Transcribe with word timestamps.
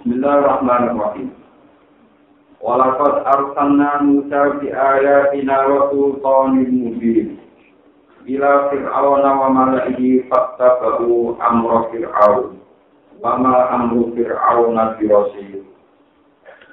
Bismillahirrahmanirrahim. 0.00 1.28
Walaqad 2.64 3.20
arsalna 3.20 4.00
Musa 4.00 4.56
bi 4.56 4.72
ayatina 4.72 5.68
wa 5.68 5.92
sultanin 5.92 6.72
mubin. 6.72 7.36
Ila 8.24 8.72
fir'auna 8.72 9.28
wa 9.36 9.52
mala'ihi 9.52 10.24
fattaba'u 10.32 11.36
amra 11.36 11.92
fir'aun. 11.92 12.56
Wa 13.20 13.44
ma 13.44 13.76
amru 13.76 14.16
fir'auna 14.16 14.96
birasyid. 14.96 15.68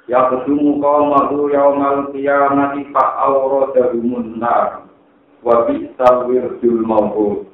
Ya 0.08 0.32
kesumu 0.32 0.80
qawmahu 0.80 1.52
yawmal 1.52 2.08
qiyamati 2.16 2.88
fa'awradahumun 2.96 4.40
nar. 4.40 4.88
Wa 5.44 5.68
bi'sal 5.68 6.32
wirdul 6.32 6.80
mawhud. 6.80 7.44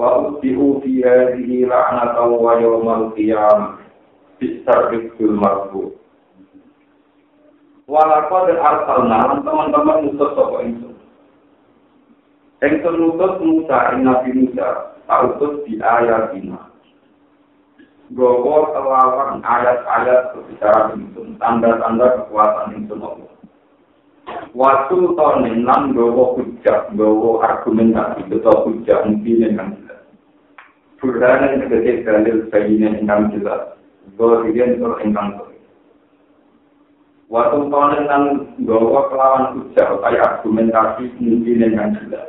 Wa 0.00 0.32
ubi'u 0.32 0.80
fi 0.80 1.04
hadhihi 1.04 1.68
la'natan 1.68 2.40
wa 2.40 2.56
yawmal 2.56 3.12
qiyamah. 3.12 3.84
Bisar 4.38 4.94
Rizkul 4.94 5.34
Marfu 5.34 5.98
Walakwa 7.90 8.46
dan 8.46 8.62
Arsalna 8.62 9.42
teman-teman 9.42 10.06
mutus 10.06 10.30
sopa 10.38 10.62
itu 10.62 10.94
Engsun 12.62 13.02
mutus 13.02 13.34
Musa, 13.42 13.98
Nabi 13.98 14.30
Musa 14.38 14.94
Tautus 15.10 15.66
di 15.66 15.82
ayatina. 15.82 16.70
Gowo 18.14 18.70
kelawan 18.70 19.42
ayat-ayat 19.42 20.32
berbicara 20.32 20.94
insun 20.94 21.34
Tanda-tanda 21.42 22.22
kekuatan 22.22 22.78
insun 22.78 23.02
Allah 23.02 23.32
Waktu 24.54 24.96
tahun 25.18 25.50
enam 25.50 25.98
gowo 25.98 26.38
hujah, 26.38 26.94
gowo 26.94 27.42
argumentasi 27.42 28.22
Betul 28.30 28.54
hujah 28.70 29.02
mungkin 29.02 29.50
yang 29.50 29.74
jelas. 29.82 30.02
Burhan 31.02 31.42
yang 31.42 31.66
kedua 31.66 32.06
dalil 32.06 32.36
bayinya 32.52 32.88
yang 33.02 33.34
jelas 33.34 33.77
Zohirin 34.16 34.80
tur 34.80 34.96
ingkang 35.04 35.36
zohir. 35.36 35.60
Waktu 37.28 37.58
tonen 37.68 38.08
dan 38.08 38.22
gawa 38.64 39.12
kelawan 39.12 39.44
hujah, 39.60 40.00
kaya 40.00 40.20
argumentasi 40.24 41.12
mungkin 41.20 41.60
dengan 41.60 41.92
jelas. 42.00 42.24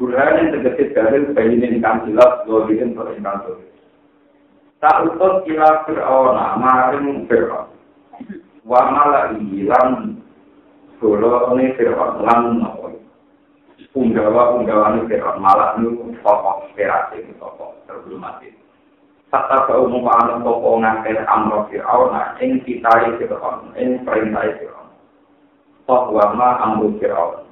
Burhan 0.00 0.40
yang 0.40 0.48
tergesit 0.56 0.96
dalil 0.96 1.36
bayi 1.36 1.60
ini 1.60 1.76
ingkang 1.76 2.08
jelas, 2.08 2.46
Zohirin 2.48 2.96
tur 2.96 3.12
ingkang 3.12 3.44
zohir. 3.44 3.68
Tak 4.84 5.00
utus 5.08 5.48
kila 5.48 5.84
Fir'auna, 5.88 6.60
maring 6.60 7.24
Fir'aun. 7.24 7.72
Wa 8.64 8.80
malah 8.88 9.32
hilang 9.36 10.20
Solo 11.00 11.52
ini 11.56 11.72
Fir'aun, 11.76 12.24
lan 12.24 12.64
nopo. 12.64 12.92
Punggawa-punggawa 13.92 14.96
ini 14.96 15.08
Fir'aun, 15.08 15.40
malah 15.40 15.76
ini 15.76 16.16
tokoh, 16.20 16.68
perasi, 16.72 17.24
tokoh, 17.36 17.76
terbelum 17.88 18.24
mati. 18.24 18.63
Tata 19.34 19.66
ke 19.66 19.74
umum 19.74 20.06
anak 20.06 20.46
toko 20.46 20.78
ngakir 20.78 21.26
amro 21.26 21.66
fir'aun, 21.66 22.14
ing 22.38 22.62
kitai 22.62 23.18
fir'aun, 23.18 23.74
ing 23.74 24.06
perintai 24.06 24.62
fir'aun. 24.62 24.94
Tok 25.90 26.14
wama 26.14 26.62
amro 26.62 26.94
fir'aun. 27.02 27.42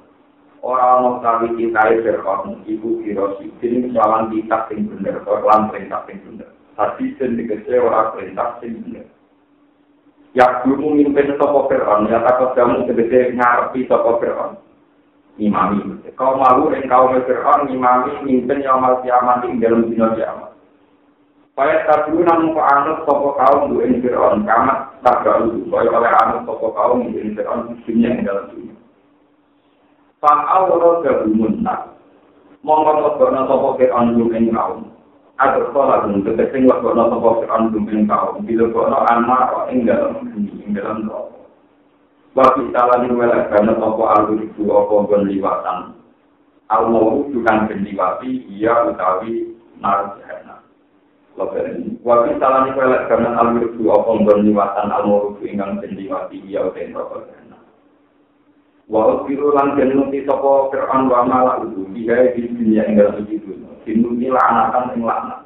Orang 0.63 1.03
mau 1.03 1.19
kali 1.19 1.51
kitai 1.59 1.99
fir'aun, 1.99 2.63
ibu 2.71 3.03
kirosi, 3.03 3.51
ini 3.59 3.91
melawan 3.91 4.31
kitab 4.31 4.71
sing 4.71 4.87
bener, 4.87 5.27
orang 5.27 5.75
perintah 5.75 6.07
sing 6.07 6.23
bener. 6.23 6.55
Tadi 6.79 7.19
sendiri 7.19 7.75
orang 7.75 8.15
perintah 8.15 8.63
sing 8.63 8.79
bener. 8.79 9.03
Ya 10.31 10.63
dulu 10.63 10.95
mimpin 10.95 11.35
toko 11.35 11.67
fir'aun, 11.67 12.07
ya 12.07 12.23
takut 12.23 12.55
kamu 12.55 12.87
segede 12.87 13.35
ngarepi 13.35 13.91
toko 13.91 14.23
fir'aun. 14.23 14.55
Imami. 15.35 15.99
Kau 16.15 16.39
malu, 16.39 16.71
engkau 16.71 17.11
fir'aun, 17.11 17.67
imami, 17.67 18.23
mimpin 18.23 18.63
yang 18.63 18.79
mal 18.79 19.03
kiamat, 19.03 19.43
ing 19.43 19.59
dalam 19.59 19.83
dunia 19.83 20.15
kiamat. 20.15 20.52
Kaya 21.53 21.85
tadi 21.85 22.17
namun 22.17 22.57
ke 22.57 22.61
anut 22.65 23.05
toko 23.05 23.37
kaum 23.37 23.77
du 23.77 23.85
Fir'aun 24.01 24.41
kamat 24.41 24.89
tak 25.05 25.21
gaul. 25.21 25.53
Kaya 25.69 25.89
oleh 25.93 26.09
anut 26.25 26.49
toko 26.49 26.73
kaum 26.73 27.05
du 27.13 27.13
Fir'aun 27.13 27.77
dunia 27.85 28.09
yang 28.09 28.25
dalam 28.25 28.45
dunia. 28.49 28.73
Fa'al 30.17 30.73
roh 30.73 31.05
gabumun 31.05 31.61
nak. 31.61 31.93
Mongko 32.65 33.05
legono 33.05 33.45
toko 33.45 33.69
Fir'aun 33.77 34.17
du 34.17 34.33
kaum. 34.33 34.89
Agar 35.37 35.69
sholat 35.69 36.09
dun 36.09 36.25
ketekeng 36.25 36.65
legono 36.65 37.13
toko 37.13 37.45
Fir'aun 37.45 37.69
du 37.69 37.85
kaum. 37.85 38.41
Bila 38.41 38.65
legono 38.65 38.97
anak 39.05 39.69
ing 39.69 39.85
dalam 39.85 40.25
ing 40.33 40.73
dalam 40.73 41.05
roh. 41.05 41.29
Waktu 42.33 42.73
salah 42.73 42.97
ni 43.05 43.13
welak 43.13 43.53
karena 43.53 43.77
toko 43.77 44.09
alur 44.09 44.41
itu 44.41 44.65
apa 44.73 44.93
gon 45.05 45.29
liwatan. 45.29 45.93
Al-Mawud 46.73 47.29
bukan 47.29 47.69
benliwati, 47.69 48.49
ia 48.49 48.89
utawi 48.89 49.53
naruh 49.77 50.17
Wabi 51.33 52.37
pelek 52.37 53.09
karena 53.09 53.29
alur 53.41 53.65
itu 53.65 53.89
apa 53.89 54.11
berniwatan 54.21 54.93
almuru 54.93 55.41
ingkang 55.41 55.81
jendiwati 55.81 56.37
iya 56.45 56.61
utain 56.69 56.93
rokok 56.93 57.25
karena. 57.25 57.57
Walau 58.85 59.25
biru 59.25 59.49
lan 59.49 59.73
jenuti 59.73 60.21
sopo 60.29 60.69
Fir'aun 60.69 61.09
wa 61.09 61.25
malah 61.25 61.65
itu 61.65 61.89
dia 61.97 62.35
di 62.37 62.45
dunia 62.53 62.85
yang 62.85 63.01
dalam 63.01 63.25
itu. 63.25 63.49
Dinuti 63.81 64.29
laknatan 64.29 64.93
yang 64.93 65.09
laknat. 65.09 65.41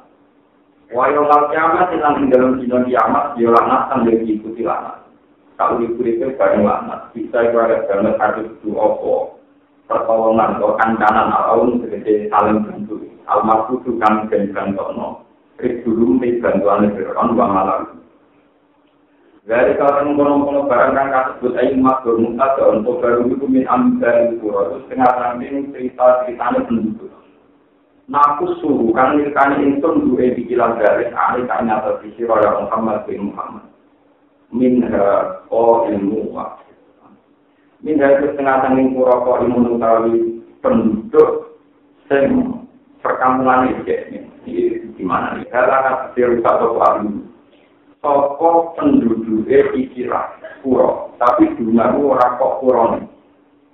Wayo 0.92 1.24
mal 1.24 1.48
kiamat 1.48 1.88
ing 1.96 2.28
dalam 2.28 2.60
dunia 2.60 2.84
kiamat 2.84 3.24
dia 3.40 3.48
laknatan 3.48 4.04
dia 4.04 4.20
diikuti 4.20 4.62
laknat. 4.66 5.08
Kalau 5.56 5.80
ibu 5.80 6.04
itu 6.04 6.36
bareng 6.36 6.68
laknat. 6.68 7.16
Bisa 7.16 7.48
ibarat 7.48 7.88
banget 7.88 8.20
ada 8.20 8.40
itu 8.44 8.76
apa 8.76 9.14
pertolongan 9.88 10.60
atau 10.60 10.76
kancanan 10.76 11.32
al-aun 11.32 11.80
segede 11.80 12.28
saling 12.28 12.60
bantu. 12.60 13.08
Al-Mahfudu 13.24 13.96
kan 13.96 14.28
bantono. 14.28 15.27
Rizulum 15.58 16.22
di 16.22 16.38
bantuan 16.38 16.86
Fir'aun 16.94 17.34
wa 17.34 17.46
malam. 17.50 17.82
Dari 19.48 19.80
kalau 19.80 20.12
mengkono-kono 20.12 20.68
barang 20.68 20.92
kang 20.92 21.08
kasebut 21.08 21.56
ayi 21.56 21.72
makhluk 21.72 22.20
muta 22.20 22.52
untuk 22.68 23.00
baru 23.00 23.32
itu 23.32 23.48
min 23.48 23.64
amdal 23.64 24.36
kuro. 24.44 24.76
Terus 24.76 24.86
tengah 24.92 25.08
samping 25.16 25.72
cerita-ceritanya 25.72 26.68
penduduk. 26.68 27.08
Naku 28.12 28.60
suhu 28.60 28.92
kan 28.92 29.16
mirkani 29.16 29.72
insun 29.72 30.04
duwe 30.04 30.36
dikilang 30.36 30.76
garis 30.76 31.08
ahli 31.16 31.48
kan 31.48 31.64
nyata 31.64 31.96
raya 32.04 32.50
Muhammad 32.60 33.08
bin 33.08 33.32
Muhammad. 33.32 33.64
Minha 34.52 35.40
o 35.48 35.88
ilmu 35.88 36.28
wa. 36.28 36.60
Minha 37.80 38.20
itu 38.20 38.36
setengah 38.36 38.68
samping 38.68 38.92
kuro 38.92 39.16
ko 39.24 39.48
ilmu 39.48 39.58
nutawi 39.64 40.44
penduduk. 40.60 41.56
Sem 42.04 42.52
perkampungan 43.00 43.72
ini. 43.72 44.77
Di 44.98 45.06
mana 45.06 45.38
nih? 45.38 45.46
Karena 45.54 45.76
kan 45.86 45.96
dirusak 46.18 46.54
toko 46.58 46.78
alu. 46.82 47.22
Toko 48.02 48.50
penduduknya 48.74 49.70
ikilah 49.74 50.26
puro, 50.62 51.14
tapi 51.22 51.54
dunia 51.54 51.94
itu 51.94 52.02
orang 52.10 52.34
kok 52.38 52.56
puro. 52.58 52.82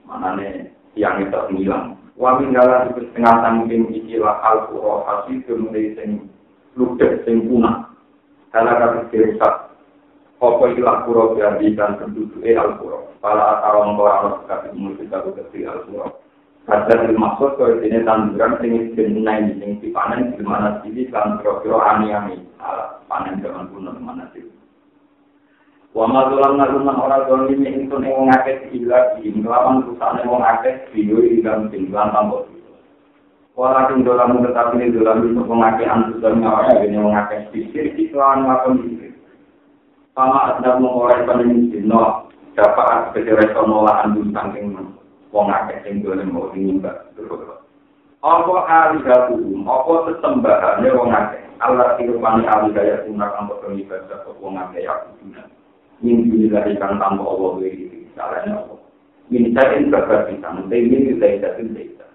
Mana 0.04 0.36
nih 0.36 0.68
yang 1.00 1.24
itu 1.24 1.40
hilang. 1.56 1.96
Wa 2.14 2.38
minggalan 2.38 2.94
itu 2.94 3.10
setengah 3.10 3.42
samping 3.42 3.90
ikilah 3.90 4.38
al 4.44 4.70
puro 4.70 5.02
hasil 5.08 5.42
kemudian 5.48 5.96
sing 5.96 6.10
ludes 6.76 7.24
sing 7.24 7.48
punah. 7.48 7.88
Karena 8.52 8.78
kan 8.78 9.10
dirusak 9.10 9.54
Apa 10.44 10.76
ikilah 10.76 11.08
puro 11.08 11.32
dihadirkan 11.32 11.96
penduduknya 12.04 12.60
al 12.60 12.76
puro. 12.76 13.16
Para 13.24 13.64
atau 13.64 13.80
orang-orang 13.80 14.44
tapi 14.44 14.76
mungkin 14.76 15.08
kita 15.08 15.24
al 15.24 15.80
puro. 15.88 16.23
Kadar 16.64 17.12
dimaksud 17.12 17.60
ke 17.60 17.84
ini 17.84 18.00
tanduran 18.08 18.56
sing 18.64 18.96
jenai 18.96 19.52
sing 19.60 19.84
dipanen 19.84 20.32
di 20.32 20.40
mana 20.40 20.80
sini 20.80 21.12
kan 21.12 21.36
kira-kira 21.44 21.76
ani-ani 21.76 22.40
panen 23.04 23.44
zaman 23.44 23.68
kuno 23.68 23.92
mana 24.00 24.24
sih. 24.32 24.48
Wa 25.92 26.08
ma 26.08 26.24
dolan 26.32 26.56
naluman 26.56 26.96
ora 26.96 27.28
dolim 27.28 27.68
ing 27.68 27.92
tun 27.92 28.00
ing 28.00 28.16
ngake 28.32 28.72
gila 28.72 29.20
ing 29.20 29.44
lawan 29.44 29.84
rusane 29.84 30.24
wong 30.24 30.40
akeh 30.40 30.88
video 30.96 31.20
ing 31.20 31.44
dalam 31.44 31.68
tinggal 31.68 32.08
tambah. 32.16 32.48
Wala 33.60 33.84
sing 33.92 34.00
dolan 34.00 34.40
tetapi 34.40 34.80
ini 34.80 34.96
dolan 34.96 35.20
itu 35.20 35.44
ngake 35.44 35.84
antus 35.84 36.16
dan 36.24 36.40
nyawa 36.40 36.80
ini 36.80 36.96
wong 36.96 37.12
akeh 37.12 37.44
pikir 37.52 37.92
iki 37.92 38.08
lawan 38.16 38.48
lakon 38.48 38.80
iki. 38.88 39.12
Sama 40.16 40.56
ada 40.56 40.80
mengorai 40.80 41.28
panen 41.28 41.68
dino 41.68 42.32
dapat 42.56 43.12
keceret 43.12 43.52
onolaan 43.52 44.16
dun 44.16 44.32
saking 44.32 44.72
wong 45.34 45.50
akeh 45.50 45.82
sing 45.82 45.98
dole 46.06 46.22
mau 46.22 46.54
nyembah 46.54 47.10
apa 48.24 48.54
alihatu? 48.64 49.36
Apa 49.66 49.92
sesembahane 50.08 50.88
wong 50.94 51.10
akeh? 51.10 51.42
Allah 51.58 51.98
irfani 51.98 52.46
alihaya 52.46 53.02
sunnah 53.04 53.34
kang 53.34 53.50
kok 53.50 53.66
ibadah 53.66 54.16
kok 54.22 54.38
wong 54.38 54.54
akeh 54.54 54.86
ya 54.86 54.94
kudu 55.10 55.42
minggu 56.04 56.48
dilahirkan 56.48 57.00
tanpa 57.00 57.22
Allah 57.24 57.50
wiri 57.56 58.04
caranya 58.12 58.60
Allah 58.60 58.78
mintain 59.32 59.88
keberpisan 59.88 60.68
ini 60.68 61.16
tidak 61.16 61.56
jadi 61.56 61.64
tidak 61.72 62.10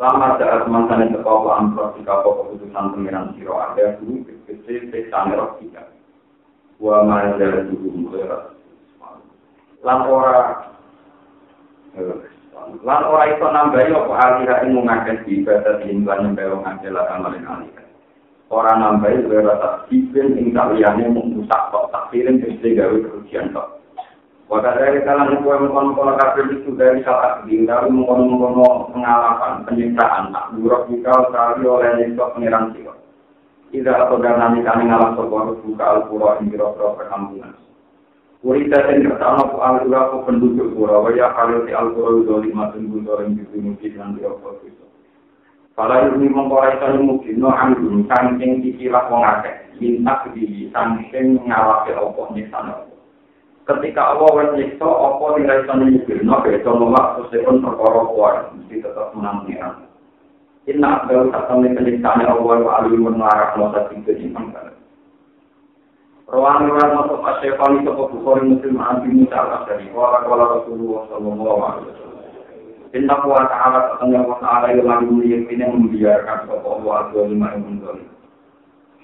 lama 0.00 0.34
saat 0.40 0.66
mantan 0.66 1.06
yang 1.06 1.10
terbawa 1.14 1.62
amplop 1.62 1.94
jika 1.94 2.26
keputusan 2.26 2.90
pengiran 2.96 3.30
siro 3.38 3.54
ada 3.54 3.94
dulu 4.02 4.26
kecil 4.50 4.90
seksa 4.90 5.30
merah 5.30 5.54
tiga 5.62 5.86
wa 6.82 7.06
majar 7.06 7.70
dulu 7.70 8.10
mulai 8.10 8.50
lan 9.86 9.98
ora 10.10 10.38
lan 12.84 13.02
ora 13.04 13.24
iso 13.30 13.46
nambahi 13.50 13.90
apa 13.90 14.14
alira 14.22 14.56
ing 14.62 14.78
ngakeh 14.78 15.16
ibadah 15.26 15.74
timbalan 15.82 16.32
mbek 16.32 16.48
wong 16.50 16.62
akeh 16.62 16.90
lan 16.90 17.06
amalin 17.10 17.44
alih 17.44 17.72
ora 18.48 18.72
nambahi 18.78 19.26
ora 19.26 19.54
tak 19.58 19.74
dipin 19.90 20.38
ing 20.38 20.54
kaliyane 20.54 21.10
mung 21.10 21.42
tak 21.50 21.74
kok 21.74 21.90
takdirin 21.90 22.38
mesti 22.38 22.78
gawe 22.78 22.96
kerugian 22.96 23.50
kok 23.50 23.84
Wata 24.44 24.76
dari 24.76 25.00
kalangan 25.08 25.40
kue 25.40 25.56
mengkono-kono 25.56 26.20
kafir 26.20 26.44
itu 26.52 26.76
dari 26.76 27.00
saat 27.00 27.48
di 27.48 27.64
dari 27.64 27.88
mengkono-kono 27.88 28.92
pengalaman 28.92 29.64
penyiptaan 29.64 30.36
tak 30.36 30.52
buruk 30.52 30.84
jika 30.92 31.32
sekali 31.32 31.64
oleh 31.64 31.90
nyiksa 31.96 32.28
pengiran 32.36 32.68
siwa. 32.76 32.92
Tidak 33.72 33.96
atau 33.96 34.20
dan 34.20 34.36
nanti 34.36 34.60
kami 34.60 34.84
ngalah 34.86 35.16
sebuah 35.16 35.58
buka 35.64 35.84
al-pura 35.88 36.38
yang 36.38 36.52
biro-biro 36.52 36.92
perkampungan. 36.92 37.56
Kurita 38.44 38.76
dan 38.76 39.00
kertana 39.00 39.40
ku 39.48 39.56
al-pura 39.56 40.12
ku 40.12 40.16
penduduk 40.28 40.76
pura, 40.76 41.00
waya 41.00 41.32
kali 41.32 41.64
si 41.64 41.72
al-pura 41.72 42.20
itu 42.20 42.44
lima 42.44 42.68
tunggu 42.76 43.00
dorong 43.00 43.40
di 43.40 43.56
mungkin 43.56 43.96
dan 43.96 44.12
biro-biro 44.20 44.60
itu. 44.68 44.84
Kalau 45.72 46.12
ini 46.12 46.28
mengkorai 46.28 46.76
selalu 46.76 47.08
mungkin, 47.08 47.40
no 47.40 47.48
anggun, 47.48 48.04
sangking 48.04 48.60
ikilah 48.60 49.08
wongake, 49.08 49.72
minta 49.80 50.28
di 50.36 50.68
sangking 50.76 51.40
ngawake 51.40 51.96
opo 51.96 52.36
nyisana. 52.36 52.84
Ketika 53.64 54.12
Allah 54.12 54.52
menyiksa, 54.52 54.92
apa 54.92 55.24
nilai 55.40 55.64
sana 55.64 55.88
nyikir, 55.88 56.20
no 56.20 56.36
beda 56.44 56.68
nolak, 56.68 57.24
terus 57.32 57.64
perkara 57.64 58.02
kuat, 58.12 58.52
mesti 58.60 58.84
tetap 58.84 59.16
menang 59.16 59.48
pengiran. 59.48 59.88
Inna 60.68 61.00
abdal 61.00 61.32
satam 61.32 61.64
ni 61.64 61.72
penyiksaan 61.72 62.28
Allah 62.28 62.60
alimun 62.60 63.16
larak 63.16 63.56
masa 63.56 63.88
tiga 63.88 64.12
jiman 64.20 64.52
kan. 64.52 64.73
Rawan 66.24 66.64
riwayat 66.64 66.96
masuk 66.96 67.20
asyafani 67.20 67.84
sopa 67.84 68.08
bukhari 68.08 68.48
muslim 68.48 68.80
anti 68.80 69.12
musa 69.12 69.36
al-asyari, 69.44 69.92
wala 69.92 70.24
kala 70.24 70.44
Rasulullah 70.56 71.02
sallallahu 71.12 71.60
alaihi 71.60 71.88
wasallam. 71.92 72.24
Inna 72.96 73.14
kuwa 73.20 73.44
ta'ala 73.44 73.78
katanya 73.92 74.20
wa 74.24 74.36
ta'ala 74.40 74.66
yang 74.72 74.88
lagi 74.88 75.04
melihatnya 75.04 75.66
membiarkan 75.68 76.38
sopa 76.48 76.68
Allah 76.80 76.94
al-Zalimah 77.04 77.48
yang 77.52 77.64
menzalim. 77.68 78.08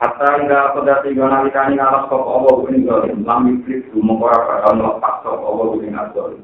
Hatta 0.01 0.29
ida 0.41 0.61
pada 0.73 0.95
tiga 1.05 1.25
nalikani 1.29 1.77
ngalas 1.77 2.09
sopa 2.09 2.25
Allah 2.25 2.57
ini 2.73 2.89
zalim, 2.89 3.19
lam 3.29 3.43
yuklik 3.53 3.81
du 3.93 4.01
mengkora 4.01 4.39
bakal 4.41 4.73
melepas 4.81 5.15
sopa 5.21 5.45
Allah 5.45 5.67
ini 5.77 5.89
zalim. 6.17 6.43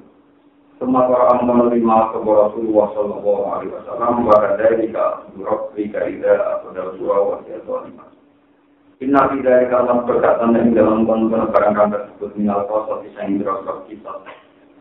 Semua 0.76 1.08
orang 1.08 1.40
menerima 1.40 1.96
sopa 2.12 2.30
Rasulullah 2.52 2.86
sallallahu 2.92 3.44
alaihi 3.48 3.72
wasallam 3.80 4.28
wa 4.28 4.36
kadalika 4.44 5.04
rabbika 5.40 6.04
ida 6.04 6.36
pada 6.68 6.82
dua 7.00 7.16
wa 7.16 7.34
zalimah. 7.48 8.15
Inna 8.96 9.28
fi 9.28 9.44
dzalika 9.44 9.84
lam 9.84 10.08
perkataan 10.08 10.56
yang 10.56 10.72
dalam 10.72 11.04
konten 11.04 11.52
barang 11.52 11.76
tersebut 11.76 12.32
minal 12.32 12.64
qasas 12.64 13.04
yang 13.20 13.36
dirosok 13.36 13.84
kisah. 13.92 14.24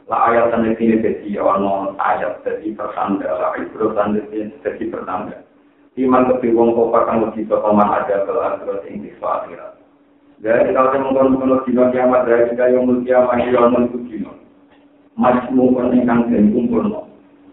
La 0.07 0.31
ayat 0.31 0.55
dan 0.55 0.71
ini 0.71 1.03
jadi 1.03 1.41
ono 1.43 1.99
ayat 1.99 2.39
jadi 2.47 2.71
pertanda, 2.79 3.27
la 3.27 3.59
ibro 3.59 3.91
dan 3.91 4.15
jadi 4.15 4.85
pertanda. 4.87 5.43
Iman 5.99 6.31
kepi 6.31 6.55
wong 6.55 6.75
kofar 6.75 7.11
kang 7.11 7.27
mesti 7.27 7.43
sopaman 7.47 7.91
ada 7.91 8.23
ke 8.23 8.31
akhirat 8.31 8.87
ing 8.87 9.03
di 9.03 9.11
akhirat. 9.19 9.79
Dari 10.39 10.71
kalau 10.71 10.91
saya 10.95 11.03
mengkonon 11.03 11.63
dino 11.67 11.83
kiamat 11.91 12.27
dari 12.27 12.51
kita 12.51 12.71
yang 12.71 12.87
mulki 12.87 13.11
amat 13.11 13.39
yang 13.51 13.71
mulki 13.71 13.99
dino. 14.07 14.31
Peningkang 15.15 16.31
dan 16.31 16.55
kumpul 16.55 16.83
no. 16.87 17.01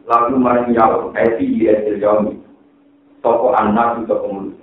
Lalu 0.06 0.38
maring 0.38 0.74
yau, 0.78 1.10
eti 1.14 1.46
iya 1.46 1.82
jaumi. 1.98 2.38
Toko 3.22 3.54
anak 3.54 4.02
itu 4.02 4.14
pemulut. 4.14 4.61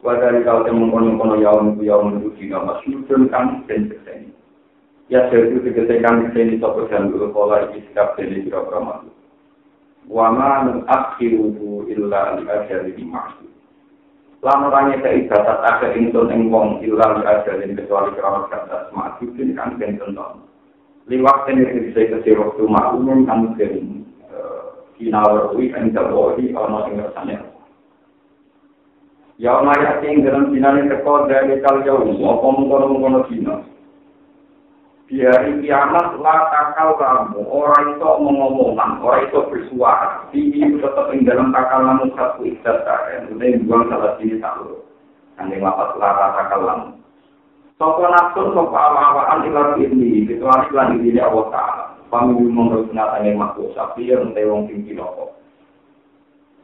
Wadari 0.00 0.40
kalau 0.48 0.64
saya 0.64 0.72
mengkonon 0.72 1.44
yau 1.44 1.60
mulki 1.60 1.84
yau 1.84 2.00
mulki 2.00 2.48
dino. 2.48 2.64
Masyudun 2.64 3.28
kang 3.28 3.68
dan 3.68 3.92
keseni. 3.92 4.32
Ya 5.12 5.28
sesuatu 5.28 5.60
kegedekan 5.60 6.32
ini 6.32 6.56
toko 6.56 6.88
dan 6.88 7.12
dulu 7.12 7.28
pola 7.34 7.68
iki 7.68 7.84
sikap 7.84 8.16
jadi 8.16 8.46
kira-kira 8.46 8.80
makhluk. 8.80 9.16
Wa 10.08 10.32
ma 10.32 10.64
nuakhiruhu 10.64 11.90
illa 11.92 12.40
li 12.40 12.48
ajalin 12.48 13.10
maksud. 13.10 13.50
Lan 14.40 14.64
orangnya 14.72 15.04
ke 15.04 15.26
ibadat 15.26 15.58
ada 15.60 15.88
insun 15.92 16.32
ing 16.32 16.48
wong 16.48 16.80
illa 16.80 17.20
li 17.20 17.22
ajalin 17.26 17.76
kecuali 17.76 18.16
keramat 18.16 18.48
kata 18.48 18.94
ini 19.36 19.52
kan 19.52 19.76
ben 19.76 20.00
tentu. 20.00 20.46
Liwat 21.10 21.44
ini 21.50 21.90
bisa 21.90 22.06
kasih 22.06 22.40
waktu 22.40 22.62
maklum 22.70 23.28
kan 23.28 23.52
kering 23.58 24.06
kinawarui 24.96 25.74
kan 25.74 25.92
terwoi 25.92 26.54
ono 26.56 26.86
ing 26.88 27.02
rasanya. 27.02 27.49
Ya 29.40 29.56
maya 29.64 30.04
ing 30.04 30.20
dalam 30.20 30.52
dinane 30.52 30.84
teko 30.84 31.24
dari 31.24 31.56
kal 31.64 31.80
jauh 31.80 32.12
apa 32.12 32.44
mungkon-mungkon 32.44 33.24
dina. 33.32 33.56
di 35.08 35.26
hari 35.26 35.64
kiamat 35.64 36.20
lah 36.20 36.52
takal 36.52 36.94
kamu. 37.00 37.42
Orang 37.48 37.96
itu 37.96 38.10
mengomongan 38.20 39.00
orang 39.00 39.26
itu 39.26 39.40
bersuara. 39.48 40.28
Ini 40.36 40.76
tetap 40.76 41.08
di 41.08 41.24
dalam 41.24 41.56
takal 41.56 41.88
kamu 41.88 42.12
satu 42.14 42.44
ikat 42.44 42.84
kan 42.84 43.32
udah 43.32 43.58
buang 43.64 43.88
salah 43.88 44.12
sini 44.20 44.36
satu 44.44 44.84
yang 45.40 45.64
lapas 45.64 45.96
lara 45.96 46.36
takal 46.36 46.60
kamu 46.62 46.88
Sopo 47.80 48.04
nafsu 48.04 48.52
sopo 48.52 48.76
awal-awalan 48.76 49.48
ilah 49.48 49.72
ini, 49.80 50.28
kecuali 50.28 50.68
lagi 50.68 51.00
diri 51.00 51.16
Allah 51.16 51.48
Ta'ala. 51.48 51.84
Pemilu 52.12 52.52
menurut 52.52 52.92
nyatanya 52.92 53.32
makhluk 53.40 53.72
sapi 53.72 54.04
yang 54.04 54.36
tewong 54.36 54.68
tinggi 54.68 54.92
nopo. 54.92 55.32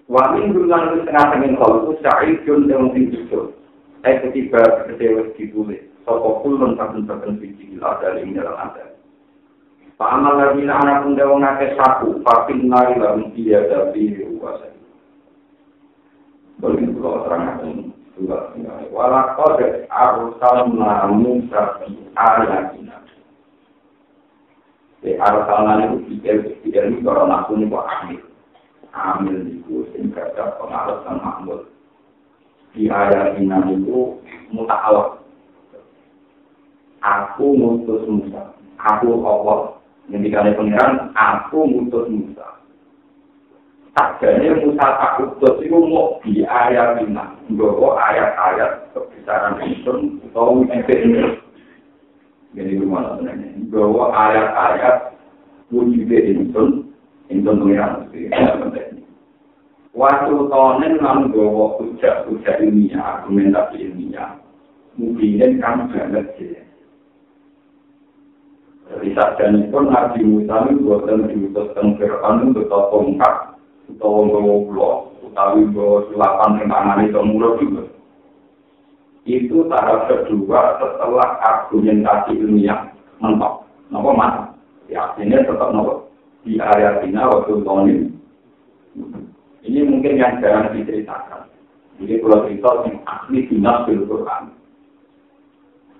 Wamin 0.06 0.54
bulan 0.54 0.94
itu 0.94 0.96
setengah 1.02 1.24
tengin 1.34 1.58
kalau 1.58 1.76
itu 1.82 1.92
syahid 1.98 2.38
jun 2.46 2.70
tewong 2.70 2.94
tinggi 2.94 3.26
jun. 3.26 3.50
Saya 4.06 4.22
ketiba 4.22 4.62
kecewa 4.86 5.34
ditulis. 5.34 5.82
Sopo 6.06 6.46
kulun 6.46 6.78
saben-saben 6.78 7.42
biji 7.42 7.74
gila 7.74 7.98
dari 7.98 8.22
dalam 8.30 8.54
ada. 8.54 8.94
Pak 9.98 10.12
amal 10.12 10.38
lagi 10.38 10.62
anak 10.62 11.02
pun 11.02 11.16
dewa 11.18 11.40
ngake 11.40 11.74
saku, 11.74 12.20
pakin 12.22 12.70
nari 12.70 13.00
lalu 13.00 13.32
dia 13.34 13.64
dari 13.66 14.14
kuasa. 14.38 14.70
Boleh 16.60 16.86
kalau 17.00 17.24
terang 17.26 17.90
dua 18.16 18.52
Walau 18.92 19.28
kode 19.36 19.90
arsal 19.92 20.72
namu 20.72 21.44
sapi 21.50 21.96
ayatina. 22.14 23.02
Di 25.02 25.18
arsal 25.18 25.60
namu 25.66 26.06
pikir 26.06 26.60
pikir 26.62 26.92
ini 26.92 27.02
kalau 27.02 27.26
aku 27.26 27.58
ini 27.58 27.68
kok 27.68 27.88
amil. 28.96 29.36
Amil 29.36 29.38
itu 29.60 29.76
sehingga 29.92 30.32
ada 30.32 30.56
pengalaman 30.56 31.16
makmur. 31.20 31.60
Di 32.72 32.88
ayatina 32.88 33.64
itu 33.72 34.20
mutawak. 34.52 35.20
aku 37.04 37.56
mutus 37.56 38.02
Musa. 38.08 38.52
Aku 38.76 39.24
Allah. 39.24 39.78
Yang 40.06 40.30
dikali 40.30 40.50
pengiran, 40.54 41.12
aku 41.16 41.64
mutus 41.64 42.08
Musa. 42.08 42.46
Sakjane 43.96 44.60
Musa 44.60 44.86
tak 45.00 45.24
utus 45.24 45.56
itu 45.64 45.72
mau 45.72 46.20
di 46.20 46.44
ayat 46.44 47.00
ini. 47.00 47.16
Bahwa 47.56 47.96
ayat-ayat 47.96 48.92
kebesaran 48.92 49.56
itu 49.64 50.20
atau 50.28 50.60
ini. 50.68 51.40
Jadi 52.52 52.70
gimana 52.76 53.16
sebenarnya? 53.16 53.56
Bahwa 53.72 54.12
ayat-ayat 54.12 54.96
wujud 55.72 56.12
itu 56.12 56.62
itu 57.32 57.50
pengiran. 57.50 58.04
Waktu 59.96 60.36
tahun 60.52 61.00
lalu 61.00 61.32
bahwa 61.32 61.80
hujah-hujah 61.80 62.60
ilmiah, 62.60 63.00
argumentasi 63.00 63.80
ilmiah, 63.80 64.36
mungkin 65.00 65.56
kan 65.56 65.88
banget 65.88 66.36
sih. 66.36 66.52
Jadi 68.92 69.08
sajane 69.16 69.72
pun 69.72 69.88
Nabi 69.88 70.20
Musa 70.22 70.68
itu 70.68 70.84
buatan 70.84 71.26
diutus 71.32 71.72
teng 71.74 71.96
Fir'aun 71.98 72.54
untuk 72.54 72.70
tongkat 72.70 73.58
atau 73.96 74.22
ngomong 74.28 74.70
utawi 75.26 75.64
bawa 75.74 76.06
sulapan 76.12 76.60
yang 76.60 76.68
tangan 76.70 77.02
itu 77.02 77.20
murah 77.24 77.52
juga. 77.58 77.84
Itu 79.26 79.66
tahap 79.66 80.06
kedua 80.06 80.78
setelah 80.78 81.40
argumentasi 81.40 82.36
ilmiah 82.36 82.94
mentok. 83.18 83.66
Nopo 83.90 84.14
mana? 84.14 84.54
Ya, 84.86 85.08
ini 85.18 85.34
tetap 85.34 85.74
nopo. 85.74 86.06
Di 86.46 86.62
area 86.62 87.02
ini 87.02 87.18
waktu 87.18 87.64
tahun 87.66 87.90
ini. 87.90 88.06
Mungkin 89.96 90.20
yang 90.20 90.44
jarang 90.44 90.76
diceritakan. 90.76 91.48
Jadi 91.96 92.20
kalau 92.20 92.44
cerita 92.44 92.70
yang 92.84 93.00
asli 93.08 93.48
dinas 93.48 93.88
di 93.88 93.96
Quran. 94.04 94.52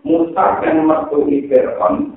Musa 0.05 0.45
yang 0.61 0.85
mertu 0.85 1.25
Fir'aun 1.25 2.12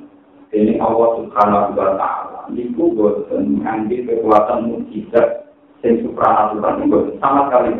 ini 0.51 0.75
Allah 0.83 1.23
Subhanahu 1.23 1.71
wa 1.79 1.95
taala 1.95 2.41
niku 2.51 2.91
boten 2.91 3.63
ngangge 3.63 4.03
kekuatan 4.03 4.67
mukjizat 4.67 5.47
sing 5.79 6.03
supranatural 6.03 6.83
niku 6.83 7.15
sama 7.23 7.47
sekali. 7.47 7.71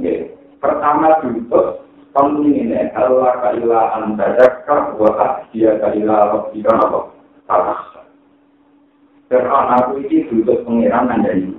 Ya, 0.00 0.32
pertama 0.62 1.20
diutus 1.20 1.84
kamu 2.16 2.48
ini 2.48 2.88
Allah 2.96 3.44
kaila 3.44 3.82
antadaka 4.00 4.96
wa 4.96 5.44
dia 5.52 5.76
kaila 5.76 6.16
rabbika 6.32 6.72
apa 6.72 7.00
salah 7.44 7.97
Fir'aun 9.28 9.68
aku 9.76 10.00
ini 10.08 10.24
duduk 10.32 10.64
pengiran 10.64 11.12
dari 11.20 11.52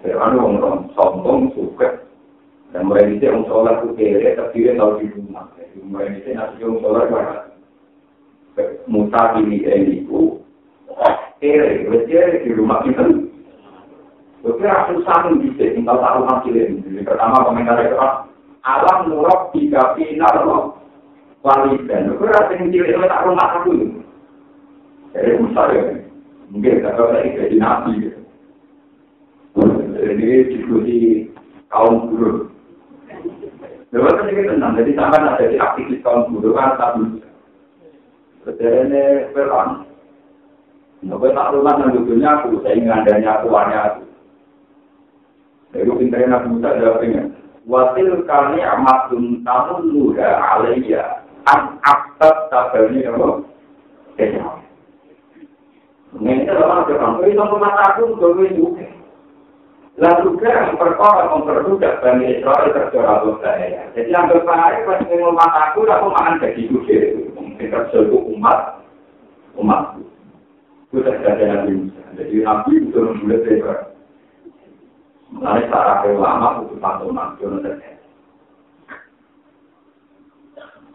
Fir'aun 0.00 0.40
orang 0.40 0.88
sombong 0.96 1.52
suka 1.52 2.00
dan 2.72 2.88
mulai 2.88 3.12
itu 3.12 3.28
yang 3.28 3.44
sholat 3.44 3.84
itu 3.84 3.92
kere 3.92 4.32
tapi 4.40 4.64
dia 4.64 4.72
tahu 4.80 5.04
di 5.04 5.12
rumah 5.12 5.44
mulai 5.84 6.16
itu 6.16 6.32
nasi 6.32 6.64
yang 6.64 6.80
sholat 6.80 7.12
Musa 8.88 9.20
ini 9.44 9.60
ini 9.68 10.00
itu 10.00 10.40
kere 11.44 11.84
berarti 11.84 12.48
di 12.48 12.50
rumah 12.56 12.80
kita 12.80 13.04
Oke, 14.42 14.66
aku 14.66 15.06
sanggup 15.06 15.38
bisa 15.38 15.70
tinggal 15.70 16.02
taruh 16.02 16.26
hasil 16.26 16.50
ini. 16.50 16.82
Jadi 16.82 17.06
pertama 17.06 17.46
komentar 17.46 17.78
itu 17.78 17.94
alam 18.66 19.06
nurok 19.06 19.54
tiga 19.54 19.94
final 19.94 20.36
loh. 20.42 20.64
Walidan. 21.46 22.10
Oke, 22.10 22.26
rasa 22.26 22.58
yang 22.58 22.74
itu 22.74 23.06
tak 23.06 23.22
rumah 23.22 23.62
aku. 23.62 24.01
Jadi 25.12 25.30
misalnya, 25.44 25.82
mungkin 26.48 26.80
tidak 26.80 26.94
tahu 26.96 27.08
lagi 27.12 27.36
jadi 27.36 27.56
nabi. 27.60 27.92
Jadi 30.02 30.26
diskusi 30.50 30.98
kaum 31.68 32.08
guru. 32.08 32.48
Lalu 33.92 34.08
kan 34.08 34.28
ini 34.32 34.48
tenang, 34.48 34.72
jadi 34.80 34.90
sama 34.96 35.36
ada 35.36 35.44
di 35.44 35.56
aktivis 35.60 36.00
kaum 36.00 36.32
guru 36.32 36.56
kan 36.56 36.80
tak 36.80 36.96
bisa. 36.96 37.28
Jadi 38.48 38.64
ini 38.88 39.02
peran. 39.36 39.84
Nopo 41.02 41.26
tak 41.34 41.50
rumah 41.50 41.82
dan 41.82 41.98
dudunya 41.98 42.30
aku, 42.30 42.62
saya 42.62 42.78
ingin 42.78 42.94
adanya 42.94 43.42
tuannya 43.42 43.78
aku. 43.90 44.02
Itu 45.74 45.92
pintarnya 45.98 46.30
Nabi 46.30 46.46
Musa 46.56 46.78
jawabnya. 46.78 47.22
Wasil 47.66 48.22
kami 48.22 48.62
amatun 48.62 49.42
tamu 49.42 49.82
nuha 49.82 50.30
alaiya. 50.30 51.26
An 51.50 51.74
aktab 51.82 52.54
tabalnya 52.54 53.10
apa? 53.10 53.42
Kayaknya. 54.14 54.61
Ini 56.12 56.44
orang 56.52 56.84
itu 57.96 58.02
untuk 58.04 58.36
juga. 58.52 58.84
Perkara 60.76 61.28
memperbudak 61.32 62.00
Bani 62.00 62.40
Israel 62.40 62.72
terjora 62.72 63.24
saya. 63.44 63.88
Jadi 63.92 64.08
yang 64.12 64.28
berpahaya 64.28 64.84
pas 64.88 65.00
ngomong 65.04 65.36
mataku, 65.36 65.84
aku 65.88 66.06
makan 66.12 66.40
gaji 66.40 66.68
juga. 66.68 66.96
Mungkin 67.36 67.68
terjadi 67.68 68.16
umat, 68.36 68.58
umat. 69.56 70.00
Itu 70.92 71.00
terjadi 71.00 71.44
Nabi 71.48 71.72
Musa. 71.76 72.02
Jadi 72.16 72.34
Nabi 72.44 72.72
itu 72.80 72.98
memulai 72.98 73.40
dari 73.40 73.62
Mulai 75.32 75.64
para 75.72 76.04
ulama 76.12 76.60
butuh 76.60 76.76
satu 76.76 77.08
nasional 77.08 77.80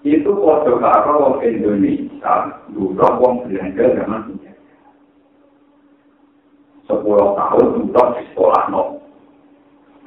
Itu 0.05 0.29
foto 0.29 0.77
karo 0.77 1.41
Indonesia, 1.41 2.61
dulu 2.69 3.01
wong 3.17 3.49
belanja 3.49 3.97
zaman 3.97 4.29
punya. 4.29 4.46
Sepuluh 6.87 7.35
tahun 7.35 7.91
dulu 7.91 8.03
di 8.15 8.23
sekolah 8.31 8.63
no. 8.71 8.83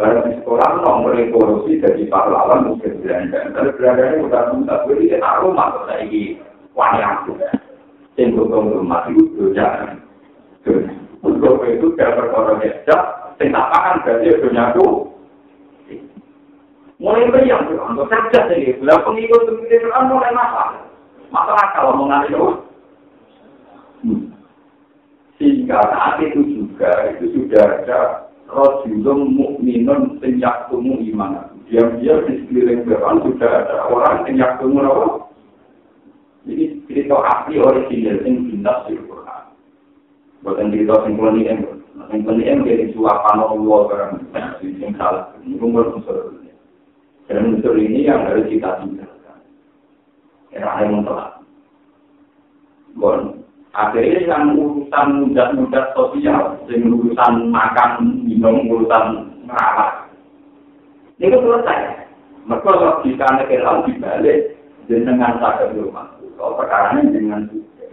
Baru 0.00 0.25
di 0.25 0.32
sekolah 0.40 0.68
no 0.80 1.04
korupsi 1.28 1.76
dari 1.76 2.08
pahlawan 2.08 2.72
mungkin 2.72 3.04
belanja. 3.04 3.52
Tapi 3.52 3.70
belanjanya 3.76 4.25
udah 4.25 4.42
mudah, 4.56 4.78
jadi 4.88 5.16
aku 5.20 5.46
masuk 5.52 5.84
lagi 5.84 6.40
wayang 6.72 7.16
juga. 7.28 7.52
Cenderung 8.16 8.72
rumah 8.72 9.04
itu 9.12 9.52
jangan. 9.52 10.00
Untuk 11.20 11.64
itu 11.68 11.92
dia 12.00 12.16
berkorban 12.16 12.64
sing 13.40 13.52
tak 13.52 13.68
makan 13.72 14.00
berarti 14.04 14.28
ya 14.28 14.37
dunyaku. 14.40 14.88
Mulai 17.00 17.32
meriang, 17.32 17.64
untuk 17.64 18.12
cerdas 18.12 18.52
ini. 18.52 18.76
Bila 18.76 19.00
pengikut 19.00 19.49
pengikut 19.49 19.80
Quran 19.80 20.12
mulai 20.12 20.32
masalah. 20.37 20.84
Masalah 21.32 21.66
kalau 21.72 21.96
mengalir. 21.96 22.60
Sehingga 25.40 25.80
saat 25.88 26.20
itu 26.20 26.44
juga, 26.52 27.16
itu 27.16 27.32
sudah 27.32 27.64
ada 27.80 28.28
Rasulun 28.44 29.32
mukminun 29.32 30.20
sejak 30.20 30.68
tumu 30.68 31.00
iman. 31.00 31.49
Diam-diam 31.64 32.28
di 32.28 32.44
sekeliling 32.44 32.85
Quran 32.85 33.16
sudah 33.25 33.50
ada 33.64 33.88
orang 33.88 34.28
sejak 34.28 34.61
tumu 34.61 34.85
apa? 34.85 35.32
Jadi 36.44 36.82
cerita 36.85 37.16
asli 37.25 37.56
original 37.56 38.20
yang 38.26 38.37
bintas 38.52 38.78
di 38.85 39.00
Quran. 39.00 39.42
Bukan 40.44 40.73
cerita 40.76 40.94
singkulani 41.09 41.42
yang 41.49 41.61
yang 42.11 42.23
penting 42.26 42.66
jadi 42.66 42.85
suapan 42.92 43.38
Allah 43.38 43.80
barang 43.87 44.12
yang 44.61 44.92
salah. 44.99 45.30
Ini 45.40 45.56
umur 45.56 45.97
unsur. 45.97 46.37
Dan 47.30 47.54
unsur 47.56 47.78
ini 47.78 48.11
yang 48.11 48.26
harus 48.26 48.50
kita 48.50 48.82
tinggalkan. 48.82 49.38
Era 50.50 50.85
yang 50.85 51.06
telah. 51.06 51.38
Bon, 52.99 53.39
akhirnya 53.70 54.26
yang 54.26 54.58
urusan 54.58 55.06
mudah-mudah 55.26 55.84
sosial, 55.94 56.58
yang 56.66 56.90
urusan 56.90 57.32
makan, 57.54 58.22
minum, 58.26 58.66
urusan 58.66 59.30
merawat, 59.46 60.10
itu 61.20 61.36
selesai. 61.36 62.08
Mereka 62.48 62.70
logika 62.72 63.26
negara 63.36 63.84
dibalik 63.84 64.58
dengan 64.88 65.38
sakit 65.38 65.76
rumah. 65.76 66.08
Kalau 66.40 66.56
perkara 66.56 66.98
ini 66.98 67.14
dengan 67.14 67.46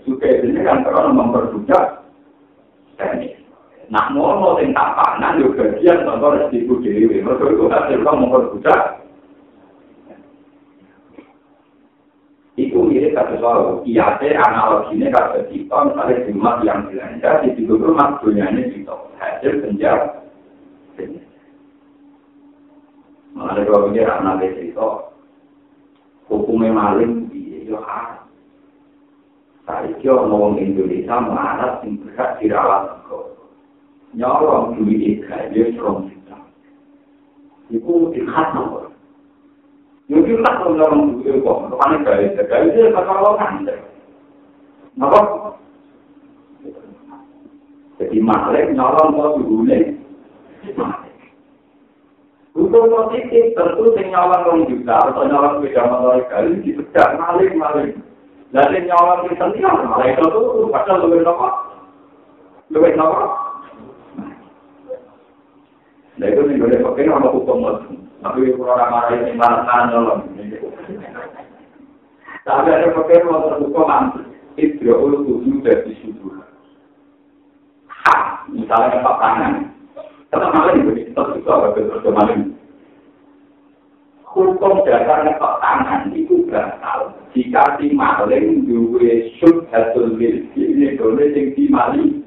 suka 0.07 0.39
ini 0.39 0.63
kan 0.63 0.88
kalau 0.88 1.12
memperbudak. 1.12 2.07
Nah, 3.88 4.12
ngono 4.12 4.60
sing 4.60 4.75
tak 4.75 5.00
panan 5.00 5.39
yo 5.39 5.55
bagian 5.55 6.03
contoh 6.03 6.36
rezekiku 6.36 6.79
dhewe. 6.84 7.24
Mergo 7.24 7.46
iku 7.48 7.65
hasil 7.72 8.03
kok 8.03 8.19
Iku 12.77 12.93
mirip 12.93 13.17
kata 13.17 13.41
soal 13.41 13.81
kiate 13.81 14.38
analoginya 14.38 15.10
kata 15.10 15.50
kita 15.50 15.77
misalnya 15.89 16.29
rumah 16.29 16.62
yang 16.62 16.86
belanja 16.86 17.41
di 17.41 17.50
situ 17.57 17.74
rumah 17.74 18.22
dunyanya 18.22 18.69
kita 18.69 18.93
hasil 19.17 19.65
penjara. 19.65 20.22
Mengenai 23.34 23.65
kalau 23.65 23.89
pikir 23.89 24.05
anak 24.05 24.46
cerita 24.46 25.10
hukumnya 26.29 26.69
maling 26.69 27.25
di 27.34 27.65
yo 27.65 27.81
haram. 27.81 28.29
Saya 29.65 29.98
kira 29.98 30.29
orang 30.29 30.62
Indonesia 30.62 31.17
marah 31.17 31.81
sing 31.81 31.98
berhak 31.98 32.38
dirawat 32.38 32.93
nyolong 34.13 34.77
duit 34.77 35.25
gaji 35.25 35.74
from 35.81 36.13
kita. 36.13 36.38
Iku 37.74 38.13
dikat 38.13 38.53
nomor. 38.53 38.87
Yang 40.08 40.24
kita 40.24 40.52
kalau 40.56 40.72
nyolong 40.72 41.20
duit 41.20 41.44
kok, 41.44 41.68
kemana 41.68 41.96
gaji? 42.00 42.28
Gaji 42.40 42.80
itu 42.80 42.96
kalau 42.96 43.36
kan. 43.36 43.68
Kenapa? 44.96 45.20
Jadi 48.00 48.18
malik 48.24 48.72
nyolong 48.72 49.10
kok 49.12 49.36
duit. 49.44 49.86
Untuk 52.58 52.90
positif, 52.90 53.54
tentu 53.54 53.86
sing 53.94 54.10
nyolong 54.10 54.42
rong 54.48 54.60
juta 54.66 54.98
atau 55.12 55.30
nyolong 55.30 55.62
beda 55.62 55.84
motor 55.92 56.24
kali 56.32 56.58
dipedak 56.66 57.14
malik 57.22 57.54
malik. 57.54 57.94
Jadi 58.50 58.88
nyolong 58.88 59.28
di 59.30 59.36
sini 59.38 59.60
malah 59.62 60.08
itu 60.08 60.26
tuh 60.26 60.72
padahal 60.74 61.06
lebih 61.06 61.22
nopo, 61.22 61.48
lebih 62.74 62.96
nopo. 62.98 63.28
Nah 66.18 66.28
itu 66.34 66.42
nih 66.50 66.58
boleh 66.58 66.80
pakai 66.82 67.06
nama 67.06 67.30
hukum 67.30 67.62
Tapi 68.18 68.50
orang 68.58 68.90
marah 68.90 69.14
ini 69.14 69.32
marah 69.38 69.80
nyolong. 69.94 70.22
Tapi 72.48 72.68
ada 72.72 72.88
pakai 72.96 73.22
nama 73.28 73.60
hukum 73.60 73.92
itu 74.56 74.90
ulu 74.90 75.18
tujuh 75.28 75.60
dari. 75.62 75.94
Hak, 77.92 78.48
misalnya 78.50 79.04
pak 79.04 79.18
tangan. 79.20 79.54
Tetap 80.32 80.50
malah 80.56 80.74
ini 80.76 81.12
tetap 81.12 81.36
itu 81.36 81.50
apa 81.52 81.76
betul 81.76 82.12
maling. 82.16 82.42
Hukum 84.24 84.82
dasar 84.88 85.28
pak 85.28 85.56
tangan 85.60 86.02
itu 86.16 86.48
batal 86.48 87.14
jika 87.36 87.78
si 87.78 87.94
maling 87.94 88.66
sub 89.38 89.68
hasil 89.70 90.18
milki 90.18 90.62
ini 90.74 90.98
boleh 90.98 91.36
yang 91.36 91.54
di 91.54 91.64
maling. 91.70 92.24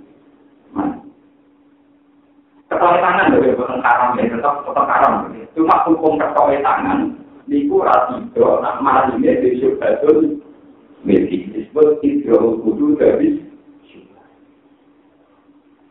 Ketolak 2.71 3.03
tangan 3.03 3.35
dari 3.35 3.51
bukan 3.59 3.83
karam 3.83 4.15
ya, 4.15 4.31
tetap 4.31 4.63
tetap 4.63 4.87
karam. 4.87 5.27
Cuma 5.59 5.83
hukum 5.91 6.23
ketolak 6.23 6.63
tangan, 6.63 7.19
niku 7.51 7.83
rasido, 7.83 8.63
nak 8.63 8.79
malingnya 8.79 9.43
di 9.43 9.59
syubatul 9.59 10.39
milki. 11.03 11.51
Disebut 11.51 11.99
hidro 11.99 12.63
kudu 12.63 12.95
dari 12.95 13.43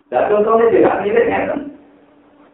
Dan 0.10 0.26
contohnya 0.26 0.74
juga 0.74 1.06
mirip 1.06 1.26
ya, 1.30 1.54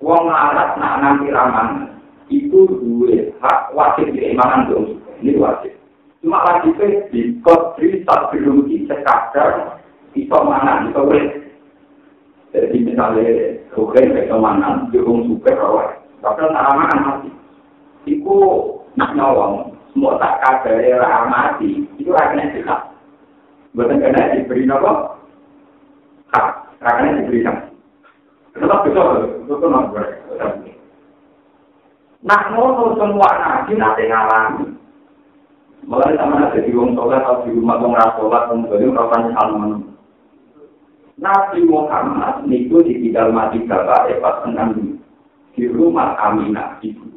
Wong 0.03 0.27
larat 0.27 0.75
nak 0.75 0.99
nanti 0.99 1.31
raman, 1.31 1.87
itu 2.27 2.67
dua 2.67 3.31
hak 3.39 3.71
wajib 3.71 4.11
diimanan 4.11 4.67
dong. 4.67 4.99
Ini 5.23 5.39
wajib. 5.39 5.71
Cuma 6.19 6.43
wajibnya 6.43 7.07
di 7.13 7.39
kodri 7.45 8.03
tak 8.03 8.33
belum 8.33 8.67
sekadar 8.89 9.79
itu 10.17 10.35
mana, 10.35 10.89
itu 10.89 10.99
Jadi 12.55 12.77
misalnya 12.87 13.55
Bukan 13.75 14.15
kayak 14.15 14.31
kemana, 14.31 14.87
dukung 14.87 15.27
super 15.27 15.51
rawat. 15.51 15.99
Padahal 16.23 16.55
tak 16.55 16.67
aman 16.71 16.99
mati. 17.03 17.29
Iku 18.07 18.37
nak 18.95 19.11
nyolong, 19.19 19.75
semua 19.91 20.15
tak 20.15 20.39
kadari 20.39 20.95
ora 20.95 21.27
mati, 21.27 21.83
itu 21.99 22.15
akhirnya 22.15 22.55
sikap. 22.55 22.95
Buatan 23.75 23.99
kena 23.99 24.31
diberi 24.31 24.63
nopo, 24.63 25.19
hak, 26.31 26.47
akhirnya 26.79 27.19
diberi 27.19 27.43
hak. 27.43 27.67
Tetap 28.55 28.87
betul, 28.87 29.43
betul 29.43 29.67
nopo. 29.67 29.99
Nak 32.23 32.41
ngono 32.55 32.95
semua 32.95 33.29
nabi 33.35 33.75
nanti 33.75 34.03
ngalami. 34.07 34.65
Mulai 35.85 36.15
sama 36.17 36.47
ada 36.47 36.57
di 36.63 36.71
rumah 36.73 36.95
sholat 36.97 37.45
di 37.45 37.53
rumah 37.53 37.77
orang 37.77 37.93
rasolat, 37.93 38.43
kemudian 38.49 38.97
orang 38.97 39.29
salam 39.37 39.94
Nabi 41.15 41.63
Muhammad 41.63 42.43
niku 42.43 42.83
ditinggal 42.83 43.31
mati 43.31 43.63
bapak 43.63 44.11
epat 44.11 44.51
enam 44.51 44.99
di 45.55 45.63
rumah 45.71 46.19
Aminah 46.19 46.75
ibu. 46.83 47.07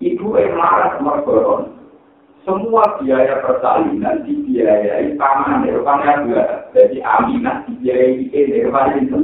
Ibu 0.00 0.26
yang 0.36 0.56
marah 0.56 1.00
mergoron. 1.00 1.80
Semua 2.44 3.00
biaya 3.00 3.40
persalinan 3.44 4.24
dibiayai 4.24 5.16
paman 5.16 5.64
Nirvana 5.64 6.24
dua. 6.24 6.44
Jadi 6.76 7.00
Aminah 7.00 7.64
dibiayai 7.68 8.28
Nirvana 8.28 8.96
itu. 9.00 9.20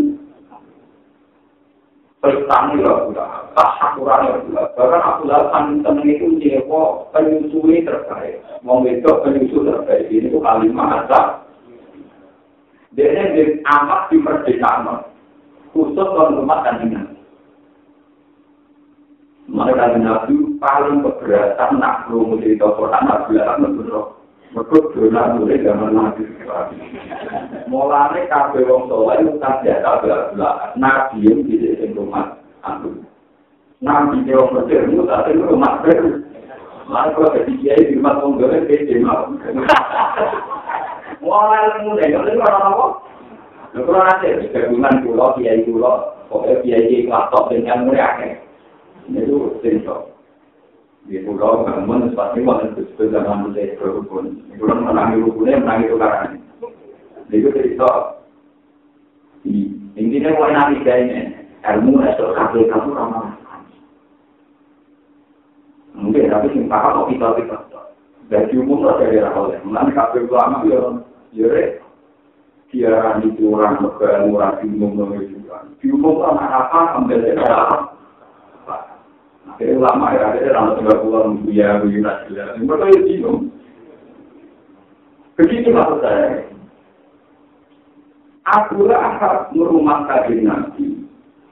Bertani 2.17 2.81
lah 2.81 3.07
pula, 3.07 3.27
tak 3.53 3.71
sakuran 3.77 4.21
lah 4.25 4.37
pula. 4.41 4.63
Bahkan 4.73 5.03
Abdullah 5.05 5.43
Santen 5.53 5.97
itu 6.03 6.27
nyewa 6.41 7.07
penyusui 7.13 7.85
terbaik. 7.85 8.41
Mau 8.65 8.81
wedok 8.81 9.21
penyusu 9.23 9.63
terbaik. 9.63 10.09
Ini 10.09 10.33
tuh 10.33 10.41
kalimat 10.41 11.07
asal. 11.07 11.46
Dia 12.97 13.13
ini 13.13 13.61
amat 13.61 14.09
di 14.09 14.17
merdeka 14.17 14.81
khusus 15.77 16.01
orang 16.01 16.41
rumah 16.41 16.65
dan 16.65 16.81
dengan. 16.81 17.07
Mereka 19.53 20.01
nabi 20.01 20.35
paling 20.57 21.05
keberatan 21.05 21.77
nak 21.77 22.09
belum 22.09 22.41
cerita 22.41 22.67
Quran 22.73 23.03
nak 23.05 23.29
bilang 23.29 23.61
menurut 23.61 24.17
mereka 24.57 24.77
dolar 24.97 25.27
mulai 25.37 25.61
zaman 25.61 25.93
nabi. 25.93 26.25
Mulai 27.69 28.25
kafe 28.33 28.65
wong 28.65 28.89
soleh 28.89 29.21
bukan 29.29 29.55
biasa 29.61 29.91
belah 30.01 30.73
nabi 30.81 31.29
yang 31.29 31.45
di 31.45 31.93
rumah. 31.93 32.41
Nabi 33.85 34.25
yang 34.25 34.41
wong 34.41 34.65
kecil 34.65 34.89
itu 34.89 35.05
tapi 35.05 35.37
rumah 35.37 35.85
baru. 35.85 36.25
Lalu 36.89 37.11
kalau 37.13 37.35
ketika 37.37 37.77
di 37.77 37.93
rumah 38.01 38.25
wong 38.25 38.41
gede 38.41 38.59
beda 38.65 38.95
mau. 39.05 39.29
Mulai 41.23 41.83
mulai 41.87 42.13
kalau 42.13 42.35
orang 42.35 42.67
apa? 42.71 42.87
Kalau 43.77 44.01
nanti 44.01 44.49
gabungan 44.51 45.05
pulau 45.05 45.37
kiai 45.37 45.63
pulau, 45.69 46.17
pokoknya 46.33 46.65
kiai 46.65 47.07
laptop 47.07 47.53
dengan 47.53 47.87
mulai 47.87 48.41
Itu 49.13 49.61
cerita. 49.61 50.07
Di 51.07 51.23
pulau 51.23 51.63
bangun 51.63 52.11
sepatu 52.11 52.43
waktu 52.43 52.67
itu 52.75 52.83
sudah 52.99 53.23
zaman 53.23 53.53
mulai 53.53 53.77
berhubung. 53.79 54.43
Pulau 54.59 54.83
menangi 54.83 55.23
hukumnya 55.23 55.63
menangi 55.63 55.93
tukaran. 55.93 56.41
Itu 57.31 57.49
cerita. 57.55 57.91
Intinya 59.97 60.31
mulai 60.35 60.53
nanti 60.57 60.77
kayaknya 60.83 61.21
ilmu 61.77 62.03
esok 62.03 62.35
kaki 62.35 62.67
kamu 62.69 62.91
ramah. 62.97 63.33
Mungkin 65.97 66.29
tapi 66.29 66.53
sing 66.53 66.69
paham 66.69 67.09
kok 67.09 67.09
kita 67.41 67.76
Dari 68.27 68.59
umum 68.59 68.83
dari 68.99 69.23
rakyat. 69.23 69.63
Nanti 69.71 69.95
kafir 69.95 70.27
ulama 70.27 70.67
ya 70.67 70.83
Yore, 71.37 71.79
dia 72.75 73.21
di 73.23 73.29
kurang 73.39 73.79
murah 73.79 74.27
murah 74.27 74.51
bingung 74.59 74.99
nomor 74.99 75.23
juga. 75.31 75.63
Bingung 75.79 76.19
sama 76.25 76.43
apa 76.43 76.99
ambil 76.99 77.23
dari 77.23 77.39
apa? 77.39 77.95
Akhirnya 79.47 79.79
lama 79.79 80.07
ya, 80.11 80.23
akhirnya 80.33 80.57
lama 80.59 80.71
tiga 80.81 80.95
bulan 81.01 81.27
buya 81.47 81.69
buya 81.81 81.99
nasi 82.03 82.35
ya. 82.35 82.45
Mereka 82.59 82.85
itu 82.91 83.01
bingung. 83.07 83.41
Begitu 85.39 85.69
maksud 85.71 86.01
saya. 86.03 86.51
Akulah 88.47 89.21
hak 89.23 89.55
merumah 89.55 90.09
kaji 90.11 90.43
nabi. 90.43 90.87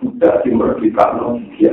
Sudah 0.02 0.42
dimerdekakan 0.42 1.22
oleh 1.22 1.46
dia. 1.54 1.72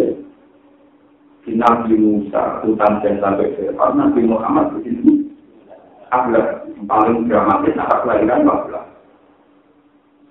Di 1.42 1.58
Nabi 1.58 1.98
Musa, 1.98 2.62
hutan 2.62 3.02
dan 3.02 3.18
sampai 3.18 3.50
ke 3.58 3.74
Nabi 3.74 4.22
Muhammad 4.30 4.78
begini. 4.78 5.26
Ablah 6.14 6.62
paling 6.86 7.26
dramatis 7.26 7.74
anak 7.80 8.06
kelahiran 8.06 8.46
Ablah. 8.46 8.86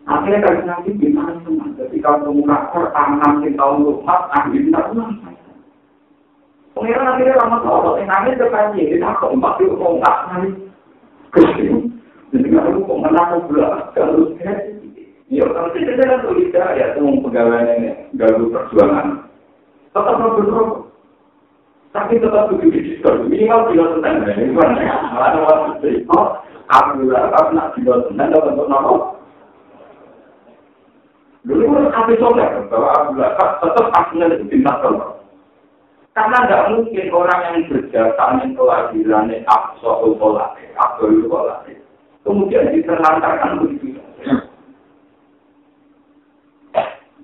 Akhirnya 0.06 0.42
kan 0.42 0.54
nanti 0.66 0.90
gimana 0.96 1.38
teman? 1.42 1.74
Ketika 1.76 2.18
pemuka 2.22 2.70
Quran 2.74 3.42
di 3.42 3.50
tahun 3.54 3.78
lupa, 3.84 4.26
ahli 4.32 4.70
tidak 4.70 4.90
pernah. 4.90 5.10
Pengiran 6.74 7.10
akhirnya 7.14 7.40
lama 7.42 7.58
tahu, 7.62 7.98
yang 7.98 8.08
nangis 8.08 8.38
terkait 8.38 8.74
ini, 8.78 9.02
aku 9.02 9.34
empat 9.34 9.52
puluh 9.58 9.76
pemuka 9.76 10.12
nanti. 10.30 10.50
Jadi 12.30 12.46
kalau 12.54 12.86
kok 12.86 13.00
menang 13.02 13.30
kalau 13.94 14.34
Ya, 15.30 15.46
kalau 15.46 15.70
tidak 15.78 15.94
ada 16.10 16.26
tulis 16.26 16.50
ya, 16.50 16.90
itu 16.90 17.06
pegawai 17.22 17.62
ini, 17.78 17.94
gagal 18.18 18.50
perjuangan. 18.50 19.30
Tetap 19.94 20.18
berdoa. 20.18 20.89
Tapi 21.90 22.22
tetap 22.22 22.46
begitu 22.54 22.78
diskon 22.94 23.26
minimal 23.26 23.66
kilo 23.70 23.84
tentang 23.98 24.22
ini. 24.30 24.54
Mana 24.54 24.86
ada 25.18 25.38
waktu 25.42 26.02
itu 26.02 26.18
Alhamdulillah 26.70 27.34
aku 27.34 27.50
nak 27.50 27.70
kilo 27.74 27.94
tentang 28.06 28.30
dapat 28.30 28.52
untuk 28.54 28.68
nopo 28.70 28.94
dulu 31.42 31.64
pun 31.66 31.88
aku 31.90 32.10
coba. 32.20 32.46
Bahwa 32.70 32.88
Alhamdulillah 32.94 33.32
tetap 33.36 33.86
aslinya 33.90 34.26
itu 34.38 34.44
bintang 34.46 34.78
telur 34.84 35.20
karena 36.10 36.38
tidak 36.42 36.66
mungkin 36.74 37.06
orang 37.14 37.40
yang 37.46 37.56
berjasa 37.70 38.22
dengan 38.34 38.50
kelahirannya 38.58 39.46
akso 39.46 40.10
kolate, 40.18 40.64
akso 40.74 41.06
kolate, 41.30 41.72
kemudian 42.26 42.74
diterlantarkan 42.74 43.62
begitu. 43.62 43.89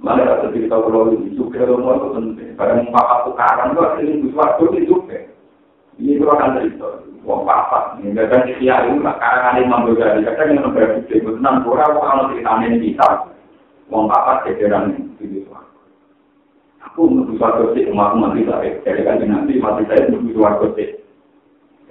Mana 0.06 0.22
ada 0.22 0.54
cerita 0.54 0.78
kalau 0.78 1.10
ini 1.10 1.34
juga 1.34 1.66
rumah 1.66 1.98
itu 1.98 2.08
penting. 2.14 2.54
Pada 2.54 2.78
muka 2.78 3.26
tukaran 3.26 3.74
itu 3.74 3.80
asli 3.82 4.06
itu 4.14 4.28
suatu 4.30 4.70
itu 4.70 4.78
juga. 4.86 5.18
Ini 5.98 6.14
itu 6.14 6.30
akan 6.30 6.54
cerita. 6.62 7.02
Wong 7.26 7.42
papa, 7.42 7.98
ini 7.98 8.14
kan 8.14 8.46
kiai 8.46 8.86
lah. 9.02 9.18
Karena 9.18 9.50
ada 9.50 9.58
imam 9.58 9.90
berjadi, 9.90 10.22
kadang 10.22 10.62
yang 10.62 10.70
berarti 10.70 11.10
itu 11.10 11.26
enam 11.26 11.66
puluh 11.66 11.82
kalau 11.82 12.30
ceritanya 12.30 12.78
kita. 12.78 13.08
Wong 13.90 14.06
papa 14.06 14.46
jajaran 14.46 14.94
itu 15.18 15.42
Aku 16.86 17.10
menuju 17.10 17.34
suatu 17.42 17.74
sih, 17.74 17.90
umat 17.90 18.14
mati 18.14 18.46
saya. 18.46 18.78
Jadi 18.86 19.02
kan 19.02 19.18
nanti 19.26 19.58
mati 19.58 19.82
saya 19.90 20.06
menuju 20.06 20.38
suatu 20.38 20.70
sih. 20.78 21.02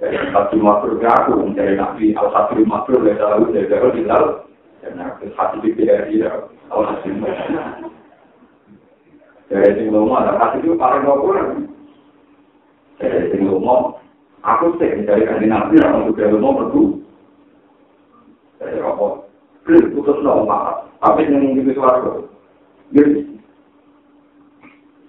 Jadi 0.00 0.16
satu 0.32 0.56
makhluk 0.56 1.04
aku 1.04 1.36
mencari 1.36 1.76
nabi, 1.76 2.16
al 2.16 2.32
satu 2.32 2.64
makhluk 2.64 3.04
dari 3.04 3.20
lalu 3.20 3.44
dari 3.52 3.68
lalu 3.68 3.88
di 3.92 4.02
lalu. 4.08 4.30
Dan 4.80 5.04
aku 5.04 5.28
hati 5.36 5.56
pikir 5.60 5.84
dari 5.84 6.16
lalu. 6.16 6.48
Al 6.72 6.80
satu 6.96 7.12
Dari 9.46 9.78
sing 9.78 9.94
lomo 9.94 10.18
ada 10.18 10.34
kasih 10.42 10.58
itu 10.66 10.74
paling 10.74 11.06
ngobrol. 11.06 11.70
Dari 12.98 13.30
sing 13.30 13.46
lomo, 13.46 14.02
aku 14.42 14.74
sih 14.82 15.06
dari 15.06 15.22
kandidat 15.22 15.70
nabi 15.70 15.78
orang 15.78 16.10
juga 16.10 16.34
lomo 16.34 16.50
berdua. 16.58 16.90
Dari 18.58 18.82
apa? 18.82 19.06
Beli 19.62 19.94
putus 19.94 20.18
lomo, 20.18 20.50
tapi 20.98 21.30
yang 21.30 21.46
ingin 21.46 21.62
itu 21.62 21.78
suara. 21.78 22.26
Jadi, 22.90 23.22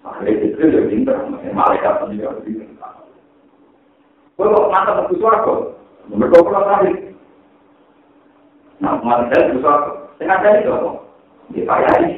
akhirnya 0.06 0.46
itu 0.50 0.66
dia 0.70 0.82
pintar, 0.90 1.18
malaikat 1.54 1.94
tadi 2.02 2.18
juga 2.18 2.42
pintar. 2.46 2.94
Kalau 4.38 4.70
mata 4.70 5.02
mau 5.02 5.14
suara, 5.18 5.42
nomor 6.14 6.30
dua 6.30 6.62
tadi. 6.62 6.94
Nah, 8.78 9.02
malaikat 9.02 9.50
itu 9.50 9.66
suara, 9.66 10.14
tengah 10.22 10.38
dari 10.46 10.62
itu 10.62 10.70
apa? 10.70 10.92
Dipayai. 11.54 12.10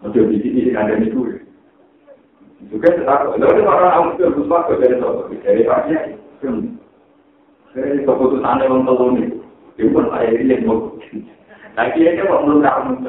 Ojo 0.00 0.20
di 0.32 0.40
sini 0.40 0.72
ada 0.72 0.96
itu. 0.96 1.44
Juga 2.72 2.92
tetap, 2.92 3.28
lalu 3.36 3.64
orang 3.64 3.92
awam 3.92 4.08
itu 4.16 4.24
harus 4.28 4.48
waktu 4.48 4.80
dari 4.80 4.96
sopo, 5.00 5.28
dari 5.44 5.64
paknya. 5.64 5.98
Dari 7.72 8.02
keputusan 8.04 8.60
yang 8.64 8.84
telur 8.84 9.14
itu, 9.16 9.38
itu 9.78 9.88
pun 9.94 10.10
saya 10.12 10.28
ini 10.34 10.50
yang 10.50 10.68
mau. 10.68 10.92
Dia 11.76 12.10
itu 12.16 12.22
kok 12.26 12.42
belum 12.44 12.60
tahu. 12.60 13.00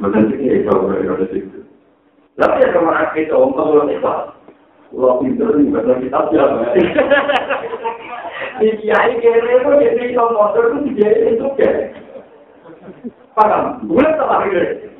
Betul 0.00 0.22
sih, 0.30 0.38
itu 0.46 0.66
kalau 0.66 0.94
ada 0.94 1.26
situ. 1.30 1.58
Tapi 2.38 2.62
ya 2.62 2.68
kemarin 2.70 3.10
kita 3.14 3.34
om 3.34 3.54
telur 3.54 3.86
itu, 3.90 4.00
kalau 4.90 5.18
pintar 5.22 5.50
nih, 5.54 5.70
betul 5.70 5.94
kita 6.02 6.18
siapa? 6.30 6.66
Di 8.60 8.68
kiai 8.78 9.12
kere 9.22 9.52
itu 9.58 9.70
jadi 9.80 10.04
kalau 10.14 10.34
motor 10.36 10.64
itu 10.76 10.92
dia 10.98 11.10
itu 11.34 11.46
kayak. 11.56 11.96
Paham? 13.34 13.86
Bulan 13.88 14.18
terakhir. 14.18 14.64
Dan 14.84 14.99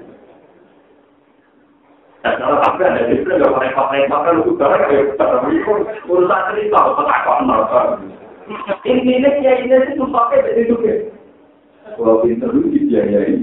kalau 2.21 2.61
apa 2.61 2.85
ada 2.85 3.09
di 3.09 3.17
sini, 3.25 3.41
kalau 3.41 3.57
repot-repot 3.57 4.21
kan 4.21 4.33
lu 4.37 4.53
utara 4.53 4.77
kayak 4.85 5.17
urusan 6.05 6.41
cerita, 6.53 6.79
petakon 6.93 7.49
Intinya 8.85 9.31
ya 9.41 9.53
ini 9.63 9.77
itu 9.95 10.05
pakai 10.05 10.45
dari 10.45 10.69
juga. 10.69 10.93
Kalau 11.97 12.21
pinter 12.21 12.53
lu 12.53 12.69
dibiayai, 12.69 13.41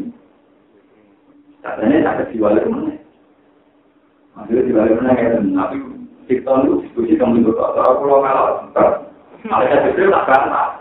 katanya 1.66 2.06
tak 2.06 2.16
kesiwali 2.30 2.62
mana? 2.70 2.94
Maksudnya 4.38 4.68
diwali 4.70 4.92
mana 5.02 5.12
ya? 5.18 5.28
Tapi 5.42 5.78
Kita 6.28 6.52
itu 6.60 6.84
diskusi 6.84 7.16
tentang 7.16 7.40
itu, 7.40 7.56
kalau 7.56 8.04
pulau 8.04 8.20
kalau 8.20 8.68
malaikat 9.48 9.80
Jibril 9.88 10.12
tak 10.12 10.28
bantah. 10.28 10.77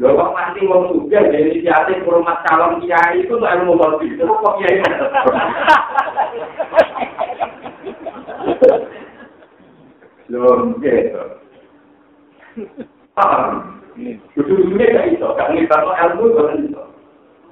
Lho 0.00 0.16
kok 0.16 0.32
nanti 0.32 0.64
wong 0.64 0.88
suga 0.88 1.28
jadi 1.28 1.52
inisiatif 1.52 2.00
hormat 2.08 2.40
calon 2.48 2.80
kiai 2.80 3.20
itu 3.20 3.36
tuh 3.36 3.44
ilmu 3.44 3.76
multi 3.76 4.08
itu 4.08 4.24
kok 4.24 4.56
kiai 4.56 4.80
Lho 10.32 10.72
gitu. 10.80 11.22
Paham? 13.12 13.76
Kudu-kudunya 14.32 14.96
gak 14.96 15.08
iso, 15.12 15.28
gak 15.36 15.52
ngibarno 15.52 15.92
ilmu 15.92 16.24
gak 16.32 16.56
iso. 16.64 16.82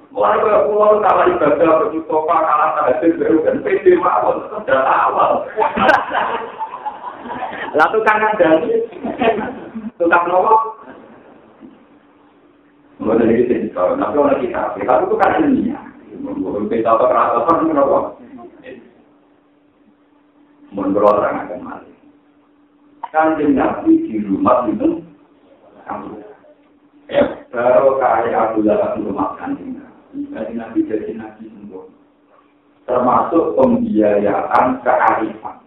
Mulai 0.09 0.41
ke 0.41 0.65
pulau 0.65 0.97
kalah 1.05 1.29
ibadah, 1.29 1.85
berjutopa, 1.85 2.33
kalah 2.33 2.69
tahajud, 2.81 3.13
baru 3.21 3.45
kan 3.45 3.61
pede 3.61 3.93
mawon, 3.93 4.41
awal. 4.73 5.45
Lah 7.77 7.87
tukang 7.93 8.17
ngandani, 8.17 8.89
tukang 10.01 10.25
nopo, 10.25 10.81
Bukan 12.99 13.23
ini 13.23 13.47
sih, 13.47 13.59
kalau 13.71 13.95
nanti 13.95 14.19
orang 14.19 14.43
kita, 14.43 14.75
kita 14.75 15.07
itu 15.07 15.15
kan 15.15 15.39
ilmiah. 15.39 15.83
Kita 16.67 16.89
apa 16.91 17.05
perasaan 17.07 17.71
kenapa? 17.71 17.99
Menurut 20.75 21.15
orang 21.15 21.47
akan 21.47 21.59
mati. 21.63 21.91
Kan 23.09 23.39
nabi 23.39 24.03
di 24.03 24.19
rumah 24.21 24.67
itu, 24.69 25.01
ya 27.09 27.23
baru 27.49 27.97
kaya 27.97 28.53
Abu 28.53 28.61
Lahab 28.61 29.01
rumah 29.01 29.33
kanjeng 29.41 29.81
Jadi 30.13 30.53
nabi 30.53 30.85
jadi 30.85 31.17
nabi 31.17 31.49
sembuh. 31.49 31.89
Termasuk 32.85 33.57
pembiayaan 33.57 34.83
kearifan. 34.85 35.57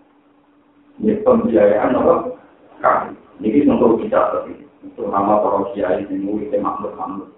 Ini 1.02 1.18
pembiayaan 1.26 1.98
apa? 1.98 2.14
Kan. 2.78 3.16
Ini 3.42 3.66
untuk 3.66 3.98
kita 3.98 4.20
seperti 4.30 4.62
terutama 4.94 5.40
para 5.40 5.61
kiai 5.72 6.05
yang 6.07 6.22
murid 6.24 6.52
makhluk 6.61 6.92
makhluk. 6.96 7.31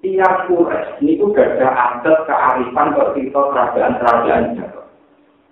Tiap 0.00 0.48
kures 0.48 0.96
ini 1.04 1.20
juga 1.20 1.44
ada 1.44 1.68
adat 1.76 2.24
kearifan 2.24 2.88
ketika 2.96 3.40
kerajaan-kerajaan 3.52 4.56
Jawa. 4.56 4.84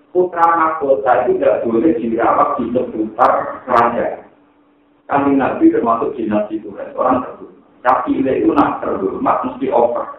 Putra 0.09 0.47
mahkota 0.57 1.13
itu 1.29 1.37
tidak 1.37 1.69
boleh 1.69 1.93
dirawat 2.01 2.57
di 2.57 2.65
seputar 2.73 3.61
kerajaan. 3.69 4.25
Kami 5.05 5.37
Nabi 5.37 5.69
termasuk 5.69 6.17
dinasti 6.17 6.65
Quraisy 6.65 6.97
orang 6.97 7.29
terhormat. 7.29 7.61
Tapi 7.85 8.25
itu 8.25 8.49
nak 8.57 8.81
terhormat 8.81 9.37
mesti 9.45 9.69
over. 9.69 10.19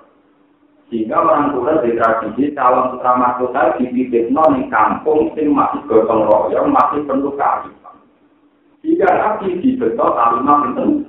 Sehingga 0.89 1.21
orang 1.21 1.54
tua 1.54 1.86
di 1.86 1.93
tradisi 1.93 2.54
calon 2.58 2.97
putra 2.97 3.13
mahkota 3.17 3.78
di 3.78 3.89
titik 3.93 4.30
non 4.34 4.69
kampung 4.73 5.34
sing 5.38 5.54
masih 5.54 5.86
gotong 5.86 6.25
royong 6.25 6.69
masih 6.69 7.06
penuh 7.06 7.34
kearifan. 7.38 7.88
Jika 8.79 9.07
Nabi 9.11 9.59
dibentuk 9.59 10.15
kalimat 10.15 10.71
itu, 10.71 11.03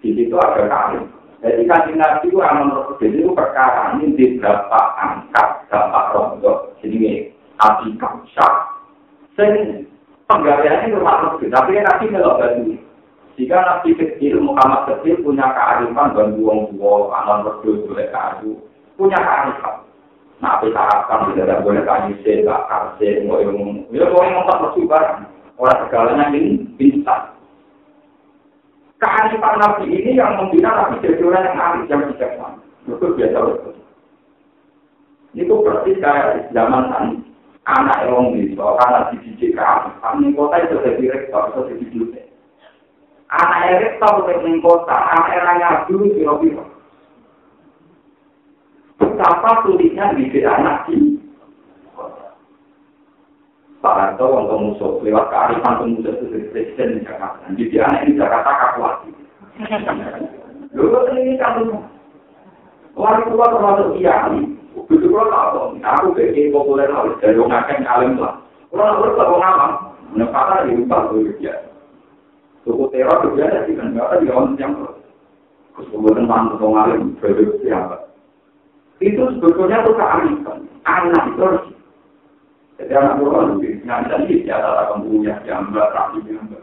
di 0.00 0.08
situ 0.16 0.36
ada 0.40 0.64
kali. 0.64 1.00
Jadi 1.40 1.64
kasih 1.64 1.94
Nabi 1.96 2.28
itu 2.28 2.38
aman 2.40 2.68
jadi 3.00 3.16
itu 3.24 3.32
perkara 3.32 3.96
ini 3.96 4.12
di 4.12 4.36
berapa 4.36 4.80
angkat, 5.00 5.68
berapa 5.68 6.00
rontok, 6.12 6.76
jadi 6.80 7.28
api 7.60 7.96
kamsak. 7.96 8.52
Sing 9.36 9.84
penggaliannya 10.28 10.96
rumah 10.96 11.16
Nabi, 11.28 11.48
tapi 11.48 11.80
Nabi 11.80 12.04
melok 12.12 12.38
batu. 12.40 12.76
Jika 13.40 13.56
Nabi 13.56 13.96
kecil, 13.96 14.36
Muhammad 14.40 14.84
kecil 14.84 15.24
punya 15.24 15.48
kearifan 15.56 16.12
dan 16.12 16.36
buang-buang, 16.36 17.08
aman 17.08 17.44
berdua, 17.48 17.88
boleh 17.88 18.08
kayu, 18.12 18.52
punya 19.00 19.16
kearifan. 19.16 19.80
Nah, 20.40 20.56
kita 20.60 20.76
harapkan 20.76 21.32
tidak 21.32 21.48
ada 21.48 21.64
boleh 21.64 21.84
kayu, 21.84 22.12
tidak 22.20 22.68
kasih, 22.68 23.24
mau 23.24 23.40
yang, 23.40 23.84
ya 23.92 24.08
yang 24.08 24.44
mau 24.44 24.76
barang. 24.76 25.39
Orang 25.60 25.80
segalanya 25.84 26.32
ini 26.32 26.64
bisa. 26.80 27.36
Kearifan 28.96 29.60
Nabi 29.60 29.92
ini 29.92 30.16
yang 30.16 30.40
membina 30.40 30.72
Nabi 30.72 31.04
jadi 31.04 31.20
orang 31.20 31.44
yang 31.44 31.56
arif, 31.60 31.84
yang 31.92 32.00
bijaksana. 32.08 32.56
Itu 32.88 33.06
biasa 33.12 33.38
betul. 33.44 33.74
Itu 35.36 35.54
persis 35.60 36.00
kayak 36.00 36.48
zaman 36.56 36.88
tadi. 36.88 37.16
Anak 37.68 38.08
yang 38.08 38.32
bisa, 38.32 38.64
karena 38.80 39.12
dididik 39.12 39.52
kearifan, 39.52 40.24
ini 40.24 40.32
kota 40.32 40.56
itu 40.64 40.80
jadi 40.80 41.04
rektor, 41.12 41.44
itu 41.52 41.60
jadi 41.68 41.86
dosen. 41.92 42.26
Anak 43.28 43.60
yang 43.68 43.78
rektor, 43.84 44.12
itu 44.32 44.48
kota, 44.64 44.96
anak 44.96 45.28
yang 45.60 45.84
dulu, 45.84 46.08
kira-kira. 46.16 46.64
Betapa 48.96 49.50
sulitnya 49.64 50.16
didik 50.16 50.48
anak 50.48 50.88
ini. 50.88 51.19
Pak 53.80 53.96
Harto 53.96 54.28
untuk 54.28 54.60
musuh 54.60 54.92
lewat 55.00 55.32
kearifan 55.32 55.80
pemuda 55.80 56.12
itu 56.12 56.52
presiden 56.52 57.00
di 57.00 57.08
Jakarta. 57.08 57.48
Jadi 57.56 57.76
anak 57.80 58.04
di 58.04 58.12
Jakarta 58.12 58.50
kakuati. 58.52 59.10
Lalu 60.76 61.16
ini 61.24 61.40
kan 61.40 61.64
Wali 63.00 63.22
tua 63.32 63.46
termasuk 63.48 63.96
kiai. 63.96 64.40
Begitu 64.76 65.08
kalau 65.08 65.32
tahu, 65.32 65.80
aku 65.80 66.08
kayak 66.14 66.52
populer 66.52 66.90
harus 66.90 67.16
dari 67.22 67.38
orang 67.38 67.62
akan 67.64 67.86
alim 67.86 68.12
lah. 68.18 68.34
Kalau 68.68 68.86
harus 68.86 69.16
tahu 69.16 69.34
nama, 69.38 69.66
menempatkan 70.14 70.68
di 70.68 70.78
rumah 70.78 71.10
itu 71.10 71.32
dia. 71.38 71.54
Suku 72.62 72.92
teror 72.92 73.24
itu 73.24 73.40
ada 73.40 73.64
di 73.64 73.72
negara 73.72 74.20
di 74.20 74.28
orang 74.28 74.58
yang 74.60 74.76
terus 74.76 75.88
kemudian 75.88 76.28
mantu 76.28 76.60
orang 76.60 76.76
alim 76.92 77.00
berarti 77.16 77.44
siapa? 77.64 77.96
Itu 79.00 79.22
sebetulnya 79.38 79.80
itu 79.80 79.92
kearifan. 79.96 80.58
Anak 80.84 81.24
itu 81.32 81.40
harus 81.40 81.64
Jadi 82.80 82.96
anak 82.96 83.20
pulau 83.20 83.44
lebih 83.44 83.84
ngantar 83.84 84.24
di 84.24 84.40
jatah 84.48 84.88
akan 84.88 85.04
punya 85.04 85.36
gambar, 85.44 85.92
rapi 85.92 86.24
gambar. 86.24 86.62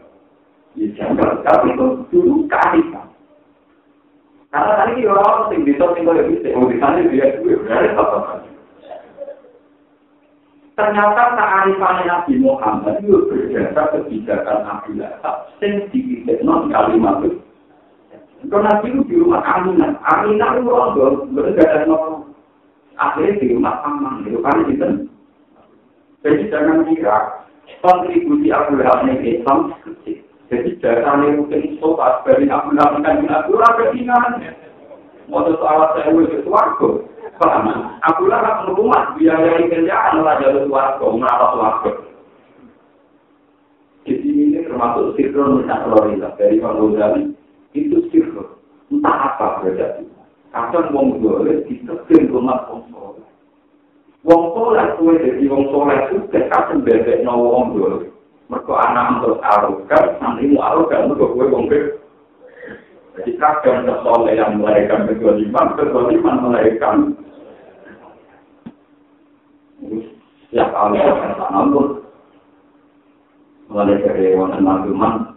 Di 0.74 0.90
gambar, 0.98 1.46
tapi 1.46 1.78
itu 1.78 1.86
dulu 2.10 2.34
kearifan. 2.50 3.06
Karena 4.50 4.72
tadi 4.82 5.06
orang 5.06 5.22
orang 5.22 5.50
yang 5.54 5.62
bisa 5.62 5.84
tinggal 5.94 6.18
di 6.18 6.42
sini, 6.42 6.58
di 6.58 6.76
sana 6.82 7.06
dia 7.06 7.38
juga 7.38 7.54
berarti 7.62 7.88
apa 7.94 8.18
Ternyata 10.74 11.22
kearifan 11.38 11.96
Nabi 12.02 12.34
Muhammad 12.42 12.98
itu 12.98 13.18
berdasar 13.30 13.86
kebijakan 13.94 14.58
Nabi 14.66 14.98
Lahab, 14.98 15.54
dikitik 15.62 16.42
non 16.42 16.66
kalimat 16.66 17.22
itu. 17.22 17.38
Karena 18.50 18.74
Nabi 18.74 18.90
itu 18.90 19.00
di 19.06 19.14
rumah 19.22 19.42
Aminah, 19.46 19.94
Aminah 20.02 20.50
itu 20.58 20.66
orang 20.66 21.30
berada 21.30 21.86
di 21.86 21.94
Akhirnya 22.98 23.38
di 23.38 23.46
rumah 23.54 23.78
Aman, 23.86 24.26
itu 24.26 24.42
kan 24.42 24.66
itu 24.66 25.06
Jadi 26.26 26.50
jangan 26.50 26.82
kira 26.90 27.46
kontribusi 27.78 28.50
Abu 28.50 28.74
Lahab 28.78 29.06
ini 29.06 29.38
Islam. 29.38 29.70
Jadi 30.48 30.80
dasarnya 30.80 31.38
mungkin 31.38 31.78
sobat 31.78 32.26
dari 32.26 32.50
Abu 32.50 32.74
Lahab 32.74 32.98
dan 33.04 33.28
Abu 33.30 33.54
Lahab 33.54 33.78
ketinggalan. 33.78 34.56
Mau 35.28 35.44
soal 35.44 35.92
saya 35.94 36.10
ke 36.10 36.40
suarga. 36.42 36.90
Paham? 37.38 37.94
Abu 38.02 38.26
Lahab 38.26 38.66
rumah 38.74 39.14
biaya 39.14 39.62
kerjaan 39.70 40.26
lah 40.26 40.42
jalur 40.42 40.66
suarga, 40.66 41.06
merata 41.14 41.46
suarga. 41.54 41.90
Di 44.08 44.16
sini 44.24 44.56
ini 44.56 44.64
termasuk 44.64 45.20
sirkul 45.20 45.60
minyak 45.60 45.84
Florida 45.84 46.32
dari 46.40 46.56
Pak 46.58 46.72
Ghazali. 46.80 47.22
Itu 47.76 48.08
sirkul. 48.08 48.56
Entah 48.88 49.36
apa 49.36 49.60
berarti. 49.60 50.08
Kadang 50.48 50.96
wong 50.96 51.20
boleh 51.20 51.60
ditekan 51.68 52.32
rumah 52.32 52.64
konsol. 52.66 52.97
Wong 54.26 54.42
soleh 54.50 54.86
kuwe 54.98 55.14
dadi 55.22 55.46
wong 55.46 55.70
soleh 55.70 55.98
sukses 56.10 56.50
kapan 56.50 56.82
bebek 56.82 57.22
no 57.22 57.38
wong 57.38 57.76
dulu. 57.76 57.98
Mergo 58.48 58.74
anak 58.80 59.20
untuk 59.20 59.44
arugan, 59.44 60.06
nanti 60.18 60.48
mu 60.50 60.58
arugan 60.58 61.12
mergo 61.12 61.36
kuwe 61.36 61.46
wong 61.46 61.70
bebek. 61.70 62.02
Jadi 63.18 63.30
kadang 63.38 63.86
soleh 64.02 64.34
yang 64.34 64.58
melahirkan 64.58 65.06
kedoliman, 65.06 65.74
kedoliman 65.78 66.36
melahirkan. 66.42 66.96
Ya 70.48 70.64
kali 70.72 70.98
namun 71.52 72.08
mulai 73.68 74.00
dari 74.00 74.32
wonten 74.32 74.64
maluman 74.64 75.36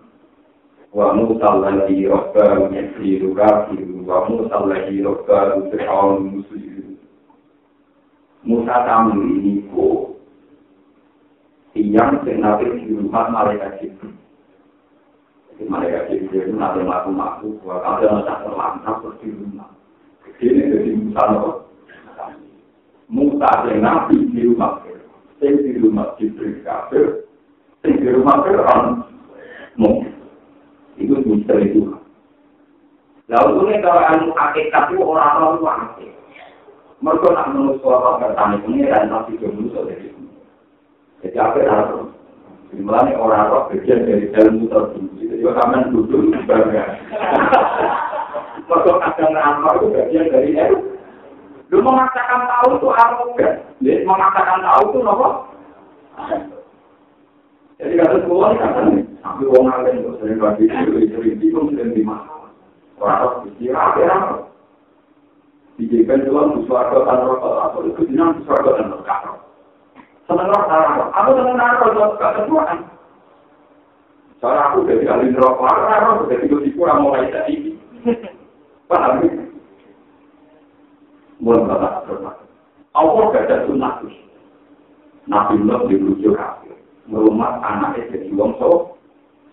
wa 0.95 1.11
mutallahi 1.11 2.07
rabbahu 2.07 2.71
yasiru 2.71 3.35
kafiru 3.35 4.07
wa 4.07 4.23
mutallahi 4.31 5.03
rabbahu 5.03 5.67
fir'aun 5.67 6.39
muslim 6.39 6.70
Musa 8.41 8.73
tamu 8.89 9.21
ini 9.21 9.69
ku 9.69 10.17
tiang 11.77 12.25
sing 12.25 12.41
di 12.41 12.89
rumah 12.97 13.29
malaikat 13.29 13.77
Jibril. 13.77 14.17
Jadi 15.53 15.63
malaikat 15.69 16.09
Jibril 16.09 16.49
itu 16.49 16.53
nanti 16.57 16.81
maku-maku, 16.81 17.61
kalau 17.61 17.85
ada 17.85 18.05
masa 18.17 18.41
terlantar 18.41 18.95
terus 19.05 19.19
di 19.21 19.29
rumah. 19.29 19.69
Ini 20.41 20.61
jadi 20.73 20.89
Musa 20.97 21.21
no. 21.29 21.69
Musa 23.11 23.49
yang 23.69 23.85
nabi 23.85 24.17
di 24.33 24.41
rumah 24.49 24.81
sing 25.37 25.61
di 25.61 25.77
rumah 25.77 26.17
Jibril 26.17 26.65
kafir, 26.65 27.29
sing 27.85 27.93
di 28.01 28.09
rumah 28.09 28.41
Fir'aun 28.41 29.05
mungkin. 29.77 30.17
Itu 30.97 31.17
misteri 31.29 31.69
itu. 31.69 31.93
Lalu 33.29 33.69
ini 33.69 33.85
kalau 33.85 34.01
anu 34.01 34.27
hakikat 34.33 34.91
itu 34.91 35.01
orang-orang 35.01 35.93
itu 36.01 36.20
Mereka 37.01 37.27
nak 37.33 37.49
menurut 37.49 37.81
suara 37.81 38.21
bertani 38.21 38.61
pengiran 38.61 39.09
masih 39.09 39.33
belum 39.41 39.73
dari 39.73 40.13
Jadi 41.25 41.37
apa 41.37 41.57
yang 41.61 42.13
Mulanya 42.71 43.19
orang 43.19 43.51
roh 43.51 43.67
bagian 43.67 44.07
dari 44.07 44.31
dalam 44.31 44.63
muter 44.63 44.95
Jadi 45.19 45.43
kamen 45.43 45.91
duduk 45.91 46.31
bangga. 46.47 47.03
Kalau 48.63 48.95
kadang 49.03 49.35
ramah 49.35 49.75
itu 49.75 49.91
bagian 49.91 50.31
dari 50.31 50.55
itu. 50.55 50.77
Lu 51.67 51.83
memaksakan 51.83 52.47
tahu 52.47 52.79
itu 52.79 52.87
arogan. 52.95 53.53
Jadi 53.83 54.07
memaksakan 54.07 54.59
tahu 54.63 54.83
itu 54.87 54.99
nopo. 55.03 55.27
Jadi 57.81 57.93
kata 57.97 58.17
sekolah 58.23 58.47
ini 58.53 58.61
kata 58.61 58.79
nih, 58.93 59.03
tapi 59.25 59.43
uang 59.49 59.67
alim 59.73 59.95
itu 60.05 60.11
sering 60.21 60.37
bagi 60.37 60.69
itu, 60.69 60.91
sering 61.11 61.35
bingung, 61.41 61.73
sering 61.73 61.91
dimana. 61.97 62.45
Orang 63.01 63.19
roh 63.25 63.33
istirahat 63.49 63.97
ya. 63.97 64.15
Dijadikan 65.79 66.27
Tuhan 66.27 66.67
suarga 66.67 66.99
dan 67.07 67.19
rokok, 67.25 67.53
atau 67.63 67.79
itu 67.87 68.01
dinam 68.11 68.43
suarga 68.43 68.79
dan 68.79 68.91
rokok. 68.91 69.39
seneng 70.31 70.47
rokok 70.47 71.11
aku 71.11 71.29
seneng 71.35 71.57
rokok 71.59 72.15
gak 72.15 72.33
ketuaan 72.39 72.79
soalnya 74.39 74.61
aku 74.71 74.77
jadi 74.89 75.05
ahli 75.11 75.35
rokok. 75.35 75.67
Aku 75.67 75.81
rokok 75.83 76.29
jadi 76.31 76.45
gue 76.47 76.71
kurang 76.73 77.03
mulai 77.05 77.29
tadi 77.29 77.75
paham? 78.89 79.21
Mulai 81.41 81.61
bapak 81.67 81.93
bapak. 82.07 82.35
Allah 82.97 83.23
gak 83.31 83.45
ada 83.49 83.65
sunnah 83.67 83.93
Nabi 85.29 85.61
Lot 85.61 85.85
dibujuk 85.87 86.33
kafir. 86.33 86.73
Merumah 87.05 87.61
anaknya 87.61 88.09
jadi 88.09 88.33
wong 88.33 88.57
so 88.57 88.97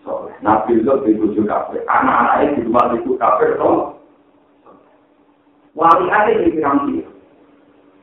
soleh. 0.01 0.33
Nabi 0.41 0.81
Lot 0.81 1.05
dibujuk 1.05 1.45
kafir. 1.45 1.85
Anak-anaknya 1.85 2.57
di 2.57 2.61
rumah 2.65 2.85
itu 2.97 3.13
kafir 3.21 3.53
so 3.61 3.98
wali 5.79 6.05
ada 6.11 6.35
di 6.35 6.51
piramid 6.51 7.07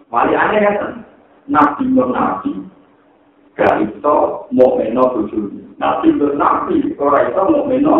wali 0.09 0.33
ada 0.33 0.57
yang 0.57 1.05
nabi 1.45 1.85
non 1.93 2.17
nabi. 2.17 2.53
Gak 3.57 3.81
iso 3.85 4.45
mau 4.53 4.77
meno 4.77 5.05
tujuh 5.17 5.77
nabi 5.77 6.17
non 6.17 6.41
nabi. 6.41 6.97
Ora 6.97 7.29
iso 7.29 7.41
mau 7.53 7.69
meno 7.69 7.97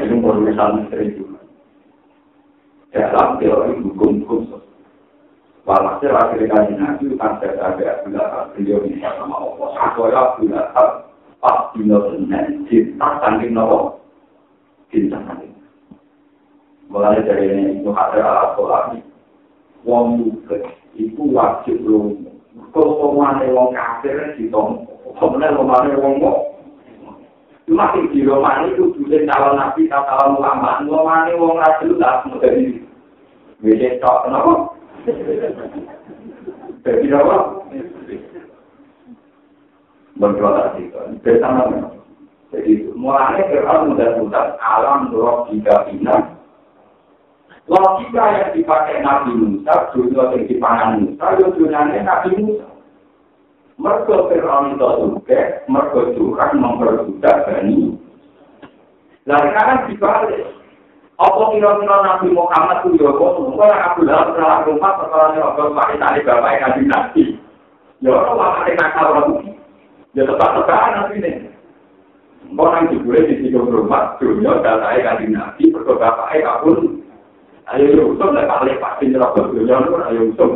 ini 0.00 0.14
mau 0.16 0.40
misal 0.40 0.80
misteri 0.80 1.12
juga. 1.12 1.40
Dalam 2.92 3.40
teori 3.40 3.80
hukum 3.80 4.24
khusus 4.28 4.64
Walhasil 5.62 6.10
akhirnya 6.10 6.50
kaji 6.50 6.74
nabi 6.74 7.04
kan 7.16 7.38
saya 7.38 7.70
ada 7.70 8.02
bila 8.02 8.50
beliau 8.56 8.82
ini 8.82 8.98
sama 8.98 9.38
Allah. 9.38 9.68
Supaya 9.94 10.22
bila 10.36 10.60
pas 11.38 11.70
dino 11.70 12.02
senen 12.10 12.66
cinta 12.66 13.08
saking 13.22 13.54
nopo 13.54 14.02
cinta 14.90 15.22
saking 15.22 15.51
mulai 16.92 17.24
dari 17.24 17.48
ini 17.48 17.80
itu 17.80 17.90
ada 17.96 18.20
alat 18.20 18.48
sholat 18.54 18.84
wong 19.88 20.20
mukmin 20.20 20.62
iku 20.92 21.24
wajib 21.32 21.80
lunga. 21.80 22.28
Kok 22.76 22.84
omane 22.84 23.48
wong 23.48 23.72
kafir 23.72 24.36
ditompo. 24.36 24.92
Omane 25.16 25.56
omane 25.56 25.96
wong 25.96 26.20
kok. 26.20 26.38
Cuma 27.64 27.94
sing 27.96 28.10
di 28.12 28.26
Romani 28.26 28.74
itu 28.74 28.92
dulu 28.92 29.16
calon 29.24 29.54
nabi 29.56 29.88
calon 29.88 30.36
ulama, 30.36 30.84
omane 30.84 31.32
wong 31.40 31.56
rajul 31.56 31.96
lah 31.96 32.20
dari 32.44 32.84
Wede 33.62 34.02
tok 34.02 34.26
kenapa? 34.26 34.74
Jadi 36.82 37.06
apa? 37.14 37.36
Tadi 40.18 40.82
kan, 40.90 41.14
bersama 41.22 41.62
Jadi 42.50 42.90
mulanya 42.98 43.48
Fir'aun 43.48 43.94
mudah-mudahan 43.94 44.58
alam 44.60 45.08
roh 45.14 45.46
jika 45.48 45.88
bina 45.88 46.31
Logika 47.70 48.24
yang 48.34 48.50
dipakai 48.58 49.06
Nabi 49.06 49.38
Musa, 49.38 49.94
dunia 49.94 50.34
yang 50.34 50.50
dipangan 50.50 50.90
Musa, 50.98 51.26
ya 51.38 51.46
dunianya 51.54 52.00
Nabi 52.02 52.30
Musa. 52.42 52.68
Mereka 53.78 54.14
Fir'aun 54.30 54.74
itu 54.74 54.88
juga, 54.98 55.40
mereka 55.70 56.00
curang 56.14 56.52
memperbudak 56.58 57.36
Bani. 57.46 57.98
Lalu 59.26 59.48
kan 59.54 59.86
dibalik. 59.86 60.42
Apa 61.22 61.54
kira-kira 61.54 61.96
Nabi 62.02 62.34
Muhammad 62.34 62.82
itu 62.82 62.98
ya 62.98 63.14
kok 63.14 63.34
semua 63.38 63.70
yang 63.70 63.82
aku 63.94 64.00
dalam 64.02 64.34
salah 64.34 64.58
rumah 64.66 64.92
persoalannya 64.98 65.40
apa 65.44 65.62
pakai 65.70 66.00
tali 66.02 66.20
bapak 66.26 66.52
yang 66.58 66.74
Nabi. 66.90 67.22
Ya 68.02 68.10
orang 68.10 68.34
lama 68.34 68.66
yang 68.66 68.76
nakal 68.82 69.06
orang 69.14 69.28
Ya 70.18 70.22
tetap-tetap 70.26 70.82
Nabi 70.98 71.14
ini. 71.22 71.32
Orang 72.58 72.90
dibulai 72.90 73.30
di 73.30 73.34
situ 73.38 73.56
rumah, 73.56 74.18
dunia 74.18 74.58
datanya 74.60 75.14
kanji 75.14 75.26
Nabi, 75.30 75.62
berdoa 75.70 75.96
bapaknya 75.96 76.42
kabur. 76.42 77.01
Ayo 77.70 77.86
yo 77.94 78.02
usum 78.10 78.34
lah 78.34 78.44
kali 78.50 78.74
pasti 78.82 79.04
nyerobot 79.06 79.54
dunia 79.54 79.78
itu 79.78 79.94
ayo 79.94 80.20
usum 80.34 80.50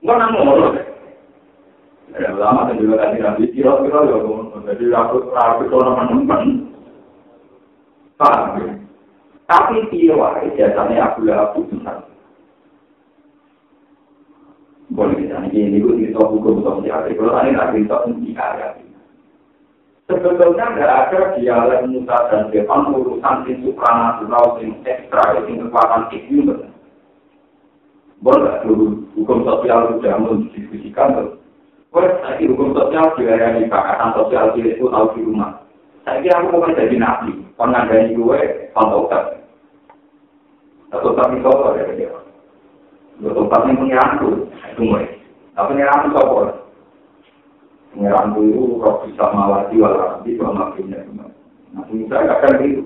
nggak 0.00 0.16
nang 0.16 0.30
ngono 0.32 0.68
ya 2.16 2.30
lama 2.36 2.68
dan 2.72 2.80
juga 2.80 3.04
tadi 3.04 3.18
nanti 3.20 3.52
kira 3.52 3.76
kira 3.84 4.00
yo 4.08 4.48
jadi 4.64 4.84
aku 4.96 5.28
aku 5.36 5.60
tuh 5.68 5.80
nama 5.84 6.08
teman 6.08 6.42
ya 8.22 8.72
tapi 9.50 9.84
dia 9.92 10.16
wae 10.16 10.48
jasanya 10.56 11.12
aku 11.12 11.28
lah 11.28 11.52
aku 11.52 11.68
susah 11.68 12.00
boleh 14.92 15.24
kita 15.24 15.36
ini 15.48 15.72
ini 15.72 15.76
gue 15.80 16.04
itu 16.04 16.20
hukum 16.20 16.60
sosial 16.60 17.08
kalau 17.08 17.32
nggak 17.32 17.72
bisa 17.72 17.96
sendiri 18.04 18.36
kaya 18.36 18.76
Sebetulnya 20.12 20.66
nggak 20.76 20.92
ada 21.08 21.20
dialek 21.40 21.88
Musa 21.88 22.16
dan 22.28 22.52
Fir'aun 22.52 22.92
urusan 23.00 23.48
sing 23.48 23.64
supranatural, 23.64 24.60
sing 24.60 24.76
ekstra, 24.84 25.40
sing 25.48 25.56
kekuatan 25.56 26.12
iklim. 26.12 26.68
Boleh 28.20 28.60
dulu 28.60 29.08
hukum 29.16 29.40
sosial 29.48 29.96
sudah 29.96 30.20
mendiskusikan 30.20 31.16
tuh. 31.16 31.40
Boleh 31.88 32.12
lagi 32.20 32.44
hukum 32.44 32.76
sosial 32.76 33.16
juga 33.16 33.56
di 33.56 33.64
pakatan 33.72 34.12
sosial 34.12 34.52
itu 34.52 34.84
tahu 34.84 35.06
di 35.16 35.20
rumah. 35.24 35.64
Saya 36.04 36.20
kira 36.20 36.44
aku 36.44 36.60
mau 36.60 36.68
jadi 36.68 36.96
nabi, 37.00 37.32
pengandai 37.56 38.12
gue 38.12 38.40
pantaukan. 38.76 39.38
Atau 40.92 41.16
tapi 41.16 41.40
soal 41.40 41.72
ya 41.80 41.84
dia. 41.96 42.12
Betul 43.16 43.48
tapi 43.48 43.72
pengiranku, 43.72 44.44
itu 44.76 44.82
mulai. 44.82 45.08
Tapi 45.56 45.72
pengiranku 45.72 46.08
soal. 46.12 46.61
Pengiran 47.92 48.32
itu 48.32 48.80
roh 48.80 49.04
bisa 49.04 49.24
mawati 49.36 49.76
walau 49.76 50.24
di 50.24 50.40
bawah 50.40 50.72
makinnya. 50.72 51.04
Nah, 51.12 51.84
saya 51.84 52.32
akan 52.40 52.64
itu. 52.64 52.82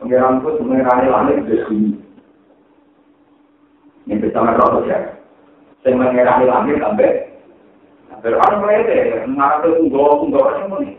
Pengiran 0.00 0.40
itu 0.40 0.48
sebenarnya 0.56 1.12
langit 1.12 1.36
di 1.44 1.56
sini. 1.68 1.90
Yang 4.08 4.18
bersama 4.28 4.56
roh 4.56 4.82
ya. 4.88 5.20
Saya 5.84 5.98
mengirani 5.98 6.46
langit 6.48 6.80
sampai 6.80 7.32
Berkan 8.22 8.62
mereka, 8.62 9.26
mengatur 9.26 9.82
tunggu-tunggu 9.82 10.38
yang 10.54 10.70
ini. 10.78 10.94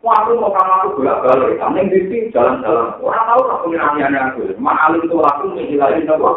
Wah, 0.00 0.24
aku 0.24 0.40
mau 0.40 0.50
kamu 0.50 0.72
aku 0.72 0.88
bolak 0.98 1.20
balik. 1.22 1.60
Kamu 1.60 1.78
yang 1.78 1.86
di 1.92 2.32
jalan-jalan. 2.32 2.96
Orang 2.98 3.24
tahu 3.28 3.40
tak 3.46 3.60
pengiraniannya 3.62 4.20
aku. 4.32 4.40
Cuma 4.56 4.74
alim 4.88 5.04
itu 5.04 5.14
aku 5.20 5.52
menghilangin 5.52 6.10
apa. 6.10 6.30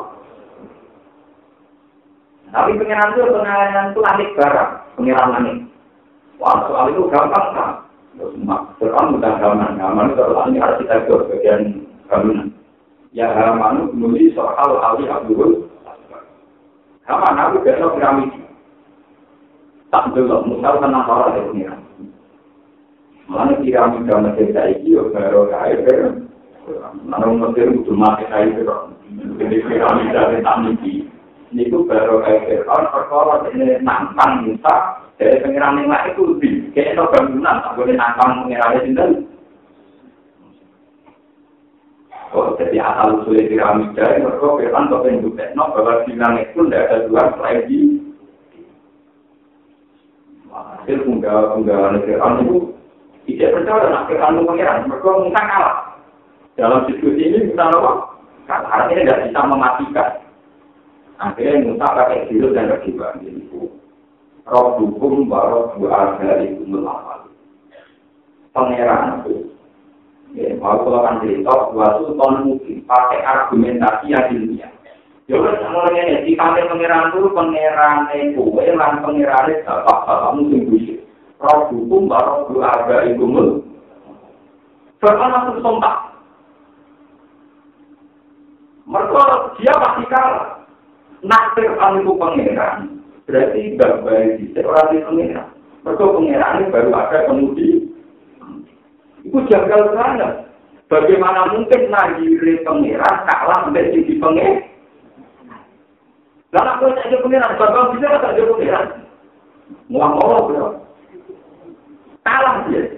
Tapi 2.52 2.72
pengiran 2.78 3.10
itu 3.16 3.22
pengiran 3.26 3.90
itu 3.90 4.00
langit 4.06 4.30
barang. 4.38 4.72
Pengiran 5.00 5.34
langit. 5.34 5.58
Wah, 6.40 6.68
soal 6.68 6.92
itu 6.92 7.08
gampang 7.08 7.48
kan? 7.56 7.72
Sekarang 8.80 9.16
bukan 9.16 9.34
gampang, 9.40 9.76
gampang 9.80 10.08
itu 10.12 10.22
adalah 10.24 10.48
ini 10.48 10.60
bagian 10.60 11.62
bangunan. 12.08 12.48
Ya, 13.16 13.32
Haman 13.32 13.96
menulis 13.96 14.36
soal 14.36 14.76
Ali 14.84 15.08
Abdul. 15.08 15.72
Haman 17.08 17.40
aku 17.40 17.64
besok 17.64 17.96
piramid. 17.96 18.28
Tak 19.88 20.12
dulu, 20.12 20.44
misal 20.52 20.84
tenang 20.84 21.08
orang 21.08 21.32
dari 21.32 21.48
pengiran. 21.48 21.82
Mana 23.32 23.56
piramid 23.62 24.04
dan 24.10 24.28
masjid 24.28 24.52
saiki, 24.52 25.00
ya 25.00 25.08
baru 25.14 25.48
kaya, 25.48 26.12
Mana 27.08 27.26
Mesir 27.32 27.72
itu 27.72 27.94
mati 27.96 28.28
kaya, 28.28 28.52
jadi 29.40 29.58
piramid 29.64 30.08
dari 30.12 30.44
Tamiki. 30.44 31.08
Ini 31.56 31.72
baru 31.72 32.20
kaya 32.20 32.44
Fir'aun, 32.44 32.84
perkara 32.92 33.48
ini 33.54 33.80
nantang 33.80 34.44
Musa, 34.44 35.05
Jadi 35.16 35.40
pengiran 35.48 35.80
yang 35.80 35.88
lain 35.88 36.12
itu 36.12 36.22
lebih 36.28 36.54
kayak 36.76 37.00
itu 37.00 37.04
bangunan, 37.08 37.64
tak 37.64 37.74
boleh 37.80 37.96
nangkang 37.96 38.32
pengiran 38.44 38.76
yang 38.76 38.84
sendiri. 38.84 39.18
Oh, 42.36 42.52
jadi 42.60 42.84
asal 42.84 43.24
usulnya 43.24 43.48
piramida, 43.48 44.20
mereka 44.20 44.48
firman 44.60 44.92
ke 44.92 44.96
penjutek, 45.08 45.50
no, 45.56 45.72
bahwa 45.72 46.04
di 46.04 46.20
langit 46.20 46.52
pun 46.52 46.68
tidak 46.68 46.84
ada 46.92 46.98
dua 47.08 47.24
selain 47.32 47.64
di 47.64 47.80
hasil 50.52 50.98
penggalan 51.08 52.04
firman 52.04 52.44
itu 52.44 52.58
tidak 53.24 53.54
percaya 53.56 53.88
nak 53.88 54.06
firman 54.12 54.44
pengiran, 54.44 54.84
mereka 54.84 55.08
mungkin 55.16 55.32
kalah. 55.32 55.78
Dalam 56.60 56.88
diskusi 56.92 57.24
ini 57.24 57.52
kita 57.52 57.68
apa? 57.72 57.92
Karena 58.48 58.68
artinya 58.68 59.02
tidak 59.04 59.22
bisa 59.28 59.40
mematikan. 59.44 60.12
Akhirnya 61.20 61.64
Musa 61.64 61.88
pakai 61.88 62.28
silut 62.28 62.52
dan. 62.52 62.72
Jadi, 62.72 63.48
roh 63.52 63.75
hukum 64.46 65.26
baru 65.26 65.74
dua 65.76 66.22
dari 66.22 66.54
kumul 66.62 66.86
amal. 66.86 67.26
Pangeran 68.54 69.26
itu, 69.26 69.52
ya, 70.38 70.56
mau 70.62 70.80
kalau 70.80 71.04
kan 71.04 71.20
cerita, 71.20 71.52
dua 71.74 72.00
sultan 72.00 72.34
mungkin 72.48 72.86
pakai 72.88 73.20
argumentasi 73.26 74.14
yang 74.14 74.32
ilmiah. 74.32 74.72
Ya 75.26 75.42
wis 75.42 75.58
ngono 75.58 75.90
ngene, 75.90 76.22
sifate 76.30 76.70
pangeran 76.70 77.10
ku 77.10 77.34
pangerane 77.34 78.38
kowe 78.38 78.62
lan 78.62 79.02
pangerane 79.02 79.66
bapak-bapakmu 79.66 80.54
sing 80.54 80.62
bisa. 80.70 80.96
Roh 81.42 81.68
hukum 81.74 82.06
baru 82.06 82.46
keluarga 82.46 83.10
itu 83.10 83.26
mul. 83.26 83.66
Bahkan 85.02 85.34
langsung 85.34 85.60
sontak. 85.66 85.98
Mereka 88.86 89.24
dia 89.58 89.74
pasti 89.74 90.04
kalah. 90.14 90.62
Naktir 91.26 91.74
itu 91.74 92.12
pangeran. 92.22 92.95
Berarti 93.26 93.62
gak 93.78 93.94
baik 94.06 94.30
di 94.38 94.46
di 94.54 94.62
pangeran. 94.62 95.48
Mereka 95.82 96.04
pangeran 96.06 96.56
ini 96.62 96.72
baru 96.74 96.90
ada 96.94 97.18
kemudi. 97.26 97.70
Itu 99.26 99.38
janggal 99.50 99.98
banget. 99.98 100.34
Bagaimana 100.86 101.50
mungkin 101.50 101.90
nagiri 101.90 102.62
pangeran 102.62 103.16
kalah 103.26 103.60
menjadi 103.70 104.14
pangeran? 104.22 104.76
Karena 106.56 106.80
aku 106.80 106.88
saja 106.96 107.20
pengiran, 107.20 107.60
bapak 107.60 108.00
bisa 108.00 108.16
tak 108.16 108.40
jadi 108.40 108.48
pengiran? 108.48 108.88
Mau 109.92 110.08
mau 110.08 110.48
bro? 110.48 110.68
Kalah 112.24 112.64
dia. 112.72 112.96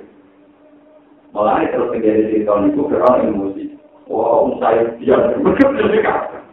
Malah 1.33 1.65
terus 1.65 1.89
terjadi 1.89 2.37
di 2.37 2.45
tahun 2.45 2.69
itu 2.69 2.85
orang 2.85 3.33
emosi. 3.33 3.65
Wow, 4.05 4.61
saya 4.61 4.93
diam 5.01 5.33
begitu 5.45 5.89
juga. 5.89 6.45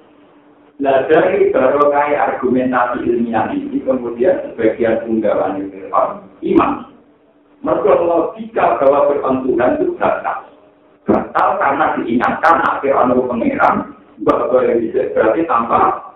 Nah 0.83 1.07
dari 1.07 1.55
baru 1.55 1.87
kayak 1.87 2.35
argumentasi 2.35 3.07
ilmiah 3.07 3.47
ini 3.55 3.79
kemudian 3.87 4.43
sebagian 4.51 5.07
unggawan 5.07 5.63
itu 5.63 5.87
iman. 6.55 6.91
Mereka 7.65 7.93
logika 8.03 8.77
bahwa 8.83 9.09
berpentuhan 9.09 9.81
itu 9.81 9.95
batal. 9.97 10.51
Batal 11.07 11.49
karena 11.63 11.87
diingatkan 11.97 12.57
akhir 12.61 12.93
anu 12.93 13.25
pengiran 13.25 13.95
bahwa 14.27 14.67
yang 14.67 14.83
bisa 14.83 15.15
berarti 15.15 15.47
tanpa 15.47 16.11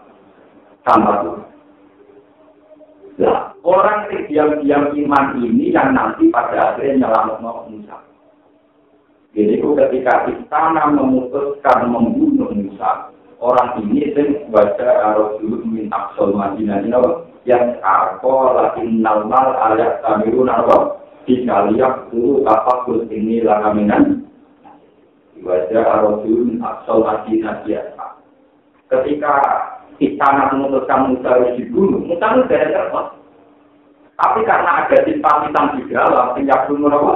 tanpa 0.82 1.12
Tuhan. 1.24 1.48
Nah, 3.18 3.50
orang 3.66 4.06
yang 4.30 4.62
diam-diam 4.62 4.84
iman 4.94 5.26
ini 5.42 5.74
yang 5.74 5.90
nanti 5.90 6.30
pada 6.30 6.74
akhirnya 6.74 7.02
nyelamat 7.06 7.42
Musa. 7.66 7.98
Jadi 9.34 9.58
ketika 9.58 10.14
istana 10.30 10.86
memutuskan 10.94 11.90
membunuh 11.90 12.54
Musa, 12.54 13.10
orang 13.38 13.82
ini 13.86 14.10
sing 14.14 14.50
baca 14.50 15.18
Rasul 15.18 15.62
min 15.66 15.90
Aqsal 15.90 16.34
Madinah 16.34 16.82
ini 16.82 16.98
yang 17.46 17.80
aku 17.80 18.52
lagi 18.54 18.84
normal 18.84 19.56
ayat 19.72 20.02
tamirun 20.04 20.50
apa 20.50 21.00
dikaliak 21.24 22.10
dulu 22.10 22.44
apa 22.44 22.84
kul 22.84 23.06
ini 23.08 23.42
lakaminan 23.46 24.26
baca 25.40 25.80
Rasul 26.02 26.52
min 26.52 26.58
Aqsal 26.60 27.02
Madinah 27.06 27.62
ketika 28.88 29.34
istana 29.98 30.50
memutuskan 30.54 31.12
Musa 31.12 31.28
harus 31.28 31.54
dibunuh, 31.58 32.00
Musa 32.02 32.26
itu 32.34 32.42
dari 32.48 32.70
terpot. 32.72 33.06
Tapi 34.18 34.40
karena 34.42 34.82
ada 34.82 34.98
simpatisan 35.06 35.78
di 35.78 35.82
dalam, 35.94 36.34
sejak 36.34 36.66
dulu 36.66 36.90
apa? 36.90 37.14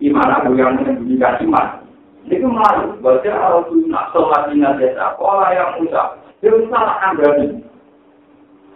Iman 0.00 0.32
aku 0.32 0.56
yang 0.56 0.80
menyembunyikan 0.80 1.44
iman. 1.44 1.81
Itu 2.30 2.46
malu, 2.46 2.98
baca 3.02 3.30
Rasulullah 3.30 4.10
Somatina 4.14 4.78
Desa, 4.78 5.18
pola 5.18 5.50
yang 5.50 5.82
Musa, 5.82 6.18
dia 6.38 6.54
salahkan 6.70 7.18
berarti. 7.18 7.46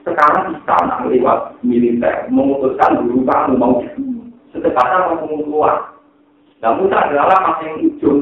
Sekarang 0.06 0.54
istana 0.54 1.02
lewat 1.10 1.58
militer 1.66 2.30
memutuskan 2.30 3.02
dulu 3.02 3.26
kamu 3.26 3.58
mau 3.58 3.82
secepatnya 4.54 5.18
mau 5.18 5.26
keluar. 5.42 5.76
Dan 6.62 6.78
Musa 6.78 7.10
adalah 7.10 7.38
masih 7.42 7.66
yang 7.66 7.78
ujung 7.90 8.18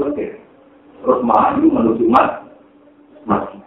Terus 1.04 1.20
maju 1.20 1.60
menuju 1.68 2.04
mas, 2.08 2.40
masih. 3.28 3.60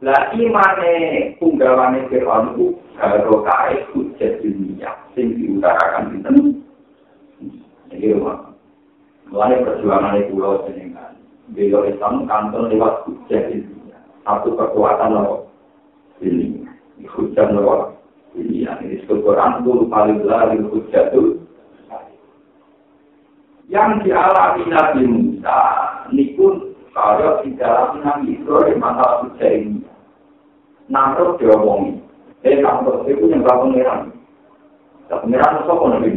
Lah 0.00 0.32
imane 0.32 0.92
punggawane 1.36 2.08
Fir'aun 2.08 2.56
itu 2.56 2.80
karo 2.96 3.44
kae 3.44 3.84
hujat 3.92 4.40
dunia 4.40 4.92
sing 5.12 5.36
diutarakan 5.36 6.16
dinten. 6.16 6.36
Jadi 7.92 8.16
rumah. 8.16 8.55
Mulai 9.36 9.60
perjuangan 9.68 10.16
itu 10.16 10.32
pulau 10.32 10.64
jenengan. 10.64 11.12
Beliau 11.52 11.84
Islam 11.84 12.24
kantor 12.24 12.72
lewat 12.72 13.04
hujat 13.04 13.52
dunia. 13.52 14.00
Satu 14.24 14.56
kekuatan 14.56 15.12
loh. 15.12 15.52
Ini 16.24 16.64
hujat 17.04 17.52
loh. 17.52 18.00
Ini 18.32 18.64
yang 18.64 18.80
disebut 18.80 19.20
Quran 19.20 19.60
itu 19.60 19.84
paling 19.92 20.24
lari 20.24 20.56
hujat 20.56 21.12
itu. 21.12 21.36
Yang 23.68 24.08
dialami 24.08 24.72
Nabi 24.72 25.02
Musa, 25.04 25.60
ini 26.08 26.32
pun 26.32 26.72
kalau 26.96 27.44
di 27.44 27.52
dalam 27.60 28.00
Nabi 28.00 28.40
Ibrahim 28.40 28.80
masalah 28.80 29.20
hujat 29.20 29.52
ini. 29.52 29.84
Namrud 30.88 31.36
diomongi. 31.36 32.00
Eh, 32.40 32.56
Namrud 32.64 33.04
itu 33.04 33.28
yang 33.28 33.44
gak 33.44 33.60
pengeran. 33.60 34.16
Gak 35.12 35.20
pengeran 35.28 35.60
itu 35.60 35.68
apa 35.68 35.86
nabi? 35.92 36.12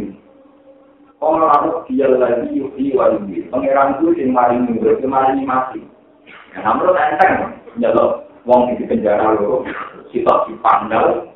Kalau 1.19 1.35
Namrud 1.35 1.83
dia 1.91 2.07
lagi 2.07 2.55
yuhi 2.55 2.95
wa 2.95 3.11
yuhi. 3.11 3.43
Pengeran 3.51 3.99
itu 3.99 4.15
yang 4.15 4.31
mari 4.31 4.55
mundur, 4.55 4.95
yang 5.03 5.11
mari 5.11 5.43
mati. 5.43 5.83
Namrud 6.55 6.95
enteng. 6.95 7.59
Ya 7.75 7.91
lo, 7.91 8.23
wong 8.47 8.79
di 8.79 8.87
penjara 8.87 9.35
lo, 9.35 9.67
kita 10.15 10.47
dipandang. 10.47 11.27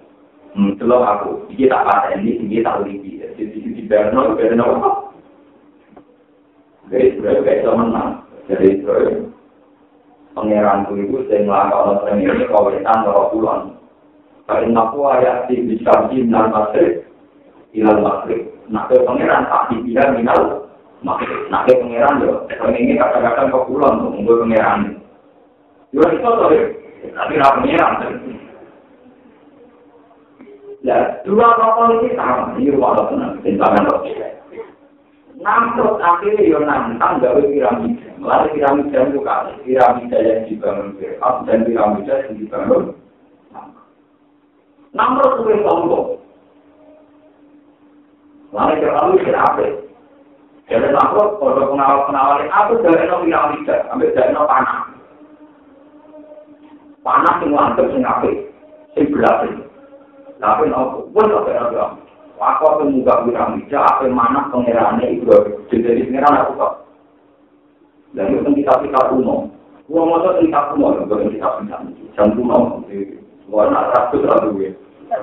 Hmm, 0.53 0.77
delok 0.77 1.01
aku, 1.01 1.31
iki 1.49 1.65
tak 1.65 1.81
pada 1.81 2.13
ini, 2.13 2.37
iki 2.45 2.61
tak 2.61 2.85
lagi. 2.85 3.25
Jadi 3.33 3.57
di 3.73 3.83
Berno, 3.89 4.37
Berno 4.37 4.65
apa? 4.77 4.89
Jadi 6.93 7.17
sebenarnya 7.17 7.41
kayak 7.41 7.73
menang. 7.73 8.11
Jadi 8.45 8.85
pangeran 10.37 10.85
itu 10.93 11.25
saya 11.25 11.41
melakukan 11.41 12.05
orang 12.05 12.21
ini 12.21 12.45
kawitan 12.45 12.99
roh 13.09 13.33
pulang. 13.33 13.81
Karena 14.45 14.85
aku 14.85 14.99
ayat 15.09 15.49
di 15.49 15.65
bisa 15.65 15.93
di 16.13 16.21
nal 16.29 16.53
masrik 16.53 17.07
ilal 17.73 18.05
masrik. 18.05 18.52
Nak 18.73 18.89
ke 18.89 19.05
pangeran 19.05 19.45
tak 19.45 19.69
dibilang 19.69 20.17
minal 20.17 20.65
masrik. 21.05 21.29
Nak 21.53 21.69
ke 21.69 21.77
pangeran 21.77 22.25
yo. 22.25 22.49
Orang 22.49 22.73
ini 22.73 22.97
kata-kata 22.97 23.53
kau 23.53 23.69
pulang 23.69 24.01
untuk 24.01 24.17
membuat 24.17 24.41
pangeran. 24.49 24.79
Yo 25.93 26.01
itu 26.09 26.25
tuh. 26.25 26.49
Tapi 27.13 27.33
nak 27.37 27.53
pangeran. 27.61 27.93
Ya, 30.83 31.21
dua 31.23 31.53
kapal 31.55 32.01
ini 32.01 32.17
sama. 32.17 32.57
Ini 32.59 32.75
Allah, 32.75 33.05
tindakan 33.45 33.87
roh. 33.87 34.01
Namrud 35.43 35.99
akhirnya 35.99 36.49
yo 36.49 36.59
nantang 36.65 37.21
gawe 37.21 37.41
piramida. 37.41 38.09
Melalui 38.17 38.53
piramida 38.55 38.99
itu 39.11 39.19
kan 39.21 39.51
piramida 39.65 40.17
yang 40.23 40.47
dibangun 40.47 40.95
Fir'aun 40.95 41.43
dan 41.43 41.67
piramida 41.67 42.13
yang 42.23 42.33
dibangun 42.39 42.83
Namrud 44.93 45.43
itu 45.43 45.53
sombong. 45.65 46.22
Lalu 48.53 48.85
Fir'aun 48.85 49.17
itu 49.17 49.33
apa? 49.33 49.65
Jadi 50.69 50.87
Namrud 50.93 51.41
kalau 51.41 51.73
pengawal-pengawal 51.73 52.45
aku 52.47 52.73
dari 52.85 53.09
no 53.09 53.25
piramida, 53.25 53.75
ambil 53.89 54.13
dari 54.13 54.31
no 54.31 54.45
panah. 54.45 54.79
Panah 57.03 57.35
yang 57.41 57.51
mantep, 57.51 57.91
yang 57.91 58.05
apa? 58.05 58.29
Yang 58.95 59.05
berat. 59.11 59.39
Tapi 60.37 60.69
no, 60.69 61.09
pun 61.11 61.33
apa 61.33 61.99
Aku 62.43 62.63
akan 62.67 62.93
muka 62.93 63.25
piramida, 63.25 63.79
apa 63.81 64.05
mana 64.07 64.47
pengerannya 64.53 65.17
itu 65.17 65.33
jadi 65.73 66.05
pengeran 66.07 66.39
aku 66.45 66.51
kok. 66.61 66.73
Dan 68.13 68.37
itu 68.37 68.49
kita 68.61 68.73
kita 68.85 69.01
kuno. 69.09 69.49
Gua 69.89 70.05
mau 70.05 70.21
tuh 70.21 70.37
kita 70.45 70.75
kuno, 70.75 71.09
bukan 71.09 71.33
kita 71.33 71.47
kita 71.65 71.77
jam 72.13 72.27
kuno. 72.37 72.85
Gua 73.49 73.67
nak 73.71 73.89
ratus 73.95 74.23
ratus 74.27 74.53
gue, 74.55 74.69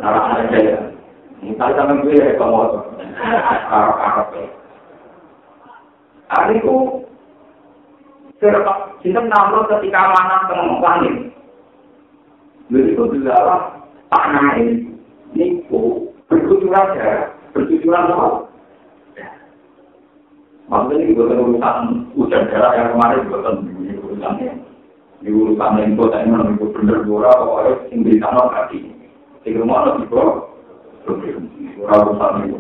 narap 0.01 0.37
aja 0.37 0.59
ya. 0.59 0.79
Misalnya 1.41 1.77
sama 1.81 1.95
gue 2.05 2.15
ya 2.21 2.37
kamu. 2.37 2.61
Hari 6.31 6.55
itu 6.63 6.77
serba 8.39 8.73
cinta 9.03 9.21
namro 9.25 9.67
ketika 9.67 10.13
mana 10.15 10.47
tengah 10.47 10.79
langit. 10.79 11.17
Jadi 12.71 12.95
itu 12.95 13.03
adalah 13.03 13.83
tanah 14.13 14.61
ini. 14.61 14.75
Niku 15.31 16.11
berkucuran 16.27 16.99
ya, 16.99 17.31
berkucuran 17.55 18.11
apa? 18.11 18.29
Maksudnya 20.67 21.03
ini 21.07 21.15
bukan 21.15 21.39
urusan 21.39 21.77
hujan 22.19 22.51
darah 22.51 22.75
yang 22.75 22.89
kemarin 22.95 23.31
bukan 23.31 23.55
urusan 24.11 24.35
ini 25.21 25.31
urusan 25.31 25.79
yang 25.79 25.95
kota 26.01 26.19
ini 26.25 26.57
bener 26.59 26.99
gora 27.05 27.31
pokoknya 27.37 27.73
yang 27.93 28.01
di 28.03 28.13
sana 28.17 28.41
berarti 28.49 28.79
di 29.45 29.51
rumah 29.53 29.85
lebih 29.93 30.09
urusan 31.07 32.35
itu. 32.49 32.59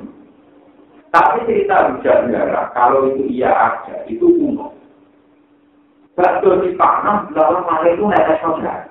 Tapi 1.11 1.43
cerita 1.43 1.91
hujan 1.91 2.31
darah 2.31 2.71
kalau 2.71 3.11
itu 3.11 3.27
iya 3.35 3.51
ada 3.51 4.07
itu 4.07 4.31
kuno. 4.31 4.71
Bakso 6.15 6.63
di 6.63 6.79
panas 6.79 7.27
dalam 7.35 7.67
hal 7.67 7.83
itu 7.91 8.05
netes 8.07 8.39
saudara. 8.39 8.87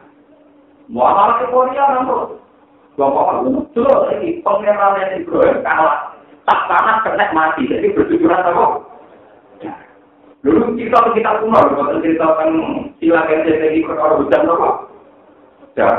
Mau 0.90 1.06
apa 1.06 1.46
ke 1.46 1.54
Korea 1.54 2.02
namun 2.02 2.42
Bapak 3.00 3.48
itu 3.48 3.80
lagi 3.80 4.30
pengenalan 4.44 5.00
yang 5.00 5.12
Ibrahim 5.24 5.64
kalah. 5.64 6.12
Tak 6.44 6.66
panas 6.68 7.00
kena 7.08 7.32
mati. 7.32 7.70
Jadi 7.70 7.96
berjujuran 7.96 8.44
apa? 8.44 8.84
Dulu 10.40 10.72
kita 10.80 11.00
kita 11.16 11.32
kuno, 11.44 11.60
bukan 11.76 12.00
cerita 12.00 12.28
tentang 12.40 12.56
sila 13.04 13.28
KCTI 13.28 13.84
kalau 13.84 14.24
hujan 14.24 14.48
apa? 14.48 14.70
Ya. 15.76 15.90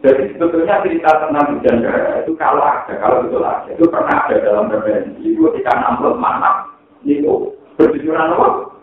Jadi 0.00 0.32
sebetulnya 0.32 0.80
cerita 0.80 1.10
tentang 1.20 1.60
hujan 1.60 1.84
itu 2.24 2.32
kalau 2.40 2.64
ada, 2.64 2.92
kalau 2.96 3.20
betul 3.20 3.44
ada, 3.44 3.68
itu 3.68 3.84
pernah 3.84 4.16
ada 4.24 4.36
dalam 4.40 4.72
referensi. 4.72 5.20
Itu 5.20 5.52
ketika 5.52 5.76
amplop 5.76 6.16
mana, 6.16 6.72
itu 7.04 7.52
berjujuran 7.76 8.32
apa? 8.32 8.80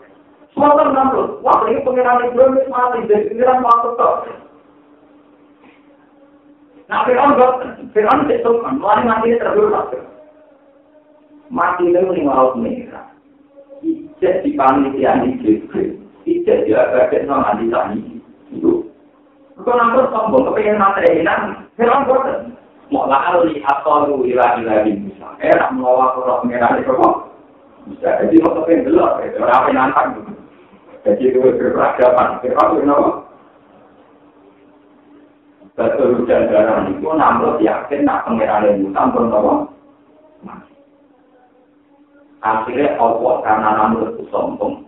Semua 0.54 0.78
amplop. 0.78 1.42
Wah, 1.42 1.66
ini 1.66 1.82
pengiran 1.82 2.22
Ibrahim 2.22 2.70
mati, 2.70 3.10
jadi 3.10 3.34
pengiran 3.34 3.66
mau 3.66 3.82
tetap. 3.82 4.14
Nah, 6.88 7.04
Fir'aun 7.04 7.36
Fir'aun 7.92 8.30
itu 8.30 8.50
kan, 8.64 8.80
mulai 8.80 9.04
mati 9.04 9.36
terlalu 9.36 9.74
mati 11.52 11.84
itu 11.88 12.08
ning 12.12 12.24
laut 12.28 12.56
merah. 12.56 13.12
Ijek 13.84 14.44
di 14.44 14.56
panitia 14.56 15.20
ini. 15.24 15.36
Ijek 16.24 16.58
bagian 16.68 17.28
nang 17.28 17.40
nanti 17.44 17.64
tani. 17.72 18.00
Itu. 18.52 18.87
Kau 19.58 19.74
nampak 19.74 20.14
sombong, 20.14 20.46
kepengen 20.50 20.78
materi 20.78 21.18
ini, 21.18 21.34
Fir'aun 21.74 22.06
boten. 22.06 22.54
Mau 22.94 23.04
lali 23.04 23.58
atau 23.60 24.06
lu 24.06 24.24
ilah 24.24 24.56
ilah 24.62 24.86
di 24.86 24.96
Musa. 24.96 25.34
Eh, 25.42 25.52
nak 25.52 25.76
melawa 25.76 26.16
kurang 26.16 26.46
merah 26.48 26.78
itu 26.78 26.88
kok. 26.94 27.14
Bisa, 27.90 28.22
jadi 28.22 28.36
mau 28.40 28.54
kepengen 28.62 28.86
gelap, 28.86 29.20
itu 29.26 29.38
rapi 29.42 29.70
nantang. 29.74 30.08
Jadi 31.02 31.22
itu 31.28 31.38
berperadaban. 31.42 32.40
Itu 32.40 32.54
kenapa? 32.54 33.10
Betul 35.74 36.22
hujan 36.22 36.50
darah 36.50 36.86
itu, 36.90 37.06
namun 37.06 37.58
yakin 37.60 38.06
nak 38.06 38.24
pengeran 38.24 38.82
Musa, 38.82 39.00
pun 39.10 39.26
kenapa? 39.26 39.54
akhirnya 42.42 42.94
Allah 43.02 43.34
karena 43.42 43.90
itu 43.98 44.22
sombong 44.30 44.86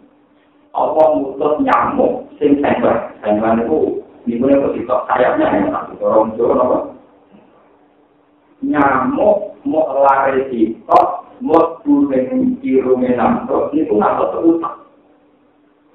Allah 0.70 1.06
mutus 1.18 1.54
nyamuk 1.66 2.30
sing 2.38 2.62
sengber 2.62 3.10
sengber 3.26 3.58
itu 3.58 3.99
dimulai 4.28 4.60
begitu 4.60 4.94
sayapnya 5.08 5.46
yang 5.52 5.72
satu 5.72 5.94
orang 6.04 6.34
Jawa 6.36 6.54
apa? 6.60 6.78
Nyamuk 8.60 9.38
mau 9.64 9.88
lari 10.04 10.48
di 10.52 10.76
kok 10.84 11.32
mau 11.40 11.80
bulan 11.80 12.60
kirungnya 12.60 13.16
nampak 13.16 13.72
itu 13.72 13.88
nggak 13.88 14.20
terutak 14.20 14.74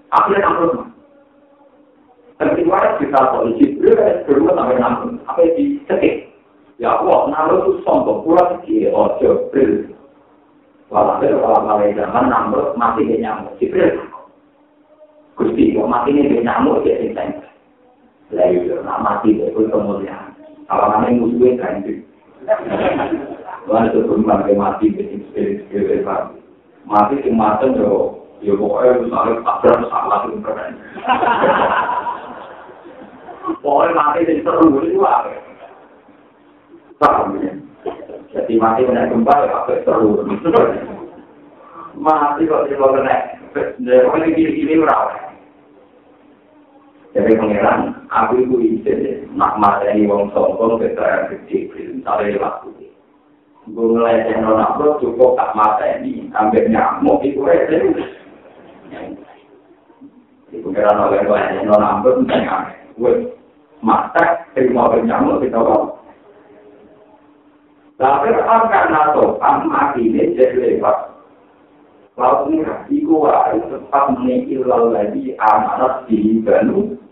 akhirnya 0.10 0.42
nampak 0.42 0.90
tapi 2.36 2.66
kemarin 2.66 2.98
kita 2.98 3.20
polisi 3.32 3.66
berdua 3.78 4.26
berdua 4.26 4.52
sampai 4.58 4.82
nampak 4.82 5.22
apa 5.30 5.42
di 5.54 5.78
setik 5.86 6.34
ya 6.82 6.98
Allah 6.98 7.30
namun 7.30 7.62
itu 7.62 7.72
sombong 7.86 8.26
pulang 8.26 8.58
kiri 8.66 8.90
oh 8.90 9.14
jauh 9.22 9.46
Walhasil 10.94 11.42
kalau 11.42 11.66
mulai 11.66 11.98
zaman 11.98 12.30
namrud 12.30 12.78
mati 12.78 13.10
di 13.10 13.18
nyamuk. 13.18 13.58
Jibril. 13.58 14.06
Gusti, 15.34 15.74
kalau 15.74 15.90
mati 15.90 16.14
di 16.14 16.38
nyamuk 16.46 16.86
dia 16.86 17.10
teng. 17.18 17.42
Lah 18.34 18.50
iya, 18.50 18.82
nak 18.82 19.02
mati 19.06 19.38
dia 19.38 19.54
pun 19.54 19.70
kemuliaan. 19.70 20.34
Kalau 20.66 20.90
nanti 20.90 21.22
musuhnya 21.22 21.62
kan 21.62 21.86
itu. 21.86 22.02
Lalu 23.70 23.86
itu 23.94 24.00
pun 24.10 24.26
mati 24.26 24.54
mati 24.58 24.86
di 24.90 25.22
spirit-spirit 25.30 26.06
Mati 26.86 27.18
sing 27.26 27.34
mateng 27.34 27.78
yo, 27.82 28.22
yo 28.46 28.54
pokoknya 28.62 29.02
misalnya 29.02 29.42
tabrak 29.42 29.90
salah 29.90 30.22
itu 30.30 30.38
keren. 30.46 30.74
Pokoknya 33.62 33.98
mati 33.98 34.30
di 34.30 34.42
seru 34.46 34.70
itu 34.86 35.02
apa? 35.02 35.34
Paham 37.02 37.42
ya? 37.42 37.54
Jadi 38.38 38.54
mati 38.62 38.86
kena 38.86 39.10
gempa 39.10 39.34
ya 39.34 39.66
apa 39.66 39.82
seru. 39.82 40.22
Mati 41.98 42.46
kok 42.46 42.70
tidak 42.70 42.90
kena. 43.02 43.18
Jadi 43.82 44.30
ini 44.38 44.58
gini 44.62 44.82
berapa? 44.82 45.25
Jadi 47.16 47.32
pangeran, 47.40 47.96
aku 48.12 48.44
itu 48.44 48.56
izin 48.60 49.32
nak 49.40 49.56
mati 49.56 50.04
wong 50.04 50.36
sombong 50.36 50.84
ke 50.84 50.92
saya 51.00 51.32
kecil, 51.32 51.72
misalnya 51.96 52.44
waktu 52.44 52.76
ini. 52.76 52.88
Gue 53.72 53.88
mulai 53.96 54.28
channel 54.28 54.60
nak 54.60 54.76
cukup 55.00 55.40
tak 55.40 55.56
ini, 56.04 56.28
ambil 56.36 56.68
nyamuk 56.68 57.24
itu 57.24 57.40
aja. 57.48 57.80
Di 60.52 60.60
pangeran 60.60 61.04
oleh 61.08 61.24
gue 61.24 61.40
channel 61.56 61.80
nak 61.80 62.04
gue 63.00 63.14
mata 63.80 64.52
terima 64.52 64.92
nyamuk 65.00 65.40
kita 65.40 65.56
bawa. 65.56 65.96
Tapi 67.96 68.28
orang 68.28 68.68
karena 68.68 69.16
sopan 69.16 69.72
mati 69.72 70.04
ini 70.04 70.36
jadi 70.36 70.84
lewat. 70.84 71.16
Lalu 72.20 72.60
ini 72.60 72.76
iku 72.92 73.24
wae 73.24 73.56
tetap 73.72 74.04
menikil 74.12 74.68
lagi 74.68 75.32
amanat 75.40 76.04
di 76.12 76.44
Banu. 76.44 77.05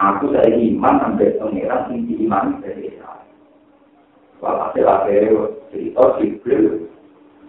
Aku 0.00 0.32
dari 0.32 0.72
iman 0.72 1.00
sampai 1.00 1.36
pengiran 1.36 1.92
tinggi 1.92 2.14
iman 2.24 2.60
dari 2.64 2.92
saya. 2.96 3.26
Walhasil 4.40 4.88
akhirnya 4.88 5.52
cerita 5.70 6.04
Jibril 6.18 6.88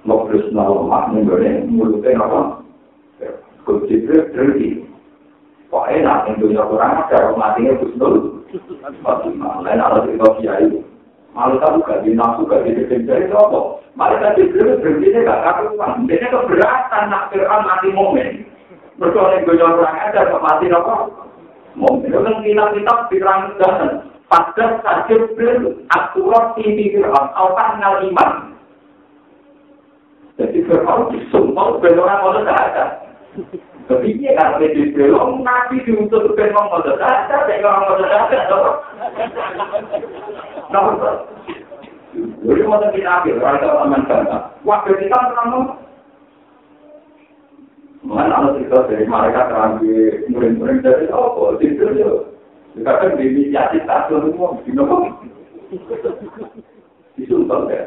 nol 0.03 0.85
mak 0.85 1.15
nenggone 1.15 1.65
mulutnya 1.71 2.19
apa? 2.19 2.41
Kau 3.63 3.83
Jibril 3.87 4.27
terjadi. 4.35 4.83
Wah 5.73 5.89
enak, 5.89 6.29
yang 6.29 6.37
dunia 6.37 6.69
kurang 6.69 7.01
ada, 7.01 7.33
matinya 7.33 7.73
Gus 7.81 7.97
Fatimah, 9.01 9.65
lain 9.65 9.81
ala 9.81 10.05
cerita 10.05 10.37
kiai. 10.37 10.69
Malah 11.33 11.57
kamu 11.57 11.81
gak 11.81 12.01
di 12.05 12.13
nafsu, 12.13 12.45
gak 12.45 12.61
di 12.61 12.77
dari 13.09 13.25
apa? 13.33 13.81
Malah 13.97 14.21
tadi 14.21 14.53
beliau 14.53 14.77
berhenti 14.77 15.17
gak 15.17 15.41
karuan. 15.41 16.05
Dia 16.05 16.29
keberatan 16.29 17.09
nak 17.09 17.33
Fir'aun 17.33 17.65
mati 17.65 17.89
momen. 17.89 18.45
Bersoalnya 19.01 19.41
gue 19.41 19.57
kurang 19.57 19.97
aja, 19.97 20.29
kok 20.29 20.43
mati 20.45 20.69
apa? 20.69 21.09
Momen. 21.73 22.09
Itu 22.09 22.19
kan 22.21 22.45
kitab-kitab 22.45 22.97
pikiran 23.09 23.41
dan 23.57 23.77
pada 24.29 24.65
saja 24.81 25.15
beliau 25.33 25.73
aturan 25.89 26.45
tinggi 26.57 26.93
Fir'aun. 26.93 27.27
Alkan 27.33 27.69
ngal 27.81 27.95
iman. 28.09 28.31
Jadi 30.37 30.65
Fir'aun 30.65 31.13
disumpah, 31.13 31.77
beliau 31.81 32.05
orang-orang 32.05 32.49
gak 32.49 32.61
ada. 32.73 32.85
Tapi 33.83 34.15
dia 34.15 34.31
kan 34.39 34.63
lebih 34.63 34.95
belum 34.95 35.43
nabi 35.43 35.83
diutus 35.83 36.31
ngomong 36.31 36.65
mau 36.71 36.79
dasar, 36.87 37.27
saya 37.27 37.59
ngomong 37.59 37.83
mau 37.83 37.99
dasar, 37.99 38.41
Nomor 40.71 40.93
Jadi 42.13 42.61
mau 42.63 42.79
kita 42.79 43.09
ambil, 43.09 43.41
orang 43.41 43.57
itu 43.57 43.67
aman 43.67 44.01
bantah. 44.07 44.41
Waktu 44.63 44.91
kita 45.01 45.17
pernah 45.17 45.45
mau. 45.49 45.61
Mana 48.13 48.45
ada 48.45 48.53
cerita 48.53 48.85
dari 48.85 49.09
mereka 49.09 49.49
terambil 49.49 50.29
murid-murid 50.29 50.85
dari 50.85 51.09
apa? 51.09 51.57
Itu 51.57 51.85
ya. 51.97 52.11
Dikatakan 52.77 53.17
di 53.17 53.25
inisiatif 53.25 53.81
tak 53.89 54.09
semua, 54.09 54.57
di 54.61 54.71
nomor. 54.73 55.09
Disumpah 57.17 57.69
ya. 57.73 57.83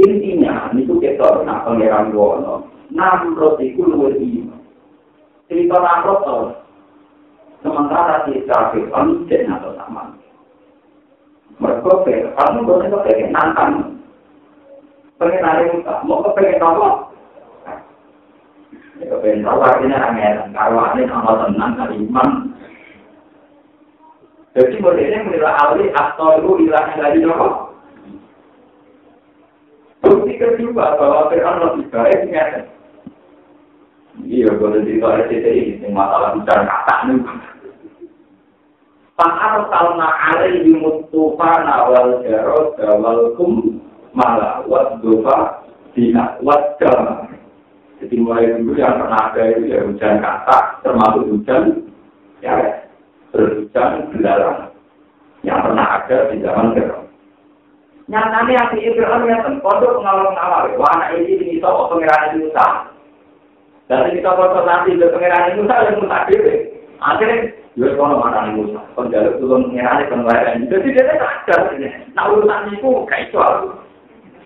Intinya, 0.00 0.72
itu 0.72 0.96
kita 0.96 1.44
nak 1.44 1.68
pangeran 1.68 2.16
Wono. 2.16 2.68
Namrud 2.88 3.60
itu 3.60 3.84
luwih 3.84 4.16
iman. 4.16 4.60
Cerita 5.48 5.76
Namrud 5.76 6.20
to. 6.24 6.38
Sementara 7.60 8.22
kita 8.24 8.70
Fir'aun 8.70 9.26
jen 9.26 9.50
atau 9.50 9.74
sama. 9.74 10.14
Mereka 11.58 11.92
Fir'aun 12.06 12.64
boleh 12.64 12.86
kepengen 12.86 13.34
nantang. 13.34 13.98
Pengen 15.18 15.42
ada 15.42 15.66
muka, 15.74 15.94
mau 16.06 16.22
kepengen 16.30 16.62
apa? 16.62 17.07
Ya 18.98 19.04
kepengen 19.14 19.46
tahu 19.46 19.60
artinya 19.62 19.98
angin. 20.10 20.36
Kalau 20.54 20.82
ada 20.82 21.02
nama 21.06 21.32
tenang, 21.46 21.72
iman. 21.78 22.28
Jadi 24.58 24.74
modelnya 24.82 25.22
menilai 25.22 25.54
alih 25.54 25.88
atau 25.94 26.42
lu 26.42 26.66
lagi 26.66 27.22
dong. 27.22 27.70
Bukti 30.02 30.34
kedua 30.34 30.98
bahwa 30.98 31.30
Fir'aun 31.30 31.62
lebih 31.62 31.86
baik 31.94 32.26
dengan 32.26 32.66
Iya, 34.18 34.50
boleh 34.58 34.82
cerita 34.82 35.14
RCTI, 35.14 35.78
ini 35.78 35.94
masalah 35.94 36.34
bicara 36.34 36.66
kata 36.66 36.94
nih. 37.06 37.22
Pakar 39.14 39.70
alaihi 39.70 40.74
mutufana 40.74 41.86
wal 41.86 42.22
jarod 42.26 42.74
wal 42.78 43.34
kum 43.38 43.78
malah 44.10 44.66
wat 44.66 44.98
dofa 45.06 45.62
dina 45.94 46.34
wat 46.42 46.74
jama. 46.82 47.27
Jadi 47.98 48.14
mulai 48.22 48.54
dulu 48.54 48.78
yang 48.78 48.94
pernah 48.94 49.20
ada 49.26 49.42
itu 49.50 49.74
ya 49.74 49.82
hujan 49.82 50.22
kata, 50.22 50.58
termasuk 50.86 51.22
hujan 51.34 51.62
ya 52.38 52.54
berhujan 53.34 54.06
belarang 54.14 54.70
yang 55.42 55.58
pernah 55.66 55.86
ada 55.98 56.30
di 56.30 56.38
zaman 56.38 56.78
Fir'aun. 56.78 57.06
Nyatanya 58.06 58.52
yang 58.54 58.68
di 58.70 58.94
Fir'aun 58.94 59.26
yang 59.26 59.58
pondok 59.58 59.98
pengawal-pengawal, 59.98 60.78
wah 60.78 60.90
anak 60.94 61.18
ini 61.18 61.42
ini 61.42 61.54
soal 61.58 61.90
pengiran 61.90 62.38
Musa, 62.38 62.66
Dari 63.88 64.20
kita 64.20 64.30
foto 64.36 64.62
nanti 64.62 64.94
ke 64.94 65.06
pengiran 65.10 65.58
Musa 65.58 65.74
yang 65.88 65.98
Musa 65.98 66.18
dewe. 66.30 66.54
Akhirnya, 66.98 67.50
ya 67.74 67.88
kalau 67.98 68.22
mana 68.22 68.46
nih 68.46 68.52
Musa, 68.62 68.80
penjaluk 68.94 69.42
turun 69.42 69.74
pengiran 69.74 70.06
pengiran. 70.06 70.70
Jadi 70.70 70.88
dia 70.94 71.08
tak 71.18 71.18
sadar 71.50 71.74
ini. 71.74 71.88
Nah 72.14 72.30
urusan 72.30 72.78
itu 72.78 72.90
kayak 73.10 73.26
itu 73.32 73.38
aku. 73.42 73.68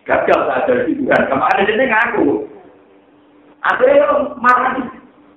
gagal 0.02 0.40
sadar 0.50 0.78
di 0.86 0.92
Tuhan. 0.98 1.22
Kemarin 1.30 1.68
dia 1.68 1.86
ngaku. 1.86 2.51
Akhirnya 3.62 4.10
marah. 4.42 4.74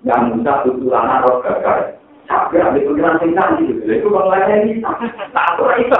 Yang 0.06 0.22
Musa 0.38 0.54
tutulan 0.66 1.22
roh 1.26 1.42
gagal. 1.42 1.98
Sampai 2.26 2.62
ambil 2.62 2.86
pengiran 2.90 3.18
sing 3.22 3.32
tadi. 3.38 3.66
Itu 3.86 4.10
bang 4.10 4.28
lainnya 4.30 4.56
bisa. 4.66 4.90
Tak 5.34 5.62
apa 5.62 5.78
itu. 5.78 5.98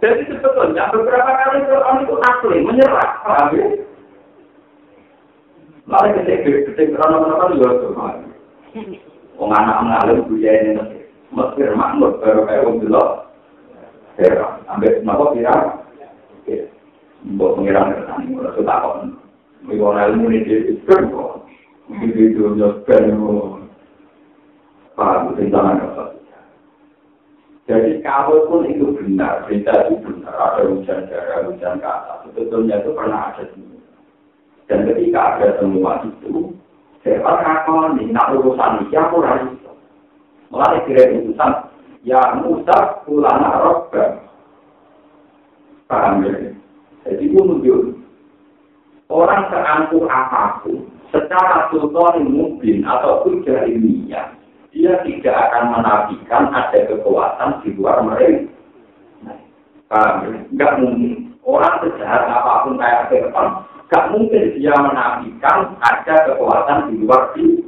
Jadi 0.00 0.22
sebetulnya 0.28 0.88
beberapa 0.92 1.32
kali 1.32 1.64
Quran 1.64 2.00
itu 2.04 2.14
asli 2.20 2.56
menyerah. 2.64 3.10
Paham 3.24 3.52
ya? 3.56 3.66
Lalu 5.88 6.22
ketika 6.22 6.82
krono-krono 6.96 7.56
juga 7.56 7.68
tuh. 7.80 7.92
Wong 9.40 9.50
anak 9.56 9.80
ngalim 9.82 10.28
buya 10.28 10.52
ini 10.60 11.00
Mesir 11.32 11.72
makmur 11.78 12.20
baru 12.20 12.44
kayak 12.44 12.64
wong 12.66 12.76
dulu. 12.84 13.04
Heran. 14.20 14.60
Ambil 14.68 15.00
kenapa 15.00 15.24
kira? 15.32 15.54
Mbok 17.24 17.54
pengiran. 17.60 17.96
Kalau 18.08 18.52
sudah 18.56 18.76
kok. 18.82 18.94
Iwan 19.70 19.98
ilmu 20.02 20.26
ini 20.34 20.44
dia 20.44 20.58
itu 20.66 20.82
kok. 20.86 21.46
Begitu 21.86 22.34
itu 22.34 22.42
nyospen. 22.58 23.14
Paham, 24.98 25.32
tentang 25.38 25.80
apa? 25.80 26.12
Jadi 27.70 28.02
kalau 28.02 28.50
pun 28.50 28.66
itu 28.66 28.90
benar, 28.98 29.46
berita 29.46 29.86
itu 29.86 30.02
benar, 30.02 30.34
ada 30.34 30.66
hujan 30.66 31.06
darah, 31.06 31.46
hujan 31.46 31.78
kata, 31.78 32.26
sebetulnya 32.26 32.82
itu 32.82 32.90
pernah 32.98 33.30
ada 33.30 33.46
semua. 33.54 33.78
Dan 34.66 34.90
ketika 34.90 35.38
ada 35.38 35.48
semua 35.62 36.02
itu, 36.02 36.50
saya 37.06 37.22
akan 37.22 37.94
nak 38.10 38.34
urusan 38.34 38.90
ini, 38.90 38.94
aku 38.98 39.22
rayu. 39.22 39.54
Mulai 40.50 40.82
kira 40.82 41.14
urusan, 41.14 41.52
ya 42.02 42.42
Musa 42.42 43.06
ulana 43.06 43.62
robba. 43.62 44.18
Paham 45.86 46.26
ya? 46.26 46.49
Seangkuh 49.80 50.04
apa 50.12 50.60
pun, 50.60 50.84
secara 51.08 51.72
sultan 51.72 52.28
mungkin 52.28 52.84
atau 52.84 53.24
hujah 53.24 53.64
ilmiah, 53.64 54.36
dia 54.68 55.00
tidak 55.08 55.36
akan 55.48 55.80
menafikan 55.80 56.52
ada 56.52 56.84
kekuatan 56.84 57.64
di 57.64 57.68
luar 57.80 58.04
mereka. 58.04 58.52
Nah, 59.24 60.28
Enggak 60.52 60.76
mungkin. 60.84 61.32
Orang 61.40 61.80
sejahat 61.80 62.28
apa 62.28 62.68
pun 62.68 62.76
kayak 62.76 63.08
Fir'aun, 63.08 63.64
enggak 63.88 64.04
mungkin 64.12 64.44
dia 64.60 64.76
menafikan 64.76 65.72
ada 65.80 66.14
kekuatan 66.28 66.92
di 66.92 66.94
luar 67.00 67.32
di 67.32 67.64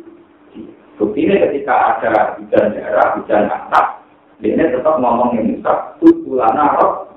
Buktinya 1.00 1.34
ketika 1.48 1.98
ada 1.98 2.36
hujan 2.38 2.78
darah, 2.78 3.18
hujan 3.18 3.50
asap, 3.50 3.86
ini 4.38 4.70
tetap 4.70 5.02
ngomong 5.02 5.34
yang 5.34 5.56
Musa, 5.56 5.98
Tulana 5.98 6.78
roh. 6.78 7.11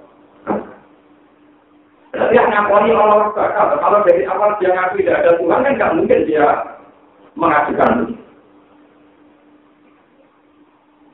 Berarti 2.15 2.39
yang 2.39 2.47
ngakoni 2.47 2.95
Allah 2.95 3.27
bakal, 3.35 3.75
kalau 3.75 3.99
dari 4.07 4.23
awal 4.23 4.55
dia 4.55 4.71
ngaku 4.71 5.03
tidak 5.03 5.19
ada 5.19 5.31
Tuhan, 5.35 5.63
kan 5.67 5.73
nggak 5.75 5.93
mungkin 5.99 6.19
dia 6.23 6.47
mengajukan. 7.35 7.91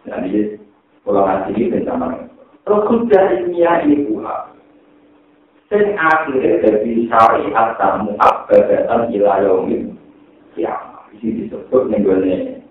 Jadi, 0.05 0.61
kalau 1.01 1.25
ngaji 1.25 1.49
ini 1.57 1.73
bersama 1.73 2.05
Terus 2.61 2.85
sudah 2.85 3.23
ilmiah 3.33 3.81
ini 3.81 4.05
pula. 4.05 4.53
Dan 5.73 5.97
akhirnya 5.97 6.61
dari 6.61 7.09
syariat 7.09 7.73
tamu 7.81 8.13
abadatan 8.21 9.09
ilayomin. 9.09 9.97
Ya, 10.53 10.77
ini 11.17 11.49
disebut 11.49 11.89
nenggolnya 11.89 12.61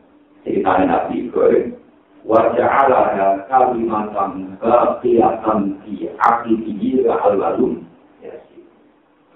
ceritanya 0.46 0.86
Nabi 0.86 1.26
Ibrahim. 1.26 1.74
Wajah 2.22 2.70
Allah 2.86 3.42
kalimatan 3.50 4.54
kekiatan 4.62 5.58
di 5.82 6.06
akhiri 6.14 7.02
al-walum. 7.10 7.89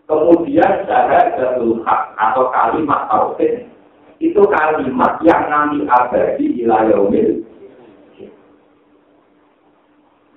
Kemudian 0.04 0.84
syahadatul 0.84 1.80
hak 1.88 2.12
atau 2.20 2.52
kalimat 2.52 3.08
tauhid 3.08 3.64
itu 4.20 4.42
kalimat 4.52 5.16
yang 5.24 5.48
nanti 5.48 5.80
abadi 5.88 6.44
ilayomin 6.60 7.44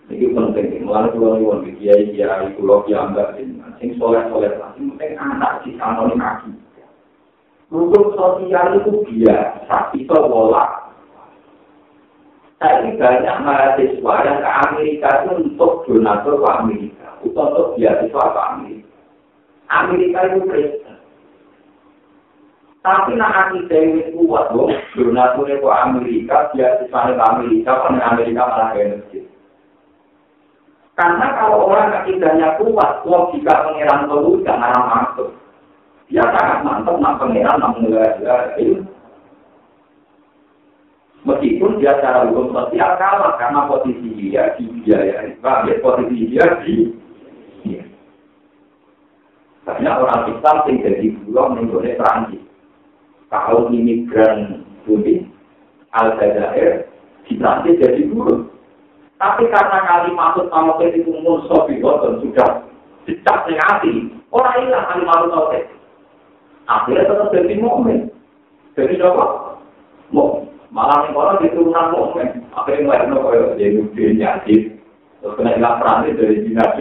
Ini 0.07 0.31
penting, 0.31 0.87
mulai 0.87 1.11
nyuwun 1.11 1.67
di 1.67 1.75
kiai 1.83 2.15
kiai 2.15 2.55
pulau 2.55 2.79
kiai 2.87 3.11
enggak 3.11 3.35
sing 3.75 3.91
soleh 3.99 4.23
soleh 4.31 4.55
lah, 4.55 4.71
sing 4.79 4.95
penting 4.95 5.19
anak 5.19 5.67
di 5.67 5.75
sana 5.75 6.07
kaki. 6.07 6.51
Hukum 7.67 8.15
sosial 8.15 8.79
itu 8.79 9.03
biasa, 9.03 9.91
itu 9.91 10.15
bola. 10.15 10.95
Tapi 12.57 12.95
banyak 12.95 13.37
mahasiswa 13.43 14.13
yang 14.25 14.39
ke 14.41 14.49
Amerika 14.49 15.09
itu 15.21 15.31
untuk 15.45 15.85
donatur 15.85 16.41
ke 16.41 16.47
Amerika, 16.57 16.96
untuk 17.33 17.75
beasiswa 17.75 18.23
ke 18.31 18.41
Amerika. 18.53 18.95
Amerika 19.67 20.19
itu 20.31 20.39
Kristen. 20.47 20.95
Tapi 22.85 23.19
nak 23.19 23.33
hati 23.35 23.67
dewi 23.67 24.15
kuat 24.15 24.55
dong, 24.55 24.71
donaturnya 24.95 25.59
ke 25.59 25.67
Amerika, 25.67 26.37
beasiswa 26.55 26.99
ke 27.11 27.19
Amerika, 27.19 27.71
kan 27.83 27.99
Amerika 27.99 28.41
malah 28.47 28.71
ke. 29.11 29.19
Karena 30.97 31.27
kalau 31.37 31.69
orang 31.69 31.93
akidahnya 31.93 32.57
kuat, 32.57 33.05
logika 33.05 33.69
pengiran 33.69 34.09
itu 34.09 34.41
jangan 34.41 34.81
masuk. 34.89 35.29
Dia 36.09 36.25
sangat 36.33 36.63
mantap, 36.65 36.97
nak 36.97 37.19
pengiran, 37.21 37.59
nak 37.59 37.77
mulai 37.77 38.81
Meskipun 41.27 41.83
dia 41.83 41.91
secara 41.99 42.23
hukum 42.23 42.55
sosial 42.55 42.95
kalah 42.95 43.35
karena 43.35 43.67
posisi 43.67 44.09
dia 44.15 44.55
di 44.55 44.63
biaya, 44.79 45.27
ya, 45.43 45.75
posisi 45.83 46.31
dia 46.31 46.45
di 46.63 46.87
ya. 47.67 47.83
Banyak 49.67 49.99
orang 49.99 50.31
Islam 50.31 50.57
yang 50.71 50.77
jadi 50.79 51.05
buruh 51.27 51.47
menggoleh 51.51 51.99
Perancis. 51.99 52.39
Kalau 53.27 53.67
imigran 53.67 54.63
bumi, 54.87 55.27
Al-Jazair, 55.91 56.87
di 57.27 57.35
Perancis 57.35 57.75
jadi 57.83 58.07
buruh. 58.07 58.47
Tapi 59.19 59.43
karena 59.51 59.79
kali 59.83 60.15
masuk 60.15 60.47
sama 60.47 60.79
itu 60.87 61.09
musuh 61.09 61.67
dan 61.67 62.13
sudah 62.23 62.49
dicap 63.09 63.49
hati, 63.49 64.07
orang 64.29 64.55
hilang 64.61 64.85
kali 64.87 65.03
masuk 65.03 65.29
sama 65.33 65.59
Akhirnya 66.67 67.07
tetap 67.07 67.31
jadi 67.31 67.55
momen. 67.63 68.11
Jadi 68.75 68.99
apa? 68.99 69.55
Mau 70.11 70.43
malah 70.69 71.07
yang 71.07 71.15
orang 71.15 71.39
diturunan 71.39 71.95
momen. 71.95 72.43
Akhirnya 72.51 72.83
mulai 72.83 73.07
nopo 73.07 73.31
ya 73.31 73.55
jadi 73.55 74.03
nyati. 74.19 74.55
Terus 75.23 75.33
kena 75.39 75.55
hilang 75.55 75.79
peran 75.81 76.05
dari 76.13 76.43
jinak 76.45 76.77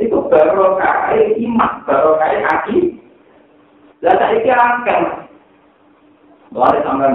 Itu 0.00 0.18
baru 0.26 0.80
kaya 0.80 1.36
iman, 1.36 1.72
baru 1.86 2.18
kaya 2.18 2.40
kaki. 2.48 2.98
Lalu 4.02 4.18
saya 4.18 4.36
kira 4.42 4.64
akan. 4.82 5.02
Mulai 6.52 6.84
sampai 6.84 7.10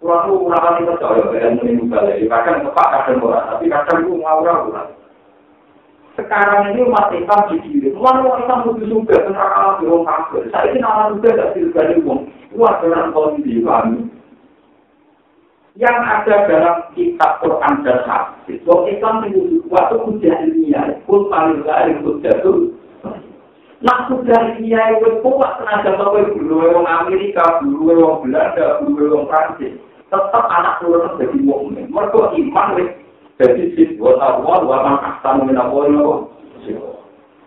Kurang 0.00 0.32
itu 0.32 0.48
kurang 0.48 0.80
itu 0.80 0.88
percaya, 0.96 1.24
yang 1.44 1.60
ini 1.60 1.84
balik. 1.84 2.24
Kadang 2.24 2.64
tepat, 2.64 2.88
kadang 2.88 3.20
murah, 3.20 3.52
tapi 3.52 3.68
kadang 3.68 4.00
itu 4.00 4.16
ngawur-ngawur. 4.16 4.96
Sekarang 6.16 6.72
ini 6.72 6.88
umat 6.88 7.12
Islam 7.12 7.52
di 7.52 7.56
diri. 7.68 7.92
Mulai 7.92 8.24
umat 8.24 8.40
Islam 8.40 8.58
itu 8.64 8.88
juga, 8.88 9.20
tentara 9.28 9.76
di 9.76 9.84
orang 9.84 10.08
kafir. 10.08 10.48
Saya 10.48 10.72
ini 10.72 10.80
nama 10.80 11.12
juga 11.12 11.52
tidak 11.52 11.84
di 11.92 11.94
uang. 12.00 12.20
Wah, 12.56 12.80
dalam 12.80 13.12
kondisi 13.12 13.60
kami. 13.60 14.08
Yang 15.78 15.98
ada 16.02 16.34
dalam 16.50 16.76
kitab 16.98 17.38
Quran 17.42 17.74
dan 17.86 18.02
Hadis. 18.02 18.58
Wong 18.66 18.90
Islam 18.90 19.22
itu 19.30 19.62
waktu 19.70 19.96
ujian 20.02 20.50
ilmiah, 20.50 20.98
pun 21.06 21.30
paling 21.30 21.62
dari 21.62 21.94
ujian 22.02 22.42
itu. 22.42 22.74
Nah, 23.80 24.10
sudah 24.10 24.58
ilmiah 24.58 24.98
itu 24.98 25.22
kuat 25.22 25.62
tenaga 25.62 25.94
bahwa 25.94 26.26
dulu 26.26 26.54
orang 26.58 27.06
Amerika, 27.06 27.62
dulu 27.62 27.96
orang 27.96 28.18
Belanda, 28.26 28.66
dulu 28.82 29.02
orang 29.14 29.26
Prancis. 29.30 29.78
tetap 30.10 30.44
anak 30.50 30.82
turun 30.82 31.06
jadi 31.22 31.38
mukmin. 31.38 31.86
Mereka 31.86 32.34
iman 32.34 32.68
wis 32.74 32.90
jadi 33.38 33.64
siswa 33.78 34.10
tahu 34.18 34.42
wa 34.42 34.78
man 34.82 35.46
minapun 35.46 35.94
minapa. 35.94 36.14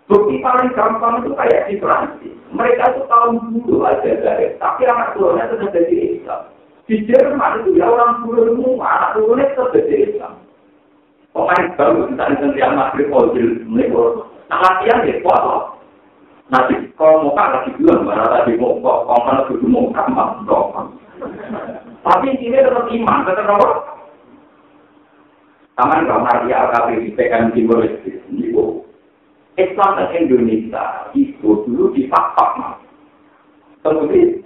Bukti 0.03 0.35
paling 0.43 0.71
gampang 0.75 1.23
itu 1.23 1.31
kayak 1.35 1.63
di 1.67 1.75
Perancis. 1.79 2.35
Mereka 2.51 2.83
itu 2.91 3.01
tahun 3.07 3.63
dulu 3.63 3.87
aja 3.87 4.11
dari, 4.19 4.51
tapi 4.59 4.81
anak 4.83 5.15
turunnya 5.15 5.47
sudah 5.47 5.69
jadi 5.71 5.95
Islam. 6.19 6.52
Di 6.83 6.99
Jerman 7.07 7.63
itu 7.63 7.79
ya 7.79 7.87
orang 7.87 8.27
turun 8.27 8.59
semua, 8.59 8.83
anak 8.83 9.11
turunnya 9.15 9.47
tetap 9.55 9.71
jadi 9.71 9.95
Islam. 10.03 10.33
Pemain 11.31 11.65
baru 11.79 12.11
kita 12.11 12.23
di 12.53 12.59
yang 12.59 12.77
maghrib 12.77 13.09
ojil, 13.09 13.63
mereka 13.65 14.29
nah 14.51 14.59
latihan 14.61 15.07
ya 15.07 15.17
kuat 15.25 15.43
Nanti 16.51 16.75
kalau 16.99 17.25
mau 17.25 17.33
kalah 17.33 17.65
lagi 17.65 17.73
bilang, 17.79 18.05
mana 18.05 18.29
tadi 18.29 18.59
mau 18.59 18.77
kok, 18.77 19.09
kalau 19.09 19.25
mana 19.25 19.41
dulu 19.49 19.65
mau 19.65 19.89
kalah, 19.95 20.29
Tapi 22.03 22.27
ini 22.35 22.53
tetap 22.53 22.85
iman, 22.85 23.25
tetap 23.25 23.47
apa? 23.47 23.67
Taman 25.73 26.05
Kamar 26.05 26.45
di 26.45 26.53
AKP 26.53 27.17
PKM 27.17 27.49
Timur 27.57 27.81
Leste, 27.81 28.21
Islam 29.57 29.89
dan 29.97 30.09
Indonesia 30.13 31.09
itu 31.17 31.65
dulu 31.65 31.93
di 31.93 32.05
fakta, 32.09 32.45
mas. 32.57 32.77
Kemudian, 33.81 34.41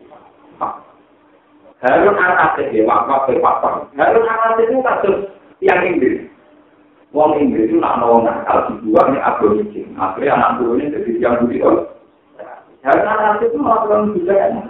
Harun 1.78 2.18
Anas 2.18 2.58
itu 2.58 2.82
wakaf 2.90 3.30
berpapar. 3.30 3.86
Harun 3.94 4.26
Anas 4.26 4.58
itu 4.58 4.82
kasus 4.82 5.18
yang 5.62 5.86
Inggris. 5.86 6.26
Wong 7.14 7.38
Inggris 7.38 7.70
itu 7.70 7.78
nak 7.78 8.02
mau 8.02 8.18
nakal 8.26 8.74
dibuang 8.74 9.14
nih 9.14 9.22
aborigin. 9.22 9.94
Akhirnya 9.94 10.34
anak 10.42 10.52
buahnya 10.58 10.94
jadi 10.98 11.12
yang 11.22 11.46
begitu. 11.46 11.86
Karena 12.82 13.12
nanti 13.14 13.46
itu 13.46 13.58
melakukan 13.62 14.16
budaya 14.16 14.64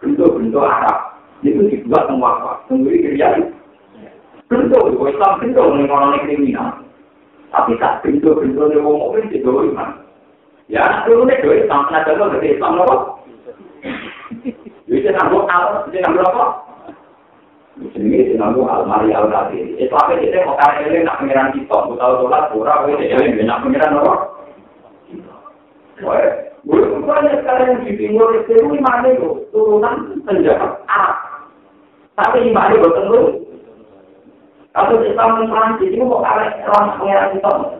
bentuk-bentuk 0.00 0.64
Arab 0.64 1.18
itu 1.44 1.60
dibuat 1.68 2.08
semua 2.08 2.36
apa? 2.36 2.52
Sendiri 2.68 3.04
kerja 3.04 3.36
bentuk, 4.48 4.82
Islam 5.08 5.40
bentuk 5.40 5.64
mengenai 5.76 6.24
kriminal. 6.24 6.80
Tapi 7.52 7.76
tak 7.82 8.00
bentuk-bentuk 8.00 8.70
yang 8.72 8.84
mau 8.86 8.96
ngomongin 8.96 9.34
itu 9.34 9.50
iman. 9.72 9.90
Ya, 10.70 11.02
itu 11.02 11.18
nih 11.26 11.42
doi 11.42 11.66
nah 11.66 11.82
contoh 12.06 12.30
dari 12.30 12.54
Islam? 12.54 12.78
Jadi 14.90 15.06
nanggung 15.14 15.46
apa? 15.46 15.86
Jadi 15.86 16.02
nanggung 16.02 16.26
apa? 16.26 16.46
Jadi 17.94 18.34
nanggung 18.34 18.66
almari 18.66 19.14
al-Qadiri. 19.14 19.78
Islam 19.78 20.18
itu 20.18 20.34
mau 20.42 20.58
kaya 20.58 20.90
ini 20.90 21.06
nak 21.06 21.22
pengiran 21.22 21.54
kita, 21.54 21.76
mau 21.86 21.94
tahu 21.94 22.26
sholat, 22.26 22.50
pura, 22.50 22.74
ini 22.90 23.46
nak 23.46 23.62
pengiran 23.62 24.02
apa? 24.02 24.14
Wah, 26.02 26.26
banyak 27.06 27.38
sekarang 27.38 27.86
di 27.86 27.94
timur 27.94 28.34
itu 28.34 28.58
mana 28.82 29.14
itu 29.14 29.46
turunan 29.54 30.18
penjahat 30.26 30.82
Arab. 30.90 31.16
Tapi 32.18 32.50
mana 32.50 32.74
gue 32.74 32.90
tunggu? 32.90 33.20
Kalau 34.74 35.02
Islam 35.06 35.46
Prancis 35.46 35.86
itu 35.86 36.02
mau 36.02 36.18
kaya 36.18 36.66
orang 36.66 36.98
pengiran 36.98 37.30
kita. 37.38 37.79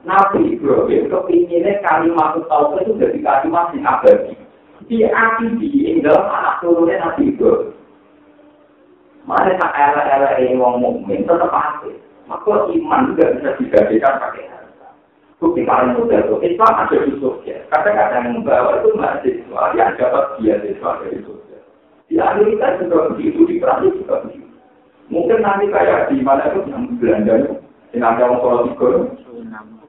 Nabi 0.00 0.56
Ibrahim 0.56 1.12
kepinginnya 1.12 1.84
kalimat 1.84 2.40
tauhid 2.48 2.88
itu 2.88 2.92
jadi 2.96 3.18
kalimat 3.20 3.68
yang 3.76 3.84
abadi. 3.84 4.32
Di 4.88 5.04
hati 5.04 5.46
di 5.60 6.00
dalam 6.00 6.24
anak 6.24 6.64
turunnya 6.64 7.04
Nabi 7.04 7.36
Ibrahim. 7.36 7.76
Mana 9.28 9.52
tak 9.60 9.76
era-era 9.76 10.40
yang 10.40 10.56
wong 10.56 10.80
mukmin 10.80 11.28
tetap 11.28 11.52
hati. 11.52 11.92
Maka 12.24 12.72
iman 12.72 13.12
juga 13.12 13.36
bisa 13.36 13.50
digadekan 13.60 14.22
pakai 14.22 14.48
harta. 14.48 14.88
Bukti 15.36 15.66
paling 15.68 15.98
mudah 15.98 16.24
itu 16.24 16.34
Islam 16.46 16.72
ada 16.78 16.96
di 16.96 17.12
Jogja. 17.20 17.56
Kadang-kadang 17.68 18.38
membawa 18.38 18.80
itu 18.80 18.94
mahasiswa 18.96 19.62
yang 19.76 19.92
dapat 20.00 20.24
beasiswa 20.40 20.90
dari 21.04 21.18
Jogja. 21.26 21.58
Di 22.08 22.16
Amerika 22.16 22.80
juga 22.80 23.12
begitu, 23.12 23.44
di 23.44 23.60
Prancis 23.60 23.98
juga 24.00 24.24
begitu. 24.24 24.48
Mungkin 25.10 25.42
nanti 25.42 25.66
kayak 25.68 26.08
di 26.08 26.22
mana 26.22 26.54
itu 26.54 26.70
yang 26.70 26.86
Belanda 27.02 27.34
itu, 27.34 27.54
yang 27.98 28.14
ada 28.14 28.30
orang 28.30 28.70
Solo 28.78 28.98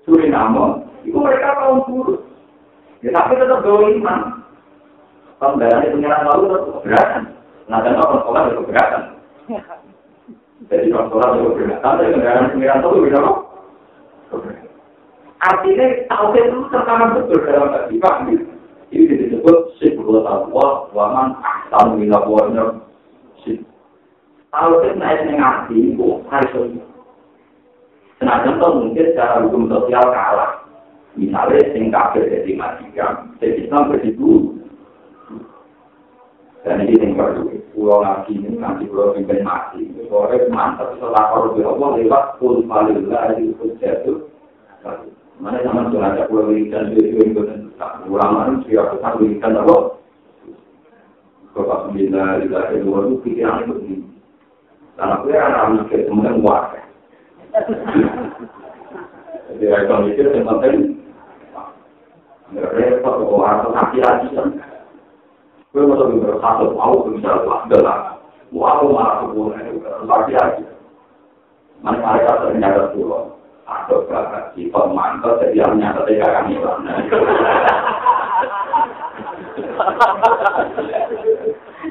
Suriname, 0.02 0.82
itu 1.06 1.18
mereka 1.18 1.62
kaum 1.62 1.86
buruk. 1.86 2.26
Ya 3.06 3.14
tapi 3.14 3.38
tetap 3.38 3.62
bawa 3.62 3.86
iman. 3.86 4.20
Pembayaran 5.42 5.94
pengiran 5.94 6.26
lalu 6.30 6.46
tetap 6.54 6.66
keberatan. 6.82 7.24
Nah, 7.66 7.80
dan 7.82 7.98
orang 7.98 8.20
sekolah 8.22 8.42
itu 8.46 8.62
keberatan. 8.62 9.02
Jadi 10.70 10.86
orang 10.94 11.08
sekolah 11.10 11.28
itu 11.34 11.50
keberatan, 11.54 11.82
tapi 11.82 12.14
kendaraan 12.14 12.52
pengiran 12.54 12.82
lalu 12.86 13.06
beda 13.10 13.20
kok. 13.22 13.38
Artinya 15.42 15.86
tauhid 16.06 16.46
itu 16.54 16.60
tertanam 16.70 17.18
betul 17.18 17.42
dalam 17.50 17.74
hati 17.74 17.98
Pak. 17.98 18.16
Ini 18.94 19.14
disebut 19.26 19.58
sebuah 19.82 20.22
taqwa 20.22 20.68
wa 20.94 21.06
man 21.10 21.28
ahsanu 21.42 21.98
min 21.98 22.14
aqwalina. 22.14 22.78
Tauhid 24.54 24.94
naik 25.02 25.26
ning 25.26 25.42
ati 25.42 25.98
itu 25.98 26.22
harus 26.30 26.78
Senajan 28.22 28.62
toh 28.62 28.78
mungkin 28.78 29.10
secara 29.10 29.42
hukum 29.42 29.66
sosial 29.66 30.14
kalah. 30.14 30.62
Misalnya 31.18 31.74
sing 31.74 31.90
kafir 31.90 32.30
jadi 32.30 32.54
majikan, 32.54 33.34
sing 33.42 33.66
Islam 33.66 33.90
begitu. 33.90 34.54
Dan 36.62 36.86
ini 36.86 37.02
yang 37.02 37.18
perlu 37.18 37.50
pulau 37.74 38.06
lagi 38.06 38.38
ini 38.38 38.62
nanti 38.62 38.86
pulau 38.86 39.18
pimpin 39.18 39.42
mati. 39.42 39.90
Sore 40.06 40.38
mantap 40.54 40.94
setelah 40.94 41.34
kalau 41.34 41.58
di 41.58 41.66
Allah 41.66 41.90
lewat 41.98 42.26
pun 42.38 42.62
paling 42.70 43.10
lah 43.10 43.34
di 43.34 43.50
jatuh. 43.82 44.30
Mana 45.42 45.58
zaman 45.66 45.90
tuh 45.90 46.06
ada 46.06 46.30
pulau 46.30 46.54
wiridan 46.54 46.94
di 46.94 47.02
sini 47.02 47.34
itu 47.34 47.42
ulama 48.06 48.54
itu 48.62 48.78
siapa 48.78 49.02
tak 49.02 49.18
wiridan 49.18 49.58
apa? 49.58 49.98
Bapak 51.58 51.90
sembilan 51.90 52.46
di 52.46 52.48
dua 52.86 53.02
itu 53.10 53.16
pikiran 53.26 53.66
itu 53.66 53.74
begini. 53.74 54.08
Karena 54.94 55.18
anak 55.26 55.90
mikir 55.90 56.06
kemudian 56.06 56.46
warga. 56.46 56.81
Jadi 59.52 59.66
kalau 59.68 60.08
mikir 60.08 60.32
yang 60.32 60.48
penting 60.48 60.96
repot 62.56 63.16
kok 63.20 63.44
harus 63.44 63.76
hati 63.76 64.00
lagi 64.00 64.28
kan. 64.36 64.48
Gue 65.72 65.88
mau 65.88 66.00
lebih 66.00 66.24
berkata 66.24 66.68
mau 66.72 67.04
bisa 67.08 67.32
adalah 67.44 68.20
mau 68.52 68.88
malah 68.92 69.24
kebunan 69.24 69.80
lagi 70.08 70.34
lagi. 70.36 70.64
Mana 71.84 72.00
mereka 72.00 72.44
ternyata 72.48 72.92
pulau 72.96 73.40
atau 73.68 74.04
berapa? 74.08 74.52
Si 74.56 74.68
pemantau 74.68 75.40
jadi 75.40 75.64
yang 75.64 75.80
nyata 75.80 76.04
tiga 76.08 76.28
kami 76.28 76.60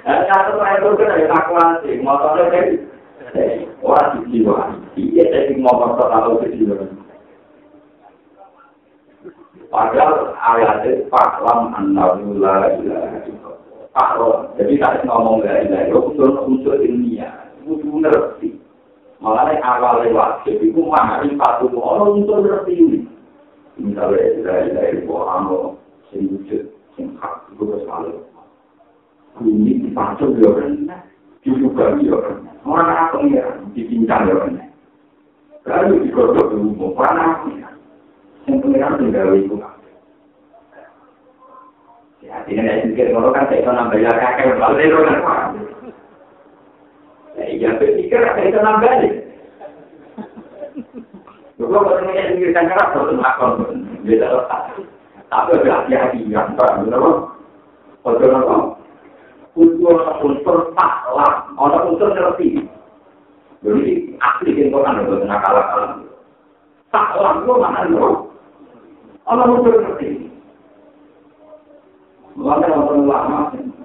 Nyata 0.00 0.52
saya 0.56 0.76
itu 0.78 0.88
kan 0.94 1.10
ada 1.10 1.26
kalkulasi, 1.28 1.90
motornya 2.04 2.44
kan? 2.52 2.66
Wah, 3.80 4.12
jiwa. 4.28 4.76
Iya, 4.94 5.24
mau 5.60 5.76
motor 5.76 6.08
tahu 6.08 6.42
jiwa. 6.48 6.88
Padahal 9.70 10.34
ayatnya 10.34 11.06
faklam 11.06 11.70
annahu 11.78 12.34
la 12.42 12.74
ilaha 12.74 13.22
illallah. 13.22 14.50
Jadi 14.58 14.82
tak 14.82 15.06
ngomong 15.06 15.46
la 15.46 15.62
ilaha 15.62 15.86
illallah, 15.86 16.10
unsur-unsur 16.10 16.82
ilmiah. 16.82 17.30
Itu 17.62 17.86
ngerti. 17.86 18.58
Makanya 19.22 19.62
awal 19.62 20.02
lewat, 20.02 20.48
itu 20.48 20.74
ma'rifat 20.74 21.62
itu 21.62 21.78
orang 21.78 22.18
unsur 22.18 22.42
ngerti 22.42 22.72
ini. 22.74 22.98
Misalnya 23.78 24.26
ilaha 24.42 24.86
illallah, 24.90 25.22
anu, 25.38 25.58
sing 26.10 26.26
wujud, 26.34 26.66
sing 26.98 27.14
hak, 27.22 27.46
itu 27.54 27.62
selalu. 27.86 28.26
Bumi 29.38 29.86
dipacul 29.86 30.34
ya 30.34 30.50
rendah. 30.50 31.00
juga 31.46 31.94
ya 32.02 32.16
rendah. 32.18 32.54
Orang 32.66 32.90
apa 32.90 33.16
ya, 33.30 33.46
dicincang 33.70 34.26
ya 34.26 34.34
rendah. 34.34 34.69
Lalu 35.70 36.10
digodok 36.10 36.50
panas 36.98 37.46
ya. 37.54 37.70
Yang 38.50 38.56
pengiran 38.66 38.98
tinggal 38.98 39.30
itu. 39.38 39.56
Ya, 42.20 42.36
ini 42.50 42.60
saya 42.60 42.84
pikir 42.90 43.14
kalau 43.14 43.30
kan 43.30 43.46
saya 43.46 43.70
nambah 43.70 43.98
ya 44.02 44.10
kakek 44.10 44.58
balik 44.58 44.90
itu 44.90 44.98
kan. 44.98 45.18
Ya, 47.38 47.44
iya 47.46 47.70
pikir 47.78 48.18
saya 48.18 48.42
itu 48.50 48.58
nambah 48.58 48.92
nih. 48.98 49.14
Lalu 51.62 51.70
kalau 51.70 52.02
saya 52.02 52.34
pikir 52.34 52.50
kan 52.50 52.66
kerap 52.66 52.88
kalau 52.90 53.14
melakukan 53.14 53.86
beda 54.02 54.26
letak. 54.26 54.62
Tapi 55.30 55.50
ada 55.62 55.86
hati-hati 55.86 56.26
yang 56.26 56.58
terang, 56.58 56.82
benar 56.82 57.30
Betul 58.02 58.34
apa? 58.34 58.74
Unsur-unsur 59.54 60.74
taklah, 60.74 61.46
orang 61.54 61.94
unsur 61.94 62.10
ngerti. 62.10 62.66
Jadi 63.60 64.16
asli 64.16 64.50
itu 64.56 64.72
kan 64.72 65.04
ada 65.04 65.20
nakal-nakalan. 65.20 66.08
Taklah 66.88 67.44
itu 67.44 67.52
mana 67.60 67.80
loh? 67.92 68.32
Allah 69.28 69.46
unsur 69.52 69.76
ngerti. 69.76 70.32
Maka 72.40 72.72
orang 72.72 73.04
lama, 73.04 73.38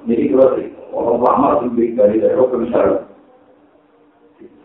jadi 0.08 0.32
kalau 0.32 0.56
orang 0.96 1.20
lama 1.20 1.48
itu 1.60 1.68
dari 1.76 2.18
dari 2.18 2.18
Eropa 2.24 2.56
misalnya, 2.56 3.04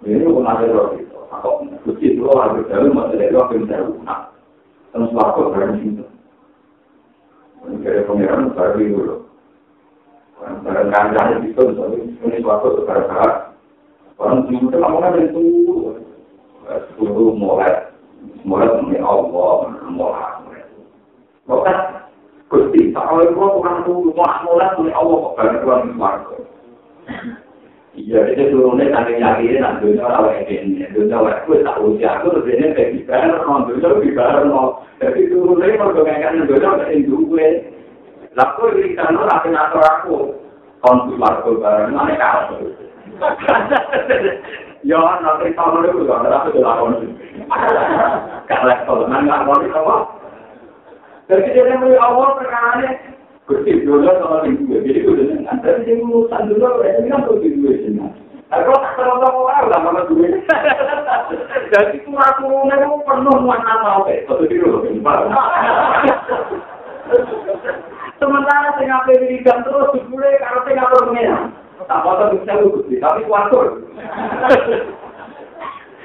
ini 0.06 0.30
pun 0.30 0.46
ada 0.46 0.64
roti. 0.70 1.04
Atau 1.30 1.66
kucing 1.82 2.16
itu 2.16 2.24
harus 2.30 2.64
dari 2.70 2.86
masih 2.92 3.18
dari 3.18 3.34
Eropa 3.34 3.52
misalnya, 3.58 3.98
nah, 4.06 4.20
terus 4.94 5.10
waktu 5.10 5.40
dari 5.52 5.74
situ. 5.82 6.04
Dari 7.82 8.06
pengiran 8.06 8.54
dari 8.54 8.94
dulu. 8.94 9.16
Barang 10.40 10.88
kancah 10.88 11.44
itu, 11.44 11.62
ini 12.24 12.36
suatu 12.40 12.80
sekarang 12.80 13.49
Orang 14.20 14.52
itu 14.52 14.68
ngomongnya 14.68 15.16
dari 15.16 15.32
itu, 15.32 15.44
sepuluh 16.92 17.32
mulai, 17.32 17.88
mulai 18.44 18.68
mengenai 18.68 19.00
Allah, 19.00 19.72
mulai. 19.88 20.60
Bukan 21.48 21.78
Gusti, 22.52 22.92
kalau 22.92 23.24
itu 23.24 23.32
bukan 23.32 23.74
mau 24.12 24.28
mulai 24.44 24.76
oleh 24.76 24.92
Allah 24.92 25.20
bagi 25.40 25.56
tuan 25.64 25.96
warga. 25.96 26.36
Iya, 27.96 28.20
itu 28.36 28.54
turunnya 28.54 28.92
sampai 28.92 29.18
yakin, 29.18 29.58
nah 29.58 29.80
dunia 29.80 30.04
awal 30.04 30.36
ini, 30.46 30.84
dunia 30.94 31.16
awal 31.16 31.34
itu 31.42 31.64
tak 31.64 31.80
usia, 31.82 32.22
aku 32.22 32.38
terus 32.38 32.48
ini 32.54 32.70
kayak 32.76 32.92
gimana, 33.02 33.42
non 33.42 33.66
dunia 33.66 33.98
gimana, 33.98 34.46
non. 34.46 34.68
Jadi 35.02 35.32
turunnya 35.32 35.80
kalau 35.80 36.04
kan 36.04 36.38
ndono 36.44 36.70
sing 36.86 37.08
duwe. 37.08 37.48
Lah 38.38 38.46
kok 38.54 38.78
iki 38.78 38.94
kan 38.94 39.18
ora 39.18 39.42
ngatur 39.42 39.82
aku. 39.82 40.16
Kon 40.84 40.96
keluarga 41.08 41.50
bareng 41.56 41.92
nek 41.98 42.18
kae. 42.20 42.89
Yo 44.80 44.96
ana 44.96 45.36
cerita 45.36 45.60
ngono 45.60 45.92
iku 45.92 46.08
ora 46.08 46.40
apa 46.40 46.48
dilakoni. 46.56 47.08
Gak 48.48 48.64
level 48.64 48.98
nang 49.12 49.28
ngakoni 49.28 49.68
apa. 49.68 49.96
Jadi 51.28 51.52
dia 51.52 51.76
mulai 51.76 52.00
awal 52.00 52.40
perkara 52.40 52.90
Gusti 53.44 53.82
dulu 53.84 54.08
sama 54.08 54.42
sing 54.42 54.56
duwe. 54.64 54.80
Jadi 54.82 55.04
kudu 55.04 55.22
nang 55.28 55.46
antara 55.52 55.84
sing 55.84 56.00
urusan 56.00 56.48
dulu 56.48 56.80
ini 56.80 57.12
kan 57.12 57.28
kudu 57.28 57.48
duwe 57.60 57.72
sing. 57.84 58.00
Aku 58.50 58.72
tak 58.72 58.98
tahu 58.98 59.20
apa 59.20 59.28
ora 59.36 59.68
lah 59.68 59.78
sama 59.84 60.00
duwe. 60.08 60.28
Jadi 61.76 61.96
kurang-kurang 62.08 62.72
itu 62.72 62.96
penuh 63.04 63.36
warna 63.44 63.74
mau 63.84 64.08
itu 64.08 64.32
dulu. 64.48 64.88
Sementara 68.16 68.76
sing 68.80 68.88
ape 68.88 69.12
wiridan 69.16 69.64
terus 69.64 69.92
dibule 69.92 70.30
karo 70.40 70.64
sing 70.64 70.76
Tak 71.90 72.06
motor 72.06 72.30
bisa 72.38 72.54
lugu, 72.62 72.86
tapi 73.02 73.26
kuatur. 73.26 73.82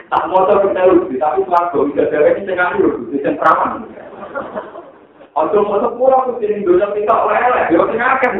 Tak 0.10 0.24
motor 0.34 0.66
bisa 0.66 0.82
lugu, 0.90 1.14
tapi 1.22 1.46
kuatur. 1.46 1.94
Bisa 1.94 2.10
dewe 2.10 2.34
sing 2.42 2.58
ngatur, 2.58 3.06
sing 3.14 3.38
perawan. 3.38 3.86
Ojo 5.38 5.58
motor 5.62 5.94
pura 5.94 6.26
ku 6.26 6.42
sing 6.42 6.66
donya 6.66 6.90
kita 6.90 7.14
oleh-oleh, 7.14 7.70
yo 7.70 7.86
sing 7.86 8.02
akeh. 8.02 8.34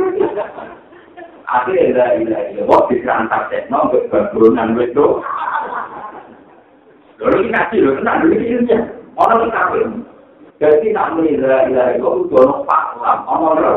Akhirnya 1.46 1.94
ila 1.94 2.06
ila 2.26 2.66
wong 2.66 2.90
dikerantak 2.90 3.54
tekno 3.54 3.94
untuk 3.94 4.10
berburunan 4.10 4.74
wedo. 4.74 5.22
Lalu 7.22 7.46
ini 7.46 7.54
kasih 7.54 7.80
lho, 7.86 7.92
tenang 8.02 8.26
dulu 8.26 8.36
ini 8.42 8.76
Orang 9.16 9.54
kafir. 9.54 9.86
Jadi 10.58 10.88
nak 10.98 11.14
mengira 11.14 11.70
ila 11.70 11.94
itu 11.94 12.10
udah 12.26 12.42
no 12.42 12.56
paham, 12.66 13.22
omong 13.30 13.54
lho. 13.62 13.74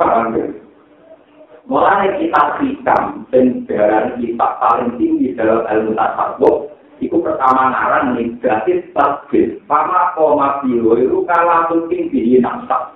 Paham 0.00 0.32
ya? 0.40 0.69
Mulai 1.70 2.18
kita 2.18 2.58
hitam 2.58 3.30
dan 3.30 3.62
darah 3.70 4.10
kita 4.18 4.48
paling 4.58 4.90
tinggi 4.98 5.38
dalam 5.38 5.62
ilmu 5.70 5.94
tasawuf, 5.94 6.66
itu 6.98 7.14
pertama 7.22 7.70
ngaran 7.70 8.18
negatif 8.18 8.90
tasbih. 8.90 9.62
Pama 9.70 10.10
koma 10.18 10.58
biro 10.66 10.98
itu 10.98 11.22
kalah 11.30 11.70
penting 11.70 12.10
di 12.10 12.42
nafsa. 12.42 12.90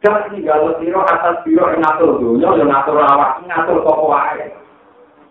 Jangan 0.00 0.32
tinggal 0.32 0.72
siro 0.80 1.04
atas 1.04 1.44
biro 1.44 1.68
yang 1.68 1.84
ngatur 1.84 2.16
dunia, 2.16 2.48
yang 2.56 2.72
ngatur 2.72 2.96
awak, 2.96 3.44
ngatur 3.44 3.84
toko 3.84 4.08
wae. 4.08 4.48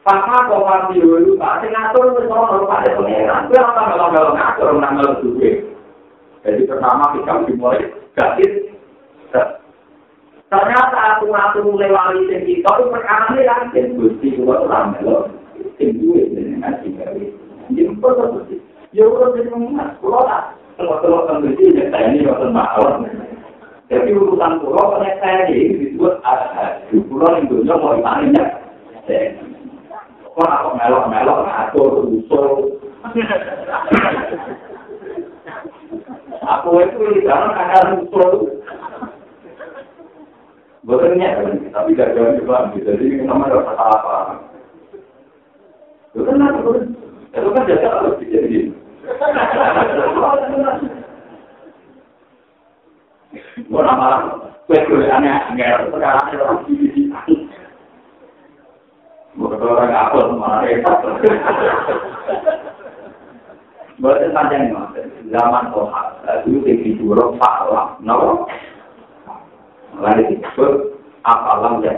Pama 0.05 0.45
koma 0.45 0.93
biro 0.93 1.17
itu 1.17 1.33
pasti 1.41 1.65
ngatur 1.65 2.13
bersama 2.13 2.61
pada 2.69 2.93
pangeran. 2.93 3.49
Itu 3.49 3.57
apa 3.57 3.81
kalau 3.89 4.37
ngatur 4.37 4.67
menanggal 4.77 5.09
duit. 5.25 5.65
Jadi 6.45 6.61
pertama 6.69 7.09
kita 7.17 7.41
dimulai 7.49 7.89
negatif 7.89 8.49
Ternyata 10.51 11.15
aku 11.15 11.31
ngatur 11.31 11.63
mulai 11.63 11.95
wali 11.95 12.27
sing 12.27 12.43
kita 12.43 12.67
itu 12.75 12.91
perkara 12.91 13.31
ini 13.31 13.47
kan 13.47 13.71
gusti 13.95 14.35
kuat 14.35 14.67
orang 14.67 14.99
melo 14.99 15.31
sing 15.79 15.95
duwe 15.95 16.27
dengan 16.27 16.59
ngaji 16.59 16.87
gawe. 16.99 17.23
Jadi 17.71 17.91
kok 17.95 18.11
terus 18.19 18.59
ya 18.91 19.07
udah 19.07 19.31
jadi 19.31 19.47
mengat 19.55 19.95
kulo 20.03 20.19
lah. 20.27 20.51
Kalau 20.75 20.99
kalau 20.99 21.23
kan 21.23 21.39
gusti 21.39 21.71
ya 21.71 21.87
saya 21.87 22.11
ini 22.11 22.27
waktu 22.27 22.51
mahal. 22.51 22.99
Jadi 23.87 24.11
urusan 24.11 24.59
kulo 24.59 24.83
kan 24.91 25.07
saya 25.23 25.47
ini 25.47 25.87
disebut 25.87 26.19
ada 26.19 26.83
kulo 26.91 27.27
yang 27.31 27.47
dunia 27.47 27.75
mau 27.79 27.95
ditanya. 27.95 28.43
Kok 30.35 30.51
aku 30.51 30.69
melok 30.75 31.07
melok 31.07 31.47
ngatur 31.47 31.91
usul. 32.11 32.75
Aku 36.43 36.69
itu 36.83 36.99
di 37.15 37.23
dalam 37.23 37.55
akan 37.55 38.03
usul. 38.03 38.59
Bukannya, 40.81 41.29
tapi 41.69 41.93
gak 41.93 42.17
jauh 42.17 42.33
juga. 42.41 42.73
Jadi 42.73 43.21
nama 43.21 43.45
ada 43.45 43.61
apa-apa. 43.61 44.15
Itu 46.11 46.25
kan 46.25 46.41
itu 47.31 47.49
kan 47.53 47.69
jasa 47.69 47.87
harus 47.87 48.17
dijadi. 48.19 48.73
Bukan 53.71 53.87
malah 53.87 54.19
kue 54.67 55.07
aneh 55.07 55.31
aneh 55.31 55.67
sekarang 55.87 56.27
ada 56.27 56.43
orang 56.43 56.59
Bukan 59.37 59.63
orang 59.63 59.95
apa 59.95 60.19
malah 60.35 60.59
repot. 60.67 60.97
Bukan 64.01 64.33
panjang 64.33 64.73
zaman 65.29 65.63
Tuhan. 65.71 66.07
Dulu 66.43 66.59
di 66.67 66.89
Duro 66.99 67.37
Pak 67.39 67.55
Lam, 67.69 67.89
Lalu 69.99 70.21
disebut 70.37 70.73
apalam 71.27 71.83
ya 71.83 71.93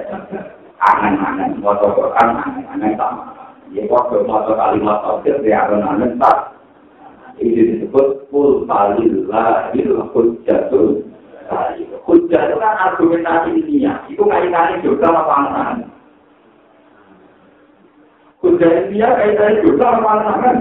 angan-angan, 0.81 1.61
motor 1.61 1.93
Quran 1.93 2.27
angan-angan 2.39 2.93
sama. 2.97 3.23
Ya 3.73 3.85
waktu 3.89 4.25
motor 4.25 4.53
kalimat 4.57 5.01
tafsir 5.05 5.37
dia 5.41 5.65
angan-angan 5.65 6.17
tak. 6.17 6.37
Itu 7.41 7.61
disebut 7.77 8.29
kul 8.29 8.69
palillah 8.69 9.73
itu 9.73 9.97
hujjatul 10.13 11.01
Hujjah 12.03 12.41
itu 12.49 12.55
kan 12.59 12.75
argumentasi 12.91 13.49
ilmiah. 13.63 14.03
Itu 14.11 14.25
kaitannya 14.27 14.83
juga 14.83 15.07
sama 15.07 15.21
pantangan. 15.23 15.77
Hujjah 18.43 18.69
ilmiah 18.69 19.11
kaitannya 19.15 19.63
juga 19.63 19.83
sama 19.87 19.99
pantangan. 20.01 20.57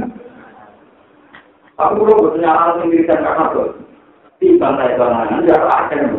Aku 1.80 1.92
perlu 1.98 2.14
bersenyaran 2.28 2.78
sendiri 2.84 3.08
dan 3.08 3.24
kakak 3.24 3.74
Di 4.38 4.58
bantai 4.58 4.98
banganan, 4.98 5.46
ya 5.46 5.54
akhirnya 5.54 6.18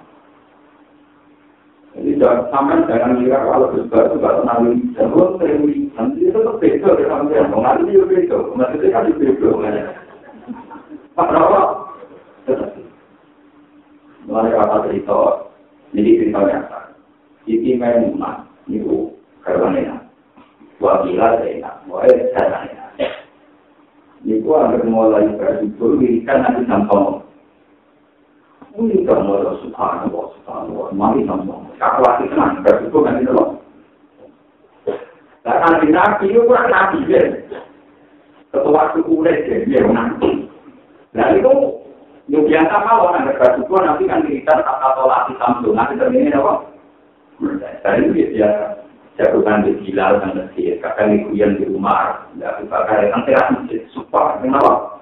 Jadi 1.91 2.23
sampai 2.23 2.87
jangan 2.87 3.19
kira 3.19 3.43
kalau 3.43 3.67
besar 3.75 4.07
itu 4.07 4.15
gak 4.23 4.35
tenang 4.39 4.61
dan 4.95 5.11
lu 5.11 5.35
sering 5.35 5.91
nanti 5.91 6.23
itu 6.23 6.31
tetap 6.39 6.55
beda 6.63 6.89
ya 6.95 7.05
sampai 7.11 7.35
yang 7.35 7.51
nanti 7.51 7.91
itu 7.91 8.05
beda, 8.07 8.37
nanti 8.55 8.87
kan 8.87 9.11
itu 9.11 9.19
beda. 9.27 9.83
Pak 11.11 11.27
Rawa, 11.27 11.61
mulai 14.23 14.55
kata 14.55 14.77
cerita, 14.87 15.19
jadi 15.91 16.09
cerita 16.15 16.39
nyata. 16.47 16.79
Siti 17.43 17.75
Maimunah, 17.75 18.47
itu 18.71 19.11
karena 19.43 19.99
Wakila 20.81 21.37
saya, 21.37 21.69
wahai 21.85 22.31
saya. 22.33 23.05
Niku 24.25 24.49
agar 24.57 24.81
mulai 24.87 25.29
bersyukur, 25.37 25.99
wirikan 25.99 26.41
nanti 26.41 26.65
sampai 26.65 27.21
Ini 28.71 29.03
kamu 29.03 29.35
ada 29.35 29.59
subhanallah, 29.59 30.25
subhanallah, 30.39 30.89
mari 30.95 31.27
kamu. 31.27 31.70
Kakak 31.81 32.05
lagi 32.05 32.29
tenang, 32.29 32.61
bersyukur 32.61 33.01
kan 33.01 33.17
itu 33.17 33.33
loh. 33.33 33.57
Dan 35.41 35.57
nanti 35.65 35.89
nabi 35.89 36.29
itu 36.29 36.45
kurang 36.45 36.69
nabi, 36.69 37.09
ya. 37.09 37.25
Ketua 38.53 38.93
suku 38.93 39.25
udah, 39.25 39.33
ya, 39.65 39.81
nanti. 39.89 40.45
Nah 41.17 41.33
itu, 41.33 41.49
yang 42.29 42.45
biasa 42.45 42.75
kalau 42.85 43.09
ada 43.09 43.33
bersyukur, 43.33 43.81
nanti 43.81 44.05
kan 44.05 44.21
kita 44.29 44.61
kata 44.61 44.87
tolak 44.93 45.25
di 45.25 45.33
samsu, 45.41 45.73
nanti 45.73 45.97
terjadi 45.97 46.37
apa? 46.37 46.53
Dan 47.81 47.97
itu 48.05 48.29
biasa. 48.29 48.77
Jagokan 49.19 49.67
di 49.67 49.75
Bilal 49.81 50.23
dan 50.23 50.37
Mesir, 50.37 50.79
kakak 50.79 51.11
yang 51.35 51.57
di 51.59 51.67
rumah, 51.67 52.29
dan 52.39 52.63
kakak 52.69 53.09
yang 53.09 53.25
nanti 53.25 53.81
supaya, 53.91 54.39
kenapa? 54.39 55.01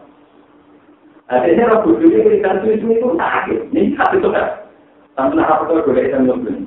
Akhirnya 1.30 1.86
bodoh 1.86 2.02
ini 2.02 2.26
berikan 2.26 2.58
susu 2.66 2.90
itu 2.90 3.08
sakit. 3.14 3.70
Ini 3.70 3.94
itu 3.94 4.30
kan. 4.34 4.66
Sampai 5.14 5.38
nak 5.38 5.52
apa 5.52 5.70
tuh 5.70 5.86
boleh 5.86 6.10
nyobel. 6.26 6.58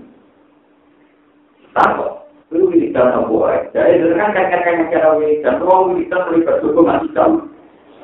Takut. 1.73 2.13
Itu 2.53 2.69
kita 2.69 3.01
tak 3.01 3.25
boleh. 3.33 3.65
Jadi 3.73 3.97
itu 3.97 4.13
kan 4.13 4.37
kakek-kakek 4.37 4.93
kira 4.93 5.17
wiridan. 5.17 5.57
Ruang 5.65 5.97
wiridan 5.97 6.21
terlibat 6.29 6.61
suku 6.61 6.81
masih 6.85 7.09
jauh. 7.17 7.41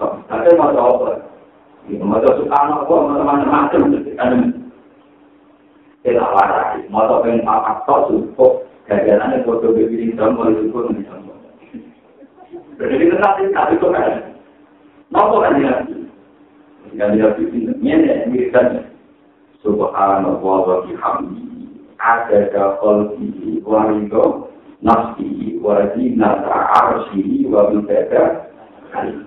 Tapi 0.00 0.56
mau 0.56 0.72
apa? 0.72 1.20
Itu 1.84 2.00
mau 2.00 2.20
suka 2.20 2.56
anak 2.56 2.88
gua, 2.88 3.12
mau 3.12 3.24
macam-macam. 3.24 4.08
Kita 6.00 6.24
warai. 6.24 6.80
Mau 6.88 7.20
pengen 7.20 7.44
papak 7.44 7.84
tok 7.84 8.08
suku. 8.08 8.46
Gajarannya 8.88 9.44
bodoh 9.44 9.76
wiridan 9.76 10.32
mau 10.32 10.48
suku 10.48 10.78
nih. 10.96 11.04
Jadi 12.78 12.94
kita 13.04 13.16
sakit 13.20 13.52
itu 13.76 13.86
kan. 13.92 14.32
Mau 15.12 15.44
kan 15.44 15.60
ya? 15.60 15.84
Yang 16.96 17.10
dia 17.20 17.28
bikin 17.36 17.76
ini 17.84 18.24
misalnya 18.32 18.80
Subhanallah 19.60 20.40
wa 20.40 20.76
bihamdi 20.88 21.57
ada 21.98 22.78
qalbihi 22.78 23.62
wa 23.66 23.90
ridho 23.90 24.48
nafsi 24.82 25.58
wa 25.58 25.82
zinata 25.94 26.54
arsyihi 26.82 27.50
wa 27.50 27.70
bidada 27.74 28.50
kalimah. 28.94 29.26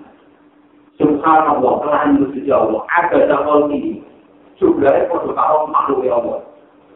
Subhanallah, 1.00 1.72
telah 1.82 2.02
itu 2.14 2.52
Allah. 2.52 2.82
Ada 2.88 3.36
qalbihi. 3.44 3.92
Jumlahnya 4.60 5.10
pada 5.10 5.30
kalau 5.34 5.66
makhluk 5.72 6.06
ya 6.06 6.14
Allah. 6.22 6.40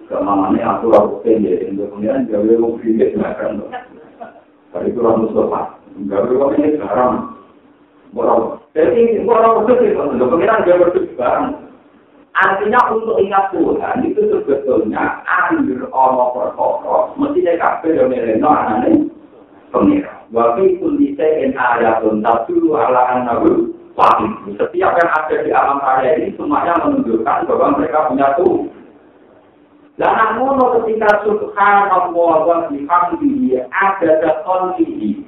Kemana 0.06 0.54
aku 0.54 0.94
ragu 0.94 1.18
pendek, 1.26 1.66
kemudian 1.66 2.30
gawe 2.30 2.52
mau 2.62 2.78
pindah 2.78 3.10
makan. 3.18 3.66
Tapi 4.70 4.94
itu 4.94 5.02
orang 5.02 5.26
Mustafa. 5.26 5.60
Gawe 6.06 6.54
ini 6.54 6.78
sekarang. 6.78 7.34
Borong. 8.14 8.62
Jadi 8.70 9.26
borong 9.26 9.66
itu 9.66 9.98
kemudian 9.98 10.62
gawe 10.62 10.78
berdua 10.78 11.10
barang. 11.18 11.65
Artinya 12.36 12.92
untuk 12.92 13.16
ingat 13.16 13.48
Tuhan 13.48 14.04
itu 14.04 14.28
sebetulnya 14.28 15.24
ambil 15.24 15.88
Allah 15.88 16.28
perkara, 16.36 17.16
mestinya 17.16 17.52
kabeh 17.56 17.96
yang 17.96 18.12
meleno 18.12 18.48
anane 18.52 18.92
pengira. 19.72 20.20
Waktu 20.28 20.76
itu 20.76 20.86
bisa 21.00 21.24
en 21.24 21.56
ayatun 21.56 22.20
tapi 22.20 22.60
ala 22.60 23.02
anahu 23.16 23.72
wahid. 23.96 24.52
Setiap 24.52 24.92
yang 25.00 25.10
ada 25.16 25.36
di 25.40 25.48
alam 25.48 25.80
raya 25.80 26.12
ini 26.20 26.36
semuanya 26.36 26.76
menunjukkan 26.84 27.48
bahwa 27.48 27.80
mereka 27.80 28.12
punya 28.12 28.28
Tuhan. 28.36 28.68
Dan 29.96 30.12
namun 30.12 30.60
ketika 30.76 31.24
subhanallah 31.24 32.12
wa 32.44 32.68
bihamdihi 32.68 33.64
ada 33.64 34.10
dakon 34.20 34.76
ini. 34.76 35.24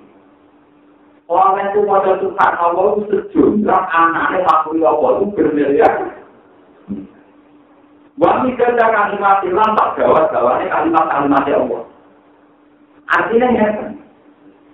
Orang 1.25 1.73
itu 1.73 1.89
pada 1.89 2.21
subhanallah 2.21 3.01
itu 3.01 3.05
sejumlah 3.33 3.81
anaknya 3.97 4.45
makhluk 4.45 4.85
Allah 4.85 5.11
itu 5.25 5.27
bermiliar 5.33 6.18
Wami 8.19 8.59
kerja 8.59 8.83
kalimat 8.91 9.47
tak 9.47 9.95
gawat 9.95 10.35
gawatnya 10.35 10.67
kalimat-kalimat 10.75 11.47
Allah. 11.55 11.83
Artinya 13.07 13.49
ya, 13.55 13.69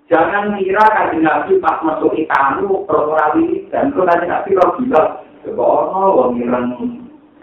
jangan 0.08 0.56
kira 0.56 0.80
kaji 0.80 1.20
nabi 1.20 1.60
pas 1.60 1.76
masuk 1.84 2.16
ikanu 2.16 2.88
perorali 2.88 3.68
dan 3.68 3.92
itu 3.92 4.00
kaji 4.00 4.24
nabi 4.24 4.50
roh 4.56 4.70
gila. 4.80 5.02
Coba 5.44 5.60
ono 5.60 6.02
wong 6.16 6.40
ireng 6.40 6.68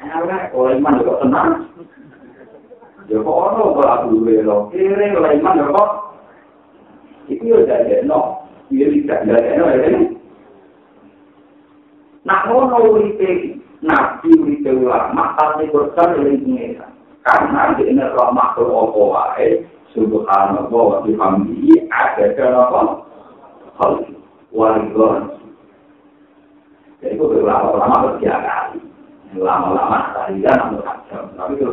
elek 0.01 0.49
oleh 0.57 0.81
iman 0.81 0.97
juga 0.97 1.21
tenang. 1.21 1.49
Coba 3.05 3.31
ono 3.53 3.63
kalau 3.77 3.91
aku 3.93 4.25
belo 4.25 4.57
kiri 4.73 5.13
oleh 5.13 5.37
iman 5.37 5.59
juga 5.61 5.83
itu 7.29 7.45
ya 7.45 7.61
jadi 7.63 8.09
no, 8.09 8.49
dia 8.73 8.89
tidak 8.89 9.21
jadi 9.29 9.53
no 9.53 9.65
ya. 9.69 9.89
Nah, 12.25 12.49
ono 12.49 12.77
urip 12.89 13.21
nabi 13.81 14.29
wite 14.45 14.69
ulama 14.69 15.33
tapi 15.37 15.65
berkan 15.73 16.21
oleh 16.21 16.37
pengira 16.37 16.87
karena 17.25 17.73
di 17.77 17.83
ini 17.89 18.01
roh 18.13 18.29
makhluk 18.29 18.69
apa 18.69 19.01
wae 19.01 19.49
subhanallah 19.93 20.69
wa 20.69 20.97
bihamdihi 21.01 21.89
ada 21.89 22.25
kenapa 22.37 23.05
hal 23.81 24.05
warigon 24.53 25.33
jadi 27.01 27.17
itu 27.17 27.25
ulama-ulama 27.25 27.95
bertiga 28.05 28.77
ulama-ulama 29.33 29.97
tadi 30.13 30.45
kan 30.45 30.57
namun 30.61 30.85
tapi 31.33 31.53
itu 31.57 31.69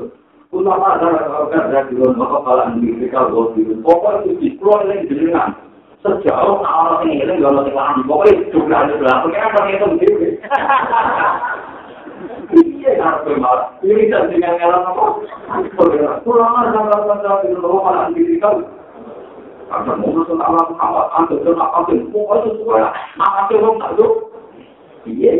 ulama 0.48 0.96
adalah 0.96 1.44
orang 1.44 1.68
dari 1.68 1.92
luar 1.92 2.16
maka 2.16 2.38
kalau 2.40 2.64
mereka 2.80 3.28
berpikir 3.28 3.76
pokok 3.84 4.12
itu 4.24 4.30
dikeluar 4.40 4.88
lagi 4.88 5.12
dengan 5.12 5.52
sejauh 6.00 6.64
orang 6.64 7.04
ini 7.04 7.20
ini 7.20 7.44
kalau 7.44 7.68
tidak 7.68 8.00
pokoknya 8.08 8.32
jumlah 8.48 8.80
jumlah 8.88 9.14
pengen 9.28 9.44
apa 9.44 9.60
itu? 9.68 9.86
begitu 9.92 10.26
Iya. 12.48 12.96
Ini 13.84 14.08
kan 14.08 14.24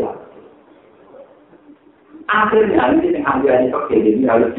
lah. 0.05 0.13
Akhirnya 2.29 2.93
ini 2.93 3.17
yang 3.17 3.25
ambil 3.25 3.57
ini 3.57 3.73
pakai 3.73 3.97
ini 3.97 4.29
harus. 4.29 4.53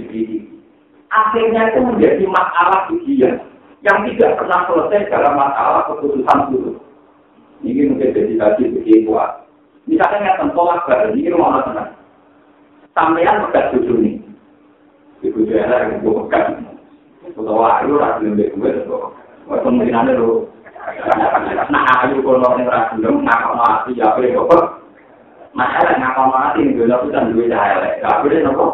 Akhirnya 1.10 1.70
itu 1.70 1.80
menjadi 1.86 2.24
masalah 2.26 2.90
ujian 2.90 3.38
yang 3.86 4.02
tidak 4.10 4.42
pernah 4.42 4.66
selesai 4.66 5.06
dalam 5.06 5.38
masalah 5.38 5.86
keputusan 5.86 6.50
dulu. 6.50 6.82
Ini 7.62 7.94
mungkin 7.94 8.10
jadi 8.10 8.34
tadi 8.34 8.74
begitu. 8.74 9.14
Misalnya 9.86 10.38
yang 10.38 10.50
tolak 10.54 10.86
bareng, 10.86 11.14
ini 11.14 11.30
rumah 11.30 11.62
tenang. 11.62 11.99
Sampeyan 12.94 13.46
megat 13.46 13.70
bojo 13.74 13.94
ni. 13.98 14.20
Iku 15.20 15.44
dhewe 15.44 15.62
ora 15.64 15.86
kok 15.88 16.00
megat. 16.02 16.46
Utawa 17.36 17.80
ayu 17.80 17.96
ora 18.00 18.18
gelem 18.18 18.40
kowe 18.56 18.70
to. 18.70 18.98
Wes 19.48 19.60
temenane 19.62 20.12
lho. 20.16 20.48
Nah 21.70 21.84
ayu 22.04 22.24
kono 22.24 22.48
ning 22.56 22.66
ora 22.66 22.90
gelem 22.94 23.22
nak 23.22 23.54
mati 23.54 23.98
ya 23.98 24.16
kowe 24.16 24.26
kok. 24.26 24.64
Masalah 25.54 25.94
nak 25.98 26.18
mati 26.18 26.66
ning 26.66 26.74
dhewe 26.78 26.94
kuwi 27.00 27.18
duwe 27.34 27.50
cahaya 27.52 27.76
lek. 27.84 27.94
Gak 28.02 28.20
boleh 28.24 28.40
nopo. 28.42 28.66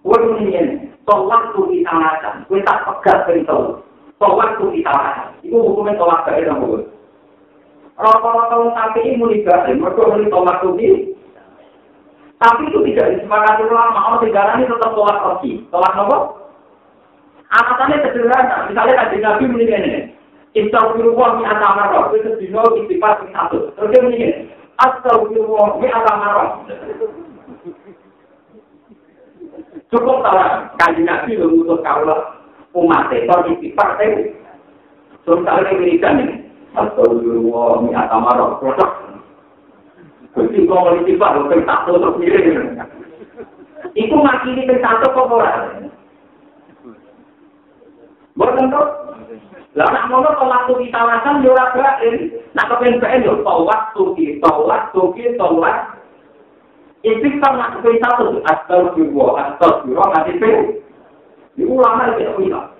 Wong 0.00 0.40
ini 0.40 0.88
tolak 1.04 1.52
tu 1.52 1.68
kita 1.68 1.92
makan, 1.92 2.48
kita 2.48 2.64
tak 2.64 2.80
pegat 2.88 3.18
perintah. 3.28 3.84
Tolak 4.16 4.56
tu 4.56 4.72
kita 4.72 4.88
makan. 4.88 5.28
Iku 5.44 5.60
hukumnya 5.60 6.00
tolak 6.00 6.24
ke 6.24 6.40
dalam 6.40 6.64
Rata-rata 8.00 8.54
wong 8.56 8.72
sapi 8.72 9.00
ini 9.04 9.20
muni 9.20 9.44
batin, 9.44 9.76
mereka 9.76 10.08
muni 10.08 10.32
tolak 10.32 10.64
tuki. 10.64 11.12
Tapi 12.40 12.72
itu 12.72 12.80
tidak 12.88 13.20
disepakati 13.20 13.68
ulama, 13.68 14.00
orang 14.08 14.24
negara 14.24 14.56
ini 14.56 14.72
tetap 14.72 14.96
tolak 14.96 15.20
toki. 15.20 15.60
Tolak 15.68 15.92
nopo? 15.92 16.48
Alasannya 17.52 18.00
sederhana, 18.00 18.72
misalnya 18.72 18.96
kaji 19.04 19.16
nabi 19.20 19.44
muni 19.52 19.68
ini. 19.68 19.92
Istagfirullah 20.56 21.30
mi 21.36 21.44
atamarah, 21.44 22.08
itu 22.16 22.40
sedino 22.40 22.64
istighfar 22.80 23.20
mi 23.20 23.36
satu. 23.36 23.68
Terus 23.76 23.90
dia 23.92 24.00
muni 24.00 24.16
ini. 24.16 24.48
Astagfirullah 24.80 25.68
mi 25.76 25.88
atamarah. 25.92 26.48
Cukup 29.92 30.24
salah, 30.24 30.72
kaji 30.80 31.04
nabi 31.04 31.36
mengutus 31.36 31.84
kaulah 31.84 32.40
umat 32.72 33.12
itu 33.12 33.36
istighfar. 33.60 34.00
Terus 34.00 35.44
kalau 35.44 35.68
ini 35.68 36.00
wiridan 36.70 37.18
ini. 37.18 37.30
Astagfirullah, 37.30 37.70
mi 37.82 37.90
atamara, 37.94 38.46
produk. 38.58 38.90
Jadi 40.30 40.62
kau 40.70 40.78
mau 40.78 40.94
ditiba, 40.94 41.34
lo 41.34 41.50
ping 41.50 41.66
satu 41.66 41.98
terus 41.98 42.16
miring. 42.22 42.78
Iku 43.98 44.14
ngakini 44.14 44.62
ping 44.62 44.78
satu 44.78 45.10
kok 45.10 45.26
ora. 45.26 45.74
Boten 48.38 48.70
to? 48.70 48.82
Lah 49.74 49.86
nak 49.90 50.06
ngono 50.10 50.30
kok 50.38 50.50
waktu 50.50 50.72
kita 50.86 51.00
wasan 51.02 51.42
yo 51.42 51.50
ora 51.50 51.74
gaen. 51.74 52.30
Nak 52.54 52.70
kepen 52.70 53.02
gaen 53.02 53.26
yo 53.26 53.42
to 53.42 53.54
waktu 53.66 54.02
ki, 54.14 54.26
to 54.38 54.50
waktu 54.70 55.02
ki, 55.18 55.24
to 55.34 55.46
waktu. 55.58 55.98
Istighfar 57.00 57.52
nak 57.58 57.82
ping 57.82 57.98
satu, 57.98 58.38
astagfirullah, 58.46 59.58
astagfirullah 59.58 60.08
nganti 60.14 60.32
ping. 60.38 60.58
Iku 61.58 61.74
lama 61.74 62.14
iki 62.14 62.54
kok 62.54 62.79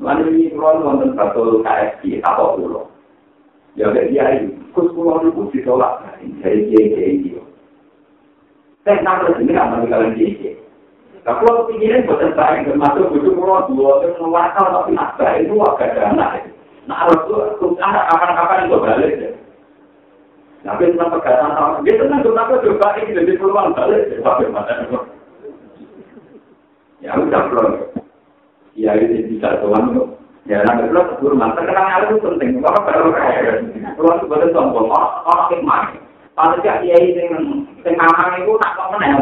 Lalu 0.00 0.24
ini 0.32 0.44
kalau 0.56 0.80
nonton 0.80 1.12
satu 1.18 1.60
KFC, 1.60 2.24
apa 2.24 2.56
dulu? 2.56 2.88
Ya 3.76 3.88
udah 3.88 4.04
dia 4.08 4.24
ini, 4.40 4.56
kus 4.72 4.88
pulau 4.92 5.20
itu 5.24 5.48
ditolak 5.52 6.04
dari 6.40 6.68
kiai 6.68 7.20
itu. 7.20 7.40
Saya 8.84 9.00
kenapa 9.00 9.36
sini 9.36 9.52
nggak 9.52 9.68
mau 9.68 9.84
kalian 9.84 10.16
kiai? 10.16 10.52
Nah 11.22 11.38
kalau 11.38 11.70
pikiran 11.70 12.08
bukan 12.08 12.34
saya 12.34 12.66
termasuk 12.66 13.14
butuh 13.14 13.32
pulau 13.36 13.62
dua, 13.70 13.92
terus 14.02 14.18
mewakil 14.18 14.66
tapi 14.74 14.90
nasta 14.96 15.26
itu 15.38 15.54
agak 15.54 15.94
dana. 15.94 16.26
Nah 16.90 17.06
tuh 17.30 17.78
anak 17.78 18.10
kapan-kapan 18.10 18.66
itu 18.66 18.76
balik. 18.82 19.12
Tapi 20.62 20.94
tentang 20.94 21.10
pegatan 21.18 21.58
sama, 21.58 21.82
dia 21.82 21.98
tenang 21.98 22.22
kenapa 22.22 22.62
coba 22.62 22.94
ini 23.02 23.18
jadi 23.18 23.34
peluang 23.34 23.74
balik, 23.74 24.14
tapi 24.22 24.46
mana 24.46 24.74
Ya 27.02 27.18
udah 27.18 27.42
belum. 27.50 27.91
Ya 28.76 28.96
itu 28.96 29.36
bisa 29.36 29.60
tuan 29.60 29.92
kok. 29.96 30.08
Ya 30.50 30.58
nanti 30.66 30.90
kalau 30.90 31.06
sebelum 31.14 31.38
mantan 31.38 31.70
kenal 31.70 32.02
itu 32.08 32.14
penting. 32.18 32.58
Bapak 32.58 32.82
baru 32.88 33.14
kaya. 33.14 33.62
Tuan 33.94 34.18
itu 34.18 34.26
betul 34.26 34.50
sombong. 34.50 34.90
Orang 34.90 35.48
hikmah. 35.52 35.94
Kalau 36.32 36.56
tidak 36.58 36.80
dia 36.82 36.96
itu 36.96 37.20
yang 37.84 37.94
ngamang 37.94 38.42
itu 38.42 38.52
tak 38.58 38.74
kok 38.74 38.88
mana 38.90 39.06
ya. 39.06 39.16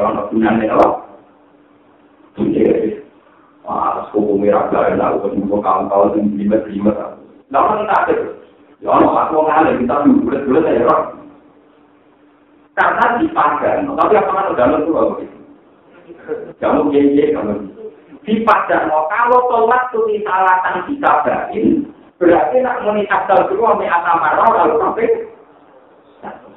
Orang 0.00 0.26
gunanya 0.32 0.74
apa? 0.74 0.88
Wah, 3.66 4.06
suku 4.14 4.38
merah 4.38 4.70
gak 4.70 4.94
enak. 4.94 5.18
Aku 5.18 5.26
ketemu 5.26 5.58
kawan-kawan 5.58 6.14
yang 6.14 6.26
lima-lima. 6.38 7.18
Nah, 7.50 7.58
orang 7.66 7.90
tak 7.90 8.02
ada. 8.06 8.14
Ya, 8.78 8.88
orang 8.94 9.10
aku 9.26 9.42
ngalir. 9.42 9.74
Kita 9.82 10.06
bulat-bulat 10.06 10.70
ya, 10.70 10.96
Karena 12.78 13.04
di 13.18 13.26
pagar. 13.34 13.82
Tapi 13.82 14.14
apa 14.14 14.30
kan 14.30 14.52
udah 14.54 14.66
lalu 14.70 14.86
tuh? 14.86 15.26
Kamu 16.62 16.94
kiai-kiai 16.94 17.34
kamu. 17.34 17.75
Dipadano 18.26 19.06
kalau 19.08 19.46
tolat 19.48 19.86
tu 19.94 20.02
disalahkan 20.10 20.82
dikabarin 20.90 21.86
berarti 22.18 22.56
nak 22.60 22.82
muni 22.82 23.06
asal 23.06 23.46
dulu 23.46 23.70
ame 23.70 23.86
asamara 23.86 24.44
lalu 24.44 24.76
sampai 24.82 25.08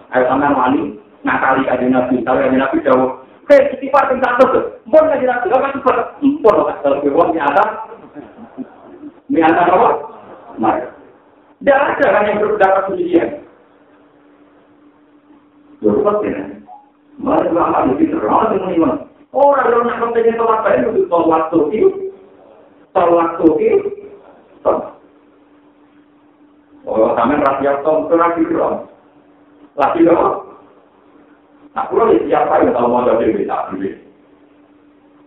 Ayo 0.09 0.25
sampean 0.25 0.57
wani 0.57 0.97
ngakali 1.21 1.69
kanjeng 1.69 1.93
Nabi, 1.93 2.25
tapi 2.25 2.41
kanjeng 2.41 2.61
Nabi 2.65 2.81
jauh. 2.81 3.21
Hei, 3.45 3.61
istighfar 3.77 4.09
ping 4.09 4.21
satu. 4.25 4.45
Mun 4.89 5.05
kanjeng 5.05 5.29
Nabi 5.29 5.53
apa 5.53 5.67
istighfar? 5.69 5.97
Mun 6.17 6.41
kok 6.41 6.81
kalau 6.81 7.05
wong 7.13 7.29
nyata. 7.37 7.65
Nyata 9.29 9.61
apa? 9.69 9.89
Mari. 10.57 10.81
Tidak 11.61 11.77
ada 11.77 12.05
kan 12.09 12.25
yang 12.25 12.41
berpendapat 12.41 12.83
sendirian. 12.89 13.29
Dulu 15.77 16.01
pasti 16.01 16.27
kan. 16.33 16.49
Mari 17.21 17.47
lama 17.53 17.79
lebih 17.93 18.09
terang 18.09 18.49
dengan 18.49 18.73
iman. 18.73 18.95
Orang 19.29 19.69
yang 19.69 19.85
nak 19.85 19.97
kepengen 20.01 20.37
sholat 20.41 20.59
baik 20.65 20.89
itu 20.89 21.05
waktu 21.05 21.59
itu, 21.69 21.89
tol 22.97 23.09
waktu 23.13 23.47
itu, 23.61 23.89
Oh, 26.89 27.13
kami 27.13 27.37
rakyat 27.37 27.85
tom 27.85 28.09
itu 28.09 28.15
lagi 28.17 28.41
dong. 28.49 28.89
Lagi 29.77 30.01
dong. 30.01 30.57
Nah, 31.77 31.85
kalau 31.85 32.09
siapa 32.25 32.65
yang 32.65 32.73
tahu 32.73 32.87
mau 32.89 33.05
jadi 33.05 33.29
bisa 33.29 33.69
beli? 33.69 33.93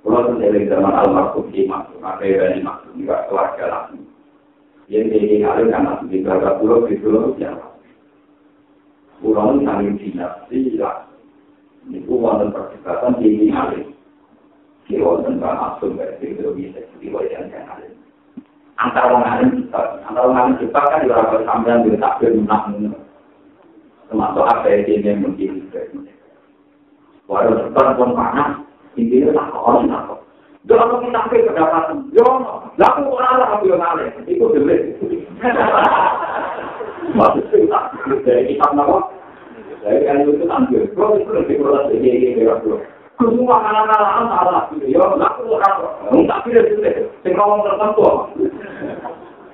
Kalau 0.03 0.27
sendiri 0.27 0.67
zaman 0.67 0.91
almarhum 0.91 1.47
masuk, 1.47 1.97
maka 2.03 2.27
ini 2.27 2.67
masuk 2.67 2.91
juga 2.99 3.31
keluarga 3.31 3.65
lagi. 3.71 4.03
Yang 4.91 5.15
ini 5.15 5.47
ngalir 5.47 5.71
kan 5.71 5.87
masuk 5.87 6.11
di 6.11 6.19
keluarga 6.27 6.59
pulau 6.59 6.83
di 6.91 6.99
pulau 6.99 7.31
siapa? 7.39 7.67
Pulau 9.23 9.55
ini 9.55 9.63
saling 9.63 9.95
dinasti 10.03 10.59
lah. 10.83 11.07
Itu 11.87 12.19
wonten 12.19 12.51
perdebatan 12.51 13.23
tinggi 13.23 13.55
alim. 13.55 13.92
Yang. 14.91 15.13
Antara 18.83 19.15
orang 19.15 19.47
kita, 19.55 19.81
antara 20.11 20.27
orang 20.27 20.39
alim 20.43 20.55
kita 20.59 20.81
kan 20.81 21.07
juga 21.07 21.23
ada 21.23 21.39
sampean 21.47 21.87
di 21.87 21.95
takbir 22.03 22.35
menang. 22.35 22.99
Termasuk 24.11 24.43
apa 24.43 24.67
yang 24.67 24.83
dia 25.07 25.15
mungkin 25.15 25.71
Walau 27.31 27.71
cepat 27.71 27.95
pun 27.95 28.19
panas, 28.19 28.61
intinya 28.99 29.39
tak 29.39 29.47
kau 29.55 29.87
tak 29.87 30.03
kau. 30.11 30.19
Jangan 30.67 30.91
kita 30.91 31.09
takbir 31.15 31.41
kedapatan. 31.47 31.99
Jangan, 32.11 32.43
laku 32.75 33.03
orang 33.15 33.35
lah 33.39 33.49
aku 33.55 33.65
yang 33.71 33.83
alim. 33.87 34.11
Itu 34.27 34.51
delik. 34.51 34.99
Maksudnya, 37.13 37.79
dari 38.27 38.43
kitab 38.51 38.71
nama, 38.75 39.11
Dari 39.83 40.07
kan 40.07 40.23
itu 40.23 40.47
tampil, 40.47 40.87
kalau 40.95 41.19
itu 41.19 41.31
lebih 41.35 41.59
keras 41.59 41.91
dari 41.91 42.07
ini 42.07 42.39
ya 42.39 42.55
bro. 43.19 43.29
Semua 43.29 43.57
anak-anak 43.61 44.27
salah, 44.31 44.65
ya 44.83 44.99
nggak 44.99 45.33
perlu 45.39 45.57
apa, 45.61 45.89
nggak 46.11 46.41
pilih 46.47 46.63
pilih, 46.69 46.95
tinggal 47.23 47.61
tertentu. 47.63 48.07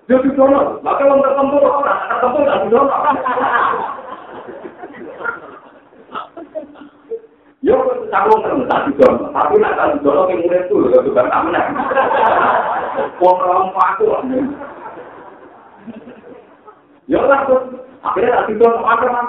Jadi 0.09 0.29
dono, 0.33 0.81
maka 0.81 1.05
orang 1.05 1.21
tertentu 1.21 1.57
orang 1.61 2.01
tertentu 2.09 2.39
nggak 2.41 2.61
dono. 2.73 2.97
Yo, 7.61 7.77
aku 8.09 8.31
tertentu 8.41 8.65
tak 8.71 8.83
dono, 8.97 9.25
tapi 9.37 9.55
nak 9.61 9.77
tak 9.77 10.01
dono 10.01 10.23
yang 10.31 10.39
mulai 10.47 10.69
tuh, 10.71 10.89
ya 10.89 10.99
juga 11.05 11.29
tak 11.29 11.43
menang. 11.45 11.69
Wong 13.21 13.37
orang 13.37 13.75
aku. 13.75 14.07
Yo 17.09 17.21
lah, 17.25 17.45
akhirnya 18.05 18.37
tak 18.49 18.53
dono 18.57 18.81
apa-apa 18.85 19.29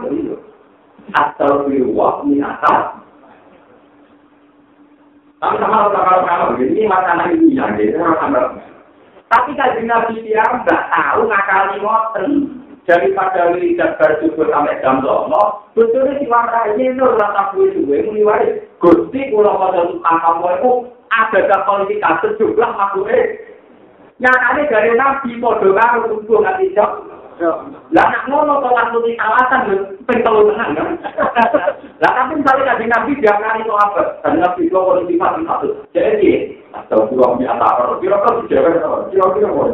atau 1.10 1.66
biwak 1.66 2.22
minata. 2.24 2.99
Tapi 5.40 5.56
sama 5.56 5.88
kalau 5.88 6.28
kalau 6.28 6.60
ini 6.60 6.84
makanan 6.84 7.32
ini 7.40 7.56
yang 7.56 7.80
gitu 7.80 7.96
sama. 7.96 8.60
Tapi 9.32 9.56
kalau 9.56 9.80
Nabi 9.88 10.20
dia 10.28 10.44
nggak 10.44 10.84
tahu 10.92 11.32
ngakali 11.32 11.80
ngoten 11.80 12.28
daripada 12.84 13.54
wiridan 13.54 13.96
bersyukur 13.96 14.50
sampai 14.50 14.82
jam 14.82 15.00
songo, 15.06 15.70
betulnya 15.78 16.18
si 16.18 16.26
warga 16.26 16.74
ini 16.74 16.92
itu 16.92 17.06
rata 17.06 17.54
kue 17.54 17.70
gue 17.72 18.04
muni 18.10 18.26
wae. 18.26 18.66
Gusti 18.82 19.30
pulau 19.30 19.62
pada 19.62 19.86
tukang 19.88 20.18
kamu 20.18 20.48
itu 20.58 20.72
ada 21.14 21.58
kualitas 21.64 22.16
sejumlah 22.26 22.72
makhluknya. 22.76 23.20
Nyatanya 24.20 24.64
dari 24.68 24.92
Nabi 25.00 25.32
mau 25.40 25.56
karo 25.56 26.20
untuk 26.20 26.44
nanti 26.44 26.74
jam 26.76 27.08
Lah 27.40 28.06
nak 28.12 28.28
ngono 28.28 28.60
to 28.60 28.70
lan 28.76 28.88
nuti 28.92 29.16
alasan 29.16 29.72
yo 29.72 29.76
ping 30.04 30.20
telu 30.28 30.52
tenan 30.52 30.76
kan. 30.76 30.88
Lah 32.04 32.12
tapi 32.12 32.36
misalnya 32.36 32.76
kaji 32.76 32.86
nabi 32.92 33.12
jangan 33.24 33.64
itu 33.64 33.72
apa? 33.72 34.20
Dan 34.28 34.44
nabi 34.44 34.68
itu 34.68 34.76
kalau 34.76 35.08
di 35.08 35.16
mati 35.16 35.42
satu. 35.48 35.68
Jadi 35.96 36.32
atau 36.76 37.08
dua 37.08 37.40
biasa 37.40 37.64
apa? 37.64 37.96
Kira 38.04 38.18
kira 38.20 38.40
kira 38.44 38.92
kira 39.08 39.26
kira 39.40 39.50
kira 39.56 39.74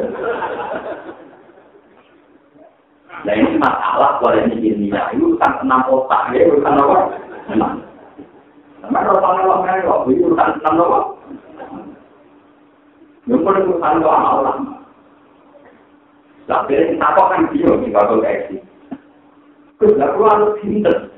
Nah 3.25 3.33
ini 3.33 3.57
masalah 3.57 4.21
kalau 4.21 4.37
ini 4.37 4.61
ilmiah 4.61 5.09
itu 5.09 5.33
urusan 5.33 5.65
enam 5.65 5.81
otak, 5.89 6.29
ya 6.37 6.45
urusan 6.45 6.77
apa? 6.77 6.97
Enam. 7.49 7.71
Sama 8.85 9.01
urusan 9.01 9.41
Allah 9.41 9.57
mereka, 9.65 10.05
itu 10.05 10.21
urusan 10.29 10.49
enam 10.61 10.81
apa? 10.85 10.99
Yang 13.25 13.41
urusan 13.41 14.05
Allah. 14.05 14.53
Tapi 16.65 16.97
kita 16.97 17.13
kok 17.13 17.29
kan 17.29 17.41
dia 17.53 17.69
di 17.77 17.93
bakal 17.93 18.17
kayak 18.25 18.49
sih. 18.49 18.57
Terus 19.77 20.01
aku 20.01 20.21
harus 20.25 20.57
pinter. 20.65 21.13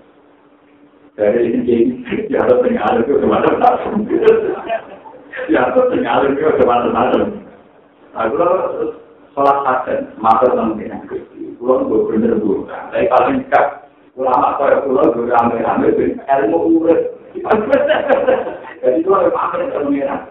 Dari 1.16 1.39
ini 1.39 1.64
jadi 1.64 2.28
ya 2.28 2.43
harus 2.43 2.68
tinggal 2.68 3.00
itu 3.00 3.16
kemana-mana. 3.16 3.80
Ya 5.48 5.72
harus 5.72 5.88
tinggal 5.88 6.28
itu 6.28 6.43
kemana-mana. 6.60 7.32
Aku 8.12 8.36
sholat 9.32 9.58
hasan, 9.64 10.12
maka 10.20 10.52
mungkin 10.52 11.00
pulang 11.64 11.88
gue 11.88 12.12
bener 12.12 12.36
gue. 12.43 12.68
Tapi 12.68 13.08
paling 13.08 13.48
dekat 13.48 13.88
ulama 14.20 14.60
kaya 14.60 14.84
pulang 14.84 15.16
gue 15.16 15.32
rame-rame 15.32 15.95
ilmu 16.28 16.58
urut. 16.76 17.02
Jadi 18.84 19.00
itu 19.00 19.10
ada 19.16 19.32
pakai 19.32 19.72
pengiran. 19.72 20.28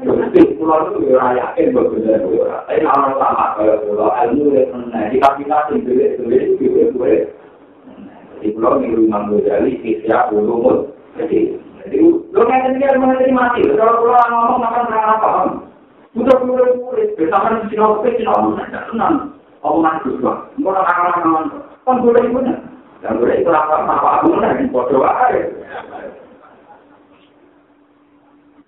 Jadi 0.00 0.56
pulau 0.56 0.96
itu 0.96 1.12
ya 1.12 1.36
yakin 1.36 1.76
berbeda 1.76 2.24
beda. 2.24 2.64
Tapi 2.64 2.88
orang 2.88 3.12
sama 3.20 3.44
kayak 3.60 3.80
pulau 3.84 4.08
ilmu 4.08 4.56
yang 4.56 4.72
mana 4.72 5.12
di 5.12 5.20
kapita 5.20 5.68
sendiri 5.68 6.16
sendiri 6.16 6.56
juga 6.56 6.82
gue. 6.96 7.14
Di 8.40 8.48
pulau 8.56 8.80
di 8.80 8.88
rumah 8.96 9.28
jadi 9.44 9.72
siap 10.00 10.32
ulumut. 10.32 10.96
Jadi 11.20 11.52
jadi 11.84 11.96
lo 12.32 12.40
nggak 12.40 12.62
sendiri 12.64 12.88
ilmu 12.96 13.12
dari 13.12 13.32
mati. 13.36 13.60
Kalau 13.76 14.00
pulau 14.00 14.24
ngomong 14.24 14.58
makan 14.64 14.88
terang 14.88 15.08
apa? 15.20 15.30
Udah 16.16 16.36
pulau 16.40 16.68
pulau 16.80 17.04
bersama 17.20 17.60
di 17.60 17.68
sini 17.68 17.82
aku 17.84 18.08
sih 18.08 18.24
ngomong 18.24 18.56
nggak 18.56 18.84
tenang. 18.88 19.36
Omongan 19.60 20.00
juga. 20.08 20.32
Mau 20.56 20.72
nak 20.72 20.88
ngomong 21.20 21.44
kan 21.84 21.96
boleh 22.00 22.24
punya. 22.32 22.56
Dan 23.04 23.16
boleh 23.20 23.40
itu 23.40 23.48
apa 23.52 23.84
apa 23.84 24.08
aku 24.20 24.32
nih 24.40 24.68
bodoh 24.72 25.04
aja. 25.04 25.40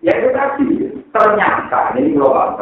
Ya 0.03 0.13
itu 0.19 0.29
tadi, 0.35 0.69
ternyata, 1.15 1.95
ini 1.95 2.19
global 2.19 2.59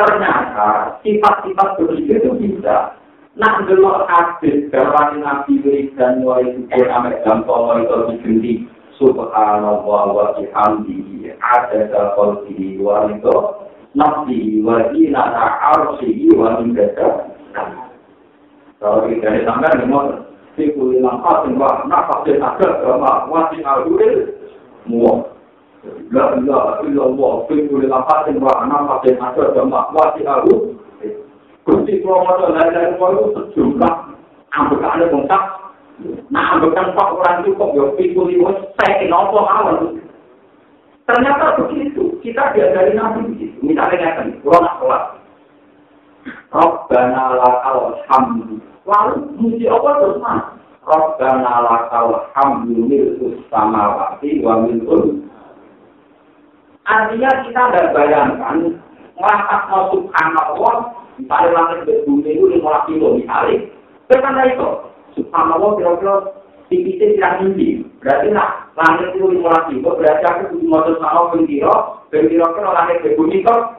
ternyata 0.00 0.96
sifat-sifat 1.04 1.68
berpikir 1.76 2.24
itu 2.24 2.32
bisa. 2.40 2.96
Nah, 3.38 3.62
gelok 3.64 4.10
hadis, 4.10 4.66
berwani 4.68 5.22
nabi 5.22 5.62
dan 5.94 6.20
mulai 6.20 6.50
syukur 6.72 7.14
dan 7.24 7.38
tolong 7.46 7.86
itu 7.86 7.96
diganti. 8.10 8.54
Subhanallah 9.00 10.04
wa 10.12 10.36
bihamdihi 10.36 11.32
ada 11.40 11.88
qalbihi 12.20 12.76
wa 12.84 13.08
itu 13.08 13.36
nafsi 13.96 14.60
wa 14.60 14.92
ina 14.92 15.24
arsihi 15.72 16.36
wa 16.36 16.60
min 16.60 16.76
Kalau 18.76 19.08
kita 19.08 19.24
ini 19.24 19.40
sampai 19.48 19.80
dengan 19.80 20.28
Sikul 20.58 21.00
ilang 21.00 21.24
kasin 21.24 21.56
wa 21.56 21.80
nafasin 21.88 22.44
agak 22.44 22.84
sama 22.84 23.24
wasi 23.30 23.64
aluril 23.64 24.36
muak. 24.84 25.39
La 26.12 26.36
ilaha 26.36 26.84
illallah 26.84 27.32
sikul 27.48 27.80
ilang 27.80 28.04
kasin 28.04 28.36
wa 28.36 28.68
nafasin 28.68 29.16
agak 29.16 29.56
sama 29.56 29.88
wasi 29.96 30.20
aluril 30.28 30.76
Gusti 31.64 32.00
kalau 32.00 32.24
mau 32.24 32.40
lain-lain 32.40 32.96
itu 32.96 33.26
sejumlah 33.36 33.94
ambekan 34.56 35.06
bongkak. 35.12 35.44
Nah 36.32 36.56
ambekan 36.56 36.96
pak 36.96 37.12
orang 37.12 37.44
cukup 37.44 37.68
ya 37.76 37.84
pikul 38.00 38.26
itu 38.32 38.48
saya 38.80 38.96
kenapa 38.98 39.38
mawon. 39.38 40.00
Ternyata 41.04 41.60
begitu. 41.60 42.16
Kita 42.24 42.54
diajari 42.54 42.94
nabi 42.96 43.34
begitu. 43.34 43.58
Misalnya 43.60 44.14
kan, 44.14 44.30
kalau 44.40 44.60
nak 44.62 44.76
kelas. 44.78 45.04
Rabbana 46.50 47.24
lakal 47.34 47.98
hamdu. 48.06 48.62
Lalu 48.86 49.14
muji 49.38 49.66
apa 49.66 49.90
terus 50.00 50.18
mas? 50.22 50.42
Rabbana 50.86 51.54
lakal 51.66 52.30
hamdu 52.34 52.74
milkus 52.86 53.36
samawati 53.50 54.38
wa 54.40 54.64
milkul. 54.64 55.26
Artinya 56.90 57.30
kita 57.46 57.62
tidak 57.70 57.94
bayangkan 57.94 58.82
ngelakat 59.14 59.60
mau 59.70 59.84
subhanallah 59.94 60.74
misalnya 61.20 61.48
langit 61.52 61.78
ke 61.84 61.92
bumi 62.08 62.32
itu 62.32 62.44
lima 62.48 62.82
kilo 62.88 63.20
misalnya 63.20 63.68
karena 64.08 64.42
itu 64.48 64.68
subhanallah 65.14 65.70
kira-kira 65.76 66.14
tipisnya 66.72 67.06
tidak 67.14 67.34
tinggi 67.44 67.68
berarti 68.00 68.26
nah 68.32 68.66
langit 68.80 69.12
itu 69.12 69.28
lima 69.28 69.68
kilo 69.68 69.90
berarti 70.00 70.24
aku 70.24 70.56
mau 70.64 70.82
subhanallah 70.88 71.36
kira 71.44 71.76
kira 72.08 72.46
kira 72.48 72.70
langit 72.72 72.96
ke 73.04 73.14
bumi 73.14 73.44
kok 73.44 73.76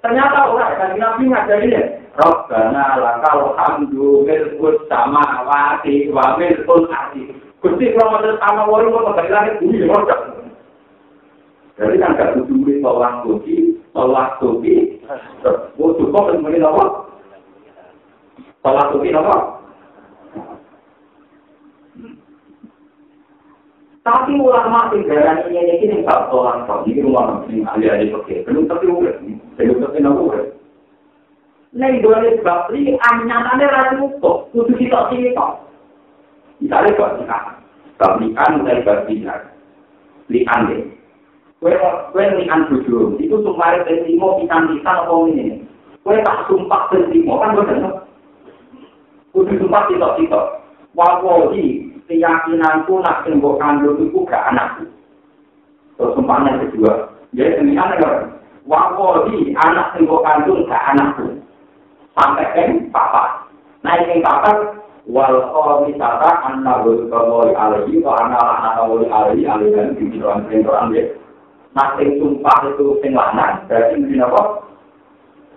Ternyata 0.00 0.48
orang 0.48 0.80
dari 0.80 0.96
Nabi 0.96 1.28
ngajari 1.28 1.76
ya. 1.76 1.84
Rabbana 2.16 2.96
lakal 2.96 3.52
hamdu 3.52 4.24
milkut 4.24 4.88
sama 4.88 5.44
wati 5.44 6.08
wa 6.08 6.40
milkul 6.40 6.88
ati. 6.88 7.28
Gusti 7.60 7.92
kalau 7.92 8.16
mau 8.16 8.32
sama 8.40 8.64
warung 8.64 8.96
kok 8.96 9.20
dari 9.20 9.28
langit 9.28 9.60
bumi 9.60 9.84
ya 9.84 9.92
Jadi 11.80 11.96
kan 11.96 12.12
gak 12.12 12.36
duit 12.44 12.84
tolak 12.84 13.24
suci, 13.24 13.80
tolak 13.96 14.36
suci. 14.36 15.00
Oh 15.80 15.96
cukup 15.96 16.28
kan 16.28 16.44
mungkin 16.44 16.68
apa? 16.68 16.84
Tolak 18.60 18.92
suci 18.92 19.08
apa? 19.16 19.36
Tapi 24.04 24.32
ulama 24.36 24.92
tinggalan 24.92 25.48
ini 25.48 25.80
ini 25.80 26.04
tak 26.04 26.28
tolak 26.28 26.68
suci, 26.68 26.92
ini 26.92 27.00
rumah 27.00 27.48
ini 27.48 27.64
ahli-ahli 27.64 28.12
pakai. 28.12 28.44
Belum 28.44 28.68
tapi 28.68 28.84
udah, 28.84 29.16
belum 29.56 29.76
tapi 29.80 29.98
nabu 30.04 30.28
Nek 31.70 32.02
dole 32.02 32.34
sebab 32.42 32.74
ini 32.76 32.98
anyatane 32.98 33.64
ra 33.64 33.94
cukup, 33.96 34.52
kudu 34.52 34.74
kita 34.74 35.06
kita. 35.14 35.46
Misalnya 36.60 36.98
kok 36.98 37.14
kita, 37.22 37.38
sebab 37.94 38.12
lian 38.20 38.52
dari 38.66 38.82
bagian, 38.82 39.40
lian 40.28 40.60
deh. 40.66 40.99
Kue 41.60 42.24
lian 42.40 42.72
bujur, 42.72 43.20
itu 43.20 43.36
sumpah 43.44 43.84
tentimo 43.84 44.40
pisan 44.40 44.72
pisan 44.72 44.96
apa 45.04 45.14
ini? 45.28 45.60
Kue 46.00 46.16
tak 46.24 46.48
sumpah 46.48 46.88
tentimo 46.88 47.36
kan 47.36 47.52
bener. 47.52 48.08
Kudu 49.36 49.60
sumpah 49.60 49.84
kita 49.92 50.08
kita. 50.16 50.40
Wawohi 50.96 51.92
keyakinanku 52.08 53.04
nak 53.04 53.22
tembok 53.22 53.60
kandung 53.60 54.00
itu 54.00 54.24
gak 54.26 54.50
anakku. 54.50 54.88
Terus 55.94 56.16
sumpahnya 56.18 56.58
kedua, 56.66 57.12
jadi 57.36 57.62
demikian 57.62 57.94
kan? 58.00 58.34
Wawohi 58.66 59.54
anak 59.54 59.94
tembok 59.94 60.24
kandung 60.26 60.66
gak 60.66 60.82
anakku. 60.96 61.38
sampai 62.18 62.46
ke 62.52 62.62
papa. 62.90 63.48
Naik 63.80 64.10
ke 64.10 64.20
papa, 64.20 64.50
wal 65.08 65.34
wisata 65.86 66.30
anna 66.44 66.84
wal 66.84 67.00
kawali 67.08 67.52
alaihi 67.56 68.02
wa 68.04 68.18
anna 68.20 68.38
lana 68.38 68.70
kawali 68.76 69.06
alaihi 69.08 69.46
alaihi 69.46 69.74
dan 69.74 69.96
dia. 70.92 71.04
Nah, 71.70 71.94
sing 71.94 72.18
sumpah 72.18 72.66
itu 72.74 72.98
sing 72.98 73.14
lanang, 73.14 73.62
berarti 73.70 73.94
mesti 74.02 74.18
apa? 74.18 74.42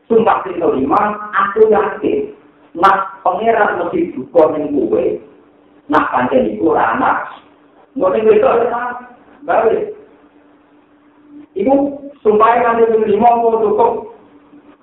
Sumpah 0.06 0.46
sing 0.46 0.62
kelima, 0.62 1.02
aku 1.34 1.68
yakin. 1.74 2.34
Nah, 2.78 3.18
pangeran 3.26 3.82
mesti 3.82 4.14
duka 4.14 4.54
ning 4.54 4.74
kowe. 4.74 5.06
Nah, 5.90 6.04
pancen 6.14 6.54
iku 6.54 6.74
ora 6.74 6.94
anak. 6.94 7.18
Ngoten 7.98 8.30
itu 8.30 8.46
ora 8.46 9.04
balik. 9.46 9.98
Ibu 11.54 11.74
sumpah 12.24 12.50
yang 12.56 12.82
ada 12.82 12.86
di 12.88 13.14
lima 13.14 13.30
mau 13.36 13.60
cukup 13.62 14.14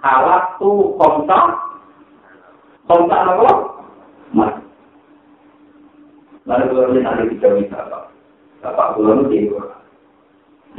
halak 0.05 0.61
tu 0.61 0.97
kontak 0.97 1.57
kontak 2.89 3.21
apa 3.21 3.53
mas 4.33 4.53
lalu 6.49 6.65
kalau 6.73 6.89
ini 6.93 7.01
nanti 7.05 7.33
bisa 7.33 7.49
bisa 7.57 7.79
pak 7.89 8.05
bapak 8.65 8.97
bulan 8.97 9.29
itu 9.29 9.57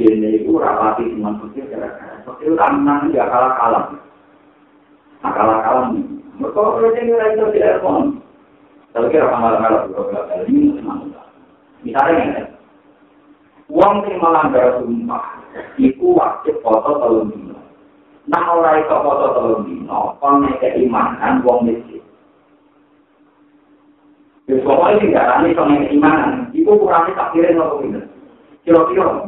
ini 0.00 0.40
itu 0.40 0.56
rapati 0.56 1.12
cuma 1.12 1.36
pikir 1.42 1.68
kira-kira. 1.68 2.22
Seperti 2.24 2.42
itu 2.48 2.54
tangan 2.56 3.12
dia 3.12 3.24
kalah 3.28 3.52
kalah. 3.58 3.84
Nah 5.20 5.32
kalah 5.36 5.58
kalah 5.60 5.88
mereka 6.40 6.58
kalau 6.58 6.90
ini 6.96 7.12
lagi 7.12 7.44
tidak 7.52 7.80
pun 7.84 8.18
tapi 8.96 9.12
kira 9.12 9.28
kalah 9.28 9.60
kalah 9.60 9.80
juga 9.88 10.20
kali 10.32 10.44
ini 10.48 10.80
misalnya 11.84 12.48
uang 13.68 14.04
yang 14.08 14.20
melanggar 14.20 14.80
sumpah 14.80 15.24
itu 15.76 16.06
wajib 16.16 16.56
foto 16.64 16.90
telur 17.00 17.28
Nah 18.22 18.54
ora 18.54 18.78
iso 18.78 19.02
foto 19.02 19.26
telung 19.34 19.62
dino, 19.66 20.14
kon 20.22 20.46
nek 20.46 20.62
keimanan 20.62 21.42
wong 21.42 21.66
miskin. 21.66 21.98
Ya 24.46 24.62
pokoknya 24.62 25.02
tidak 25.02 25.26
ada 25.26 25.46
iso 25.50 25.62
nek 25.66 25.90
keimanan, 25.90 26.46
itu 26.54 26.70
kurangnya 26.70 27.18
tak 27.18 27.30
kirim 27.34 27.58
nopo 27.58 27.82
ini. 27.82 27.98
Kira-kira 28.62 29.26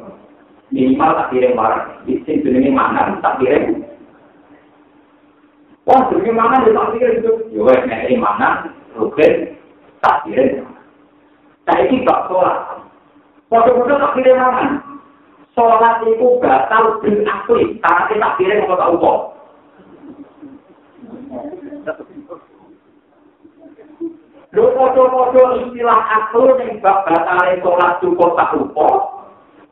minimal 0.74 1.14
tak 1.14 1.30
kirim 1.30 1.54
barang, 1.54 2.02
sing 2.26 2.42
jenenge 2.42 2.70
mangan 2.74 3.22
tak 3.22 3.38
kirim. 3.38 3.86
Wah, 5.86 6.10
jenenge 6.10 6.34
mangan 6.34 6.66
ya 6.66 6.74
tak 6.74 6.90
kirim 6.98 7.14
itu. 7.22 7.32
Yo 7.54 7.62
wes 7.62 7.86
nek 7.86 8.10
keimanan, 8.10 8.74
rugen 8.98 9.54
tak 10.02 10.26
kirim. 10.26 10.66
Saiki 11.62 12.02
gak 12.02 12.26
sholat. 12.26 12.82
Foto-foto 13.46 13.94
tak 14.02 14.14
kirim 14.18 14.34
mangan. 14.34 14.70
sholat 15.54 16.02
itu 16.02 16.42
batal 16.42 16.98
bil 16.98 17.22
akli, 17.22 17.78
karena 17.78 18.10
kita 18.10 18.28
kira 18.34 18.66
mau 18.66 18.74
tak 18.74 18.90
ukur. 18.90 19.18
Lho 24.54 24.66
podo-podo 24.74 25.62
istilah 25.62 26.00
aklu 26.10 26.58
ning 26.58 26.82
bab 26.82 27.06
batale 27.06 27.62
sholat 27.62 28.02
cukup 28.02 28.34
tak 28.34 28.50
ukur, 28.58 29.14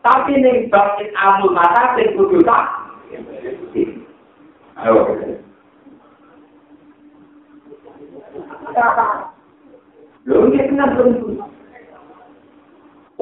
tapi 0.03 0.35
ning 0.35 0.67
bab 0.67 0.99
amul 0.99 1.55
mata 1.55 1.95
sing 1.95 2.11
kudu 2.19 2.43
tak. 2.43 2.67
Ayo. 4.83 4.99
Lho 10.27 10.37
ini 10.51 10.59
kenapa 10.71 11.03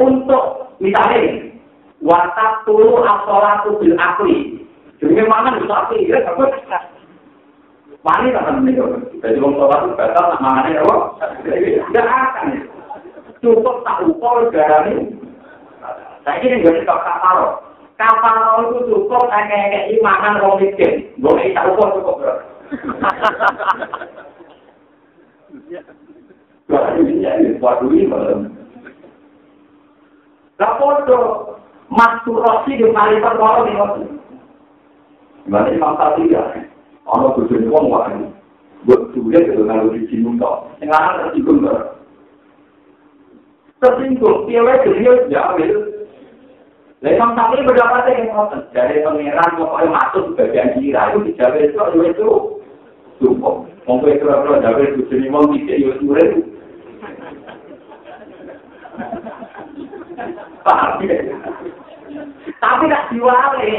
untuk 0.01 0.45
misalnya 0.81 1.53
watak 2.01 2.65
tulu 2.65 3.05
asolatu 3.05 3.77
bil 3.77 3.97
akli. 4.01 4.65
Jadi 5.01 5.21
mana 5.25 5.61
bisa 5.61 5.85
akli 5.85 6.09
ya, 6.09 6.25
tapi 6.25 6.49
Wani 8.01 8.33
tak 8.33 8.49
akan 8.49 8.65
menikah. 8.65 8.97
Jadi 9.21 9.37
sholat 9.37 9.85
itu 9.85 9.93
batal, 9.93 10.25
tak 10.33 10.41
mangannya 10.41 10.81
apa? 10.81 10.97
Tidak 11.45 12.07
akan. 12.09 12.47
Cukup 13.45 13.85
tak 13.85 14.09
ukur 14.09 14.49
gara 14.49 14.89
Saya 16.31 16.47
ini 16.47 16.63
gak 16.63 16.87
suka 16.87 16.95
kapal. 17.03 17.59
Kapal 17.99 18.71
itu 18.71 18.87
cukup 18.87 19.27
kayak 19.35 19.91
imanan 19.99 20.39
orang 20.39 20.63
miskin. 20.63 21.11
Boleh 21.19 21.51
tak 21.51 21.75
ukur 21.75 21.91
cukup 21.99 22.23
bro. 22.23 22.35
Waduh 26.71 27.91
ini 27.91 28.07
malam. 28.07 28.55
Gak 30.55 30.79
foto. 30.79 31.19
masturbasi 31.91 32.79
di 32.79 32.87
kali 32.95 33.19
perkara 33.19 33.67
di 33.67 33.75
waktu. 33.75 34.07
Gimana 35.43 35.75
Imam 35.75 35.99
Tati 35.99 36.31
ya? 36.31 36.47
Ono 37.11 37.35
tujuan 37.35 37.67
uang 37.67 37.87
wani. 37.91 38.31
Buat 38.87 39.11
itu 39.19 39.67
kalau 39.67 39.91
di 39.91 40.07
sini 40.07 40.39
toh. 40.39 40.71
Yang 40.79 40.95
anak 40.95 41.15
tersinggung 41.27 41.67
ber. 41.67 41.99
Tersinggung, 43.83 44.47
piawai 44.47 44.87
jadi 44.87 45.27
jawil. 45.27 45.90
Lah 47.01 47.17
Imam 47.17 47.33
Tati 47.33 47.65
berdapat 47.65 48.13
yang 48.13 48.29
ngotot 48.29 48.77
dari 48.77 49.01
pangeran 49.01 49.57
pokoknya 49.57 49.89
masuk 49.89 50.37
bagian 50.37 50.77
kira 50.77 51.17
itu 51.17 51.33
dijawil 51.33 51.65
itu 51.65 51.81
itu 51.81 52.01
itu 52.13 52.29
cukup. 53.25 53.65
Mungkin 53.89 54.21
kira-kira 54.21 54.61
jawil 54.61 55.01
tujuan 55.01 55.25
imam 55.25 55.49
tidak 55.49 55.81
itu 55.81 55.93
sulit. 56.05 56.29
Paham 60.61 61.01
ya? 61.09 61.17
Tapi 62.61 62.85
nak 62.85 63.09
diwale, 63.09 63.73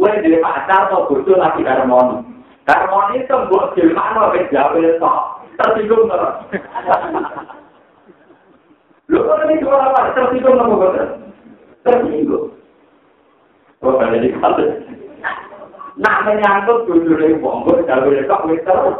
gue 0.00 0.10
jadi 0.24 0.40
pacar 0.40 0.88
atau 0.88 1.04
bodoh 1.04 1.36
lagi 1.36 1.60
harmoni. 1.68 2.24
Harmoni 2.64 3.28
itu 3.28 3.36
buat 3.52 3.76
gimana 3.76 4.32
sampai 4.32 4.48
jauh 4.48 4.80
itu, 4.80 5.12
tersinggung 5.60 6.08
terus. 6.08 6.36
Lu 9.12 9.20
kok 9.20 9.40
ini 9.44 9.60
dua 9.60 9.92
apa? 9.92 10.16
Tersinggung 10.16 10.56
mau 10.56 11.27
Tersinggung. 11.86 12.54
Oh, 13.82 13.94
ada 13.98 14.18
di 14.18 14.34
kali. 14.34 14.66
Nak 15.98 16.22
menyangkut 16.26 16.86
dulu 16.86 17.18
dari 17.18 17.38
bonggol, 17.38 17.82
jauh 17.86 18.10
itu 18.10 18.26
kok 18.26 18.46
terus. 18.46 18.96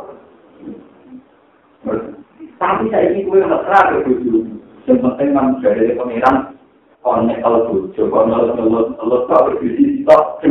Tapi 2.58 2.90
saya 2.90 3.14
ini 3.14 3.22
gue 3.22 3.38
nggak 3.38 3.62
terang 3.70 4.02
ke 4.02 4.10
dulu. 4.18 4.40
Yang 4.86 4.98
penting 5.04 5.28
kan 5.34 5.46
dari 5.62 5.94
pengiran 5.94 6.58
kon 7.02 7.30
nek 7.30 7.40
kalau 7.40 7.70
kalau 7.94 8.50
kalau 8.52 8.82
kalau 8.98 9.18
tak 9.30 9.40
berdiri 9.46 10.02
tak 10.02 10.42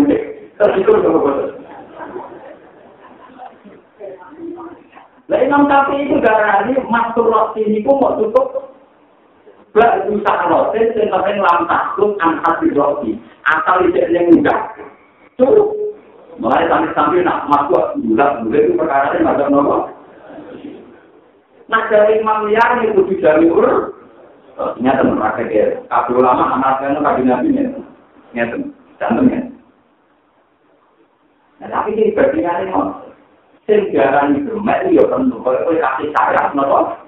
tapi 0.58 0.82
itu 0.82 0.90
apa 0.90 1.10
apa 1.14 1.32
Lah 5.28 5.44
Imam 5.44 5.68
Syafi'i 5.68 6.08
itu 6.08 6.24
garani 6.24 6.72
masturbasi 6.88 7.68
ini 7.68 7.84
pun 7.84 8.00
mau 8.00 8.16
tutup 8.16 8.77
Gak 9.78 10.10
usah 10.10 10.50
rotin, 10.50 10.90
yang 10.98 11.14
penting 11.14 11.38
lantas 11.38 11.94
tuh 11.94 12.18
angkat 12.18 12.66
di 12.66 12.74
roti. 12.74 13.12
Asal 13.46 13.86
tidak 13.86 14.10
yang 14.10 14.34
mudah. 14.34 14.74
Cukup. 15.38 15.70
Mulai 16.42 16.66
sampai-sampai 16.66 17.22
nak 17.22 17.46
masuk 17.46 17.98
bulat 18.02 18.42
bulat 18.42 18.62
itu 18.66 18.74
perkara 18.74 19.14
yang 19.14 19.30
ada 19.30 19.46
nomor. 19.54 19.94
Nah 21.70 21.82
dari 21.94 22.22
Imam 22.22 22.50
Liar 22.50 22.82
itu 22.90 23.06
juga 23.06 23.38
diurus. 23.38 23.94
Nyata 24.82 25.06
praktek 25.06 25.54
ya. 25.54 25.66
Kabeh 25.86 26.14
ulama 26.18 26.58
anak 26.58 26.82
kan 26.82 26.98
kabeh 26.98 27.24
nabi 27.26 27.54
ya. 27.54 27.70
Nyata. 28.34 28.58
Cantum 28.98 29.30
ya. 29.30 29.46
Tapi 31.62 31.94
ini 31.94 32.14
perbedaan 32.14 32.70
ini, 32.70 32.82
sehingga 33.66 34.30
itu, 34.30 34.54
mereka 34.62 34.94
ya 34.94 35.04
penuh, 35.10 35.42
kalau 35.42 35.74
kasih 35.74 36.08
sayang, 36.14 36.54
nopo. 36.54 37.07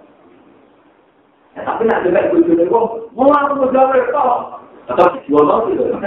Tapi 1.65 1.81
nak 1.87 2.03
dengar 2.05 2.29
bujuk 2.31 2.55
ni, 2.55 2.65
mau 2.69 3.29
aku 3.31 3.53
mau 3.59 3.93
itu, 3.95 4.25
atau 4.89 5.07
jual 5.27 5.43
mau 5.45 5.67
itu. 5.69 5.85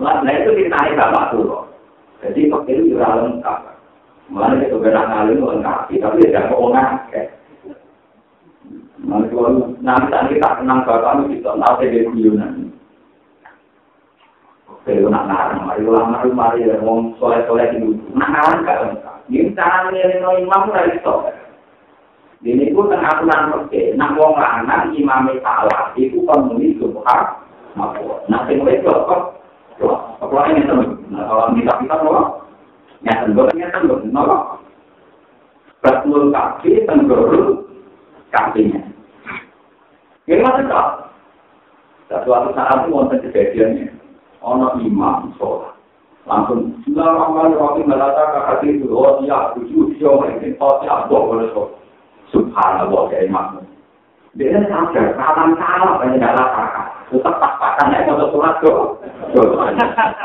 Nah, 0.00 0.24
itu 0.32 0.56
kita 0.56 0.72
naik 0.72 0.96
bapak 0.96 1.36
tuh. 1.36 1.68
Jadi 2.24 2.48
pakai 2.48 2.72
itu 2.72 2.96
juga 2.96 3.20
lengkap. 3.20 3.58
Mana 4.32 4.64
itu 4.64 4.80
benar 4.80 5.04
ngalim 5.12 5.44
lengkap, 5.44 5.92
tapi 5.92 6.24
tidak 6.24 6.48
mau 6.48 6.72
ngakek. 6.72 7.36
Mana 9.04 9.28
kalau 9.28 9.76
nanti 9.84 10.40
kita 10.40 10.56
kenang 10.56 10.88
bapak 10.88 11.28
itu, 11.28 11.52
nanti 11.52 11.92
dia 11.92 12.08
kuyunan. 12.08 12.72
Kalau 14.80 15.12
nak 15.12 15.28
ngarang, 15.28 15.60
mari 15.68 15.84
ulama 15.84 16.24
itu 16.24 16.32
mari 16.32 16.64
wong 16.80 17.12
soleh-soleh 17.20 17.68
itu. 17.76 18.00
Nak 18.16 18.32
ngarang 18.32 18.64
gak 18.64 18.80
lengkap. 18.80 19.16
Ini 19.28 19.52
cara 19.52 19.92
nilai 19.92 20.40
imam 20.40 20.72
dari 20.72 20.96
itu. 20.96 21.14
Ini 22.40 22.72
pun 22.72 22.88
tengah 22.88 23.20
aturan 23.20 23.52
oke. 23.52 23.82
Nak 24.00 24.16
wong 24.16 24.32
lanang 24.40 24.96
imam 24.96 25.28
salah, 25.44 25.92
itu 25.92 26.24
pemuni 26.24 26.72
subhan. 26.80 27.36
Nah, 27.76 28.40
sing 28.48 28.64
itu 28.64 28.88
kok. 28.88 29.22
Apa 30.20 30.48
ini 30.52 30.64
teman? 30.64 30.96
Nah, 31.12 31.24
kalau 31.28 31.52
kita 31.56 31.72
kita 31.84 31.96
mau, 32.04 32.44
ya 33.04 33.24
tentu 33.24 33.44
kan 33.44 33.72
tentu, 33.72 33.96
no. 34.08 34.24
Betul 35.80 36.28
kaki 36.28 36.84
tenggoro 36.84 37.64
kakinya. 38.28 38.84
Ini 40.28 40.44
maksudnya, 40.44 41.08
suatu 42.12 42.52
saat 42.52 42.84
itu 42.84 42.92
wonten 42.92 43.24
kejadiannya. 43.24 43.88
ana 44.44 44.76
imam 44.80 45.32
sholat. 45.40 45.72
Langsung, 46.28 46.76
Bismillahirrahmanirrahim, 46.84 47.88
melata 47.88 48.24
kakak 48.36 48.68
itu, 48.68 48.92
oh 48.92 49.24
iya, 49.24 49.56
tujuh, 49.56 49.96
siapa 49.96 50.36
ini, 50.36 50.52
oh 50.60 50.84
boh, 51.08 51.20
boleh 51.32 51.48
sholat. 51.56 51.79
Subhanallah, 52.30 53.10
ya 53.10 53.26
imam. 53.26 53.66
Dia 54.38 54.62
sadar, 54.70 55.18
kapan 55.18 55.58
salah, 55.58 55.98
banyak 55.98 56.22
dalam 56.22 56.48
kakak. 56.54 56.86
Tetap 57.10 57.34
pas-pasan, 57.42 57.90
ya, 57.90 58.06
kalau 58.06 58.30
sholat, 58.30 58.54
kok. 58.62 59.02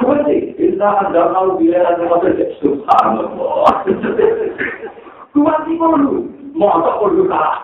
Kunci, 0.05 0.53
kita 0.53 0.85
ada 0.85 1.33
mau 1.33 1.57
bila 1.57 1.81
ada 1.81 2.05
mau 2.05 2.21
subhanallah. 2.61 3.81
Kunci 5.33 5.71
perlu, 5.73 6.29
mau 6.53 6.77
tak 6.85 6.95
perlu 7.01 7.25
salah. 7.25 7.57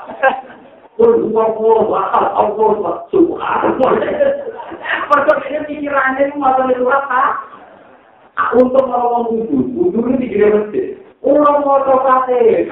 Perlu 0.97 1.29
Allah, 1.37 2.01
Allah, 2.33 2.93
subhanallah. 3.13 3.91
Mereka 4.81 5.33
ini 5.45 5.59
pikirannya 5.69 6.21
itu 6.25 6.41
masalah 6.41 6.73
itu 6.73 6.85
apa? 6.89 7.21
Untuk 8.57 8.89
ngomong 8.89 9.29
wudhu, 9.29 9.57
wudhu 9.77 9.99
ini 10.09 10.25
dikira 10.25 10.57
masjid. 10.57 10.97
Ulang 11.21 11.61
mau 11.61 11.77
sate, 11.85 12.65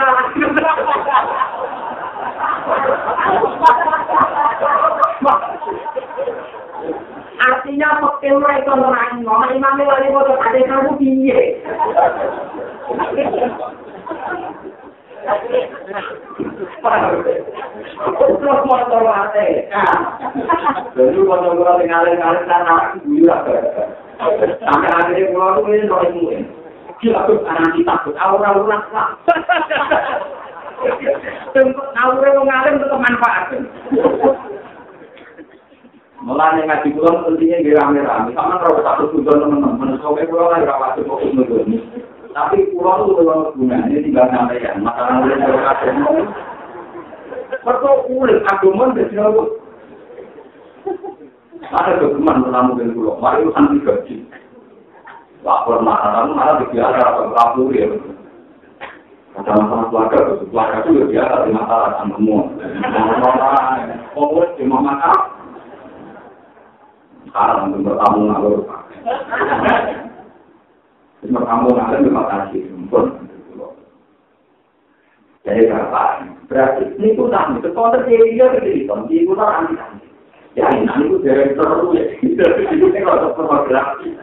Artinya 7.40 7.90
pekil 8.04 8.36
mereka 8.44 8.76
orang 8.76 9.24
ngomong 9.24 9.52
imamnya 9.56 9.88
lagi 9.88 10.12
mau 10.12 10.28
sate 10.28 10.60
kamu 10.68 10.92
piye. 11.00 11.40
Terus 18.10 18.60
mau 18.68 18.84
terwate. 18.92 19.48
Jadi 20.96 21.20
kalau 21.24 21.56
kalau 21.56 21.80
ngalir-ngalir 21.80 22.44
sana 22.48 22.76
gila 23.08 23.38
Sampai 24.60 24.92
akhirnya 24.92 25.32
pulau 25.32 25.64
itu 25.64 25.72
ini 25.72 25.88
roh 25.88 26.04
semua. 26.04 26.38
Gila 27.00 27.20
tuh 27.24 27.40
anak 27.48 27.72
kita 27.72 27.94
tuh 28.04 28.14
aura-aura 28.20 28.78
aura 32.00 32.28
yang 32.32 32.46
ngalir 32.48 32.74
untuk 32.80 33.00
manfaat. 33.02 33.52
Mulai 36.20 36.68
ngaji 36.68 36.90
pulau 37.00 37.24
pentingnya 37.24 37.64
di 37.64 37.72
rame-rame. 37.72 38.36
Sama 38.36 38.60
kalau 38.60 38.84
satu 38.84 39.04
tujuan 39.16 39.40
teman-teman. 39.40 39.96
Soalnya 40.04 40.28
pulau 40.28 40.52
lagi 40.52 40.68
rawat 40.68 41.00
itu 41.00 41.80
Tapi 42.36 42.58
pulau 42.76 43.08
itu 43.08 43.12
kalau 43.24 43.56
gunanya 43.56 43.98
tinggal 44.04 44.28
nyampaikan. 44.28 44.84
Masalah 44.84 45.24
mulai 45.24 45.40
dari 45.40 45.92
Mereka 47.60 47.90
ulik 48.12 48.46
agama 48.52 48.94
dan 48.94 49.08
sinau. 49.10 49.48
Ada 51.70 52.02
kegeman 52.02 52.44
berlamu 52.44 52.72
dengan 52.76 52.96
pulau. 52.96 53.16
Mari 53.24 53.40
itu 53.44 53.52
santi 53.56 53.78
gaji. 53.84 54.16
Lapor 55.40 55.80
marah, 55.80 56.28
malah 56.28 56.60
dibiasa 56.60 57.00
atau 57.00 57.32
kabur 57.32 57.72
ya. 57.72 57.88
Ada 59.40 59.56
masalah 59.56 59.86
keluarga, 59.88 60.18
keluarga 60.44 60.78
itu 60.84 60.92
ya 60.92 61.06
biasa 61.08 61.36
di 61.48 61.52
masalah 61.56 61.90
kan 61.96 62.08
semua. 62.12 62.42
Oh, 64.20 64.44
cuma 64.60 64.78
makan. 64.84 65.20
Sekarang 67.30 67.72
untuk 67.72 67.82
bertamu 67.88 68.20
ngalur. 68.28 68.60
Cuma 71.24 71.40
kamu 71.48 71.68
ngalur 71.72 72.00
terima 72.04 72.24
kasih. 72.28 72.62
Jadi 75.48 75.72
berapa? 75.72 76.04
Berarti 76.52 76.84
ini 77.00 77.16
pun 77.16 77.32
tak 77.32 77.56
itu 77.58 77.70
konter 77.72 78.04
dia 78.06 78.20
dia 78.28 78.52
berdiri, 78.52 78.86
ini 78.86 79.26
pun 79.26 79.40
tak 79.40 79.56
anti 79.56 79.76
Ya 80.58 80.66
ini 80.76 80.90
itu 81.06 81.22
dari 81.24 81.54
terus 81.56 81.94
ya. 81.96 82.04
Ini 82.26 83.00
kalau 83.06 83.38
pornografi. 83.38 84.18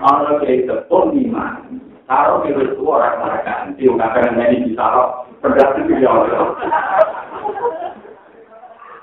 Kalau 0.00 0.38
kita 0.40 0.86
pun 0.88 1.12
lima, 1.12 1.60
taruh 2.06 2.42
di 2.46 2.54
itu 2.54 2.82
orang 2.86 3.18
mereka, 3.18 3.54
dia 3.74 3.90
nggak 3.90 4.10
akan 4.14 4.38
jadi 4.38 4.56
ditaruh 4.62 5.08
berdasar 5.42 5.82
di 5.82 5.94
jauh. 5.98 6.26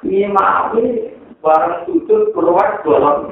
Ini 0.03 0.31
ini 0.31 0.83
barang 1.43 1.87
tutup 1.87 2.31
keluar 2.31 2.79
dalam. 2.83 3.27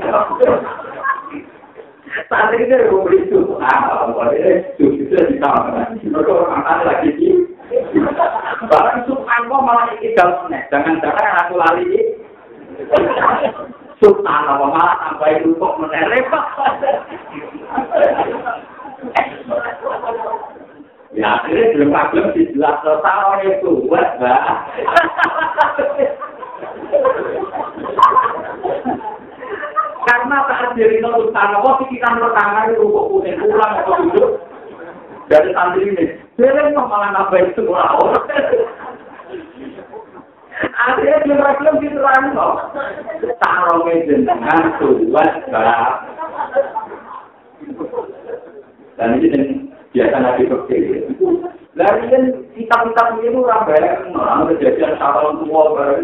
Saat 2.27 2.52
ini 2.52 2.68
dia 2.68 2.91
mau 2.91 3.07
beli 3.07 3.23
itu, 3.23 3.39
ah, 3.64 4.11
boleh 4.11 4.68
itu 4.76 4.84
bisa 4.99 5.31
ditambah. 5.31 5.95
Mereka 6.03 6.31
orang 6.31 6.84
lagi 6.84 7.10
di 7.15 7.27
barang 8.68 8.99
subhanallah 9.07 9.60
malah 9.64 9.88
ini 9.95 10.11
dalam 10.15 10.52
Jangan-jangan 10.68 11.48
aku 11.48 11.53
lali 11.56 11.88
subhanallah 14.03 14.68
malah 14.68 14.95
tambah 14.99 15.30
itu 15.39 15.49
kok 15.56 15.76
menerep. 15.80 16.27
Ya 21.11 21.44
akhirnya 21.44 21.76
belum 21.76 21.91
belum 21.91 22.28
dijelas 22.40 22.80
tahun 22.88 23.40
itu 23.44 23.72
buat 23.84 24.10
bah. 24.15 24.64
Karena 30.02 30.38
saat 30.48 30.69
diri 30.76 31.03
itu 31.03 31.30
tanah, 31.36 31.60
kok 31.60 31.78
pikiran 31.84 32.19
pertama 32.19 32.68
itu 32.68 32.84
rukuk 32.84 33.06
kuning 33.11 33.38
pulang 33.44 33.73
atau 33.84 33.95
duduk 34.07 34.30
dari 35.28 35.49
santri 35.52 35.84
ini. 35.88 36.06
Dia 36.40 36.72
malah 36.73 37.11
nambah 37.11 37.41
itu 37.44 37.64
orang. 37.68 38.18
Akhirnya 40.61 41.18
dia 41.28 41.56
belum 41.60 41.76
diterang 41.84 42.26
kok. 42.34 42.56
Tarongnya 43.40 43.94
jenengan 44.07 44.64
tuwet 44.80 45.34
bah. 45.52 46.07
Dan 48.99 49.19
ini 49.19 49.72
biasa 49.91 50.15
nabi 50.19 50.43
kecil. 50.47 51.11
Lalu 51.72 52.03
kan 52.11 52.23
kitab-kitab 52.51 53.07
ini 53.23 53.31
orang 53.31 53.63
bayang, 53.63 54.11
orang 54.11 54.51
kejadian 54.51 54.99
satu 54.99 55.39
tua 55.39 55.72
bareng. 55.72 56.03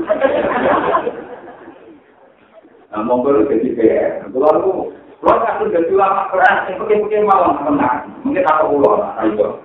Nah, 2.88 3.03
monggo 3.03 3.43
jadi 3.51 3.76
kayak, 3.76 4.31
kalau 4.31 4.95
kalau 5.19 5.43
aku 5.43 5.68
jadi 5.68 5.91
lama 5.91 6.31
keras, 6.31 6.72
yang 6.72 6.80
mungkin-mungkin 6.80 7.27
malam 7.27 7.59
menang, 7.68 8.07
mungkin 8.23 8.47
aku 8.47 8.80
pulau 8.80 8.95
lah, 9.03 9.11
ayo. 9.27 9.59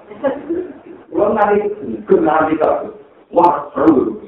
Kalau 1.06 1.30
nanti 1.30 1.70
kenal 2.10 2.50
kita, 2.50 2.70
wah 3.30 3.70
seru. 3.76 4.18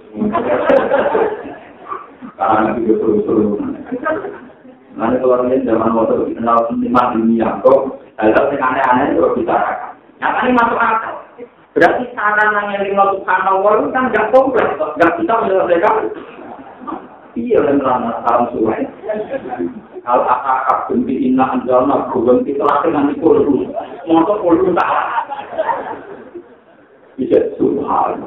Karena 2.39 2.71
nanti 2.71 2.87
itu 2.87 2.95
seru-seru. 3.03 3.59
Nanti 4.95 5.17
kalau 5.19 5.43
ini 5.51 5.67
zaman 5.67 5.91
waktu 5.91 6.39
kenal 6.39 6.71
lima 6.79 7.03
dunia, 7.19 7.49
kok 7.67 8.04
hal-hal 8.19 8.47
yang 8.55 8.63
aneh-aneh 8.63 9.07
itu 9.15 9.29
bisa. 9.43 9.57
Yang 10.23 10.35
ini 10.47 10.53
masuk 10.55 10.79
akal. 10.79 11.15
Berarti 11.75 12.05
sarana 12.15 12.71
yang 12.71 12.87
lima 12.87 13.05
subhanallah 13.19 13.73
itu 13.83 13.89
kan 13.91 14.05
nggak 14.15 14.31
kompleks, 14.31 14.79
nggak 14.79 15.13
bisa 15.19 15.33
menyelesaikan 15.43 15.97
iya 17.35 17.59
dan 17.67 17.83
rana 17.83 18.23
salam 18.23 18.47
suai. 18.55 18.87
Kalau 20.07 20.23
akak 20.23 20.87
benci 20.87 21.15
inna 21.27 21.59
anjalna 21.59 22.07
berhenti 22.15 22.55
telah 22.55 22.79
dengan 22.87 23.11
itu 23.11 23.27
dulu. 23.27 23.75
Motor 24.07 24.37
puluh 24.39 24.71
tak. 24.79 24.91
Bisa 27.19 27.43
subhan. 27.59 28.23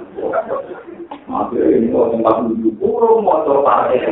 Masih 1.27 1.64
ini 1.80 1.88
kalau 1.91 2.11
tempat 2.11 2.35
duduk 2.51 2.76
burung 2.84 3.23
motor 3.23 3.64
pakai. 3.64 4.11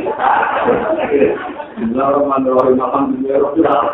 Bismillahirrahmanirrahim. 1.76 2.80
Alhamdulillah. 2.80 3.92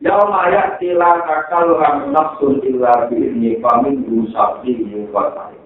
Ya 0.00 0.16
maya 0.28 0.80
tila 0.80 1.20
kakal 1.28 1.76
ham 1.76 2.12
nafsun 2.12 2.64
illa 2.64 3.08
bi'ini 3.12 3.60
famin 3.60 4.04
rusakti 4.08 4.80
yufatai. 4.88 5.56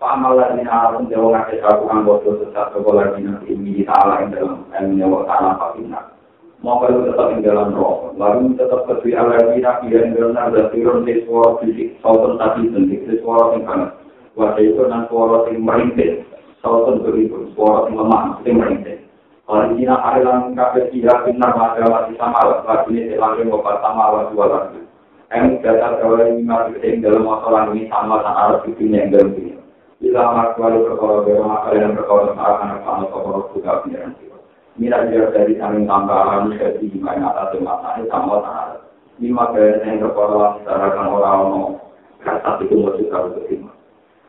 Pamal 0.00 0.34
lagi 0.34 0.64
alam 0.66 1.06
dewa 1.06 1.36
ngake 1.36 1.62
sabu 1.62 1.86
anggota 1.86 2.42
sesat 2.42 2.74
sekolah 2.74 3.14
nanti 3.22 3.54
ini 3.54 3.86
ta'ala 3.86 4.24
yang 4.24 4.34
dalam 4.34 4.58
ilmunya 4.74 5.06
wa 5.06 5.22
ta'ala 5.28 5.50
fakinak. 5.60 6.04
Mau 6.62 6.82
kalau 6.82 7.06
tetap 7.06 7.38
di 7.38 7.42
dalam 7.42 7.74
roh, 7.74 8.10
lalu 8.18 8.54
tetap 8.54 8.86
ketui 8.86 9.14
alergi 9.14 9.62
nabi 9.62 9.94
yang 9.94 10.14
dalam 10.14 10.38
ada 10.38 10.70
turun 10.70 11.02
di 11.02 11.22
suara 11.26 11.58
fisik, 11.58 11.98
sautan 12.02 12.38
tadi 12.38 12.70
sentik, 12.70 13.02
di 13.02 13.18
suara 13.18 13.54
yang 13.54 13.62
kanan. 13.66 13.90
Wajah 14.38 14.62
itu 14.62 14.82
dan 14.86 15.06
suara 15.10 15.46
yang 15.50 15.58
merintih, 15.58 16.22
sautan 16.62 17.02
beribu, 17.02 17.50
suara 17.52 17.90
yang 17.90 18.00
lemah, 18.00 18.22
yang 18.46 18.56
merintih. 18.62 18.98
Ada 19.50 20.22
yang 20.22 20.56
kafe 20.56 20.88
tidak 20.94 21.28
benar 21.28 21.52
maka 21.58 21.84
masih 21.84 22.14
sama 22.16 22.40
lah, 22.46 22.58
lagi 22.64 22.94
ini 22.94 23.18
lagi 23.18 23.42
mau 23.44 23.60
sama 23.60 24.04
lah 24.14 24.22
dua 24.32 24.46
lagi. 24.48 24.80
Yang 25.28 25.60
dasar 25.60 26.00
kalau 26.00 26.22
ini 26.22 26.46
masih 26.46 26.78
yang 26.80 27.02
dalam 27.04 27.26
masalah 27.26 27.68
ini 27.74 27.90
sama 27.90 28.22
dengan 28.22 28.38
arah 28.38 28.60
yang 28.64 29.06
dalam 29.12 29.28
ini. 29.36 29.52
Bila 30.00 30.22
masalah 30.32 30.80
perkara 30.88 31.16
bermakna 31.26 31.70
yang 31.76 31.92
perkara 31.98 32.32
akan 32.32 32.68
akan 32.80 33.04
perkara 33.10 33.40
juga 33.52 33.72
pengiran 33.84 34.12
mira 34.80 35.04
dia 35.04 35.28
dari 35.28 35.60
samping 35.60 35.84
tambahan 35.84 36.48
jadi 36.56 36.80
gimana 36.88 37.28
atas 37.28 37.60
matanya 37.60 38.08
sama 38.08 38.40
tanah 38.40 38.80
lima 39.20 39.44
kali 39.52 39.84
yang 39.84 40.00
berkorban 40.00 40.64
secara 40.64 40.86
kan 40.96 41.06
orang 41.12 41.40
mau 41.52 41.66
kata 42.24 42.50
itu 42.64 42.74
mau 42.80 42.96
juga 42.96 43.36
terima 43.36 43.71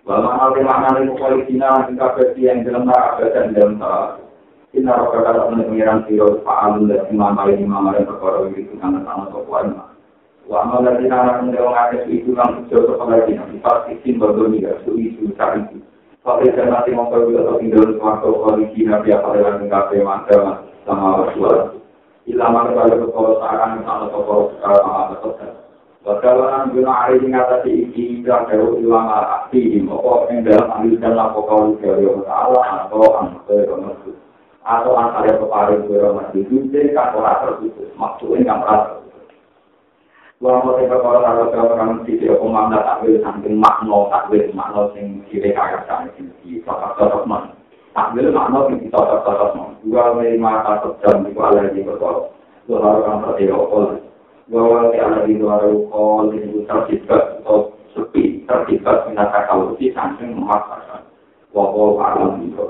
bahwa 0.03 0.35
hal 0.35 0.51
yang 0.59 0.67
mana 0.67 0.99
itu 0.99 1.15
politiknya 1.15 1.88
hingga 1.88 2.07
versi 2.19 2.43
yang 2.43 2.67
dalam 2.67 2.91
neraka 2.91 3.23
dan 3.31 3.55
dalam 3.55 3.80
neraka 3.80 4.19
Inna 4.73 4.97
roka 4.97 5.21
kata 5.21 5.53
pengiran 5.53 6.01
siro 6.09 6.41
fa'alun 6.41 6.89
dan 6.89 7.05
imam 7.13 7.38
kali 7.38 7.61
imam 7.61 7.93
yang 7.93 8.09
berkorban 8.09 8.57
itu 8.57 8.73
karena 8.81 9.05
sama 9.05 9.30
sopuan 9.30 9.77
Wa 10.49 10.65
amal 10.65 10.84
dari 10.84 11.07
anak 11.07 11.45
mendewa 11.45 11.71
ngakes 11.71 12.09
itu 12.09 12.34
langsung 12.35 12.67
jauh 12.67 12.84
kepada 12.89 13.23
dina 13.30 13.47
Sifat 13.47 13.88
isin 13.95 14.19
berdomiga, 14.19 14.75
su 14.84 14.97
isu, 14.97 15.31
cari 15.39 15.63
itu 15.71 15.80
Tapi 16.25 16.51
saya 16.51 16.67
nanti 16.73 16.91
mau 16.91 17.07
pergi 17.07 17.38
atau 17.38 17.59
tinggal 17.61 17.84
di 17.85 17.95
suatu 18.01 18.27
koalisi 18.43 18.81
nabi 18.88 19.11
apa 19.13 19.27
dengan 19.35 19.67
kafe 19.67 19.99
mantap 20.03 20.71
sama 20.88 21.19
Rasulullah. 21.19 21.75
Ilama 22.23 22.71
kepada 22.71 22.95
kekuasaan 22.95 23.84
sama 23.84 24.07
tokoh 24.07 24.55
sekarang 24.55 24.84
sama 24.88 25.01
betul. 25.11 25.62
Bakalan 26.03 26.75
guna 26.75 26.91
hari 26.91 27.23
ini 27.23 27.31
kata 27.31 27.63
si 27.63 27.88
iki 27.88 28.03
tidak 28.19 28.51
jauh 28.51 28.75
hilang 28.75 29.07
arti 29.07 29.80
pokok 29.88 30.27
yang 30.27 30.43
dalam 30.43 30.67
ambilkan 30.75 31.15
lapor 31.15 31.47
kau 31.47 31.80
dari 31.80 32.03
Allah 32.27 32.84
atau 32.84 33.23
angker 33.23 33.71
masuk 33.80 34.11
atau 34.67 34.99
antara 34.99 35.39
peparing 35.39 35.88
beromah 35.88 36.27
di 36.35 36.43
dunia 36.47 36.91
kan 36.91 37.15
orang 37.15 37.39
terputus 37.39 37.88
maksudnya 37.95 38.43
yang 38.43 38.59
merasa 38.59 38.99
Wong 40.43 40.59
mesti 40.67 40.91
perkara 40.91 41.23
karo 41.23 41.71
orang 41.71 42.03
sisi 42.03 42.27
apa 42.27 42.43
makna 42.43 42.84
takwil 42.84 43.15
saking 43.23 43.55
makna 43.63 44.11
takwil 44.11 44.43
makna 44.51 44.91
sing 44.91 45.23
kire 45.31 45.55
kaya 45.55 45.88
kan 45.88 46.11
iki 46.19 46.59
cocok-cocok 46.67 47.23
man. 47.23 47.55
Takwil 47.95 48.27
makna 48.27 48.67
sing 48.67 48.91
cocok-cocok 48.91 49.55
man. 49.55 49.80
Dua 49.88 50.19
lima 50.19 50.67
atau 50.67 50.99
jam 50.99 51.23
di 51.23 51.31
kuala 51.31 51.71
di 51.71 51.80
perkara. 51.80 52.27
Dua 52.67 52.75
orang 52.75 53.23
berarti 53.23 53.47
apa? 53.47 54.02
Dua 54.53 54.69
orang 54.69 54.93
yang 54.93 55.09
ada 55.17 55.25
di 55.25 55.34
luar 55.41 55.65
kol 55.89 56.30
ini 56.30 56.61
tercipta 56.69 57.41
atau 57.41 57.73
sepi 57.97 58.45
tercipta 58.45 59.09
minat 59.09 59.34
kalau 59.49 59.73
si 59.81 59.89
saking 59.89 60.38
memaksakan. 60.38 61.09
Wong 61.57 61.97
alam 61.97 62.38
itu. 62.45 62.61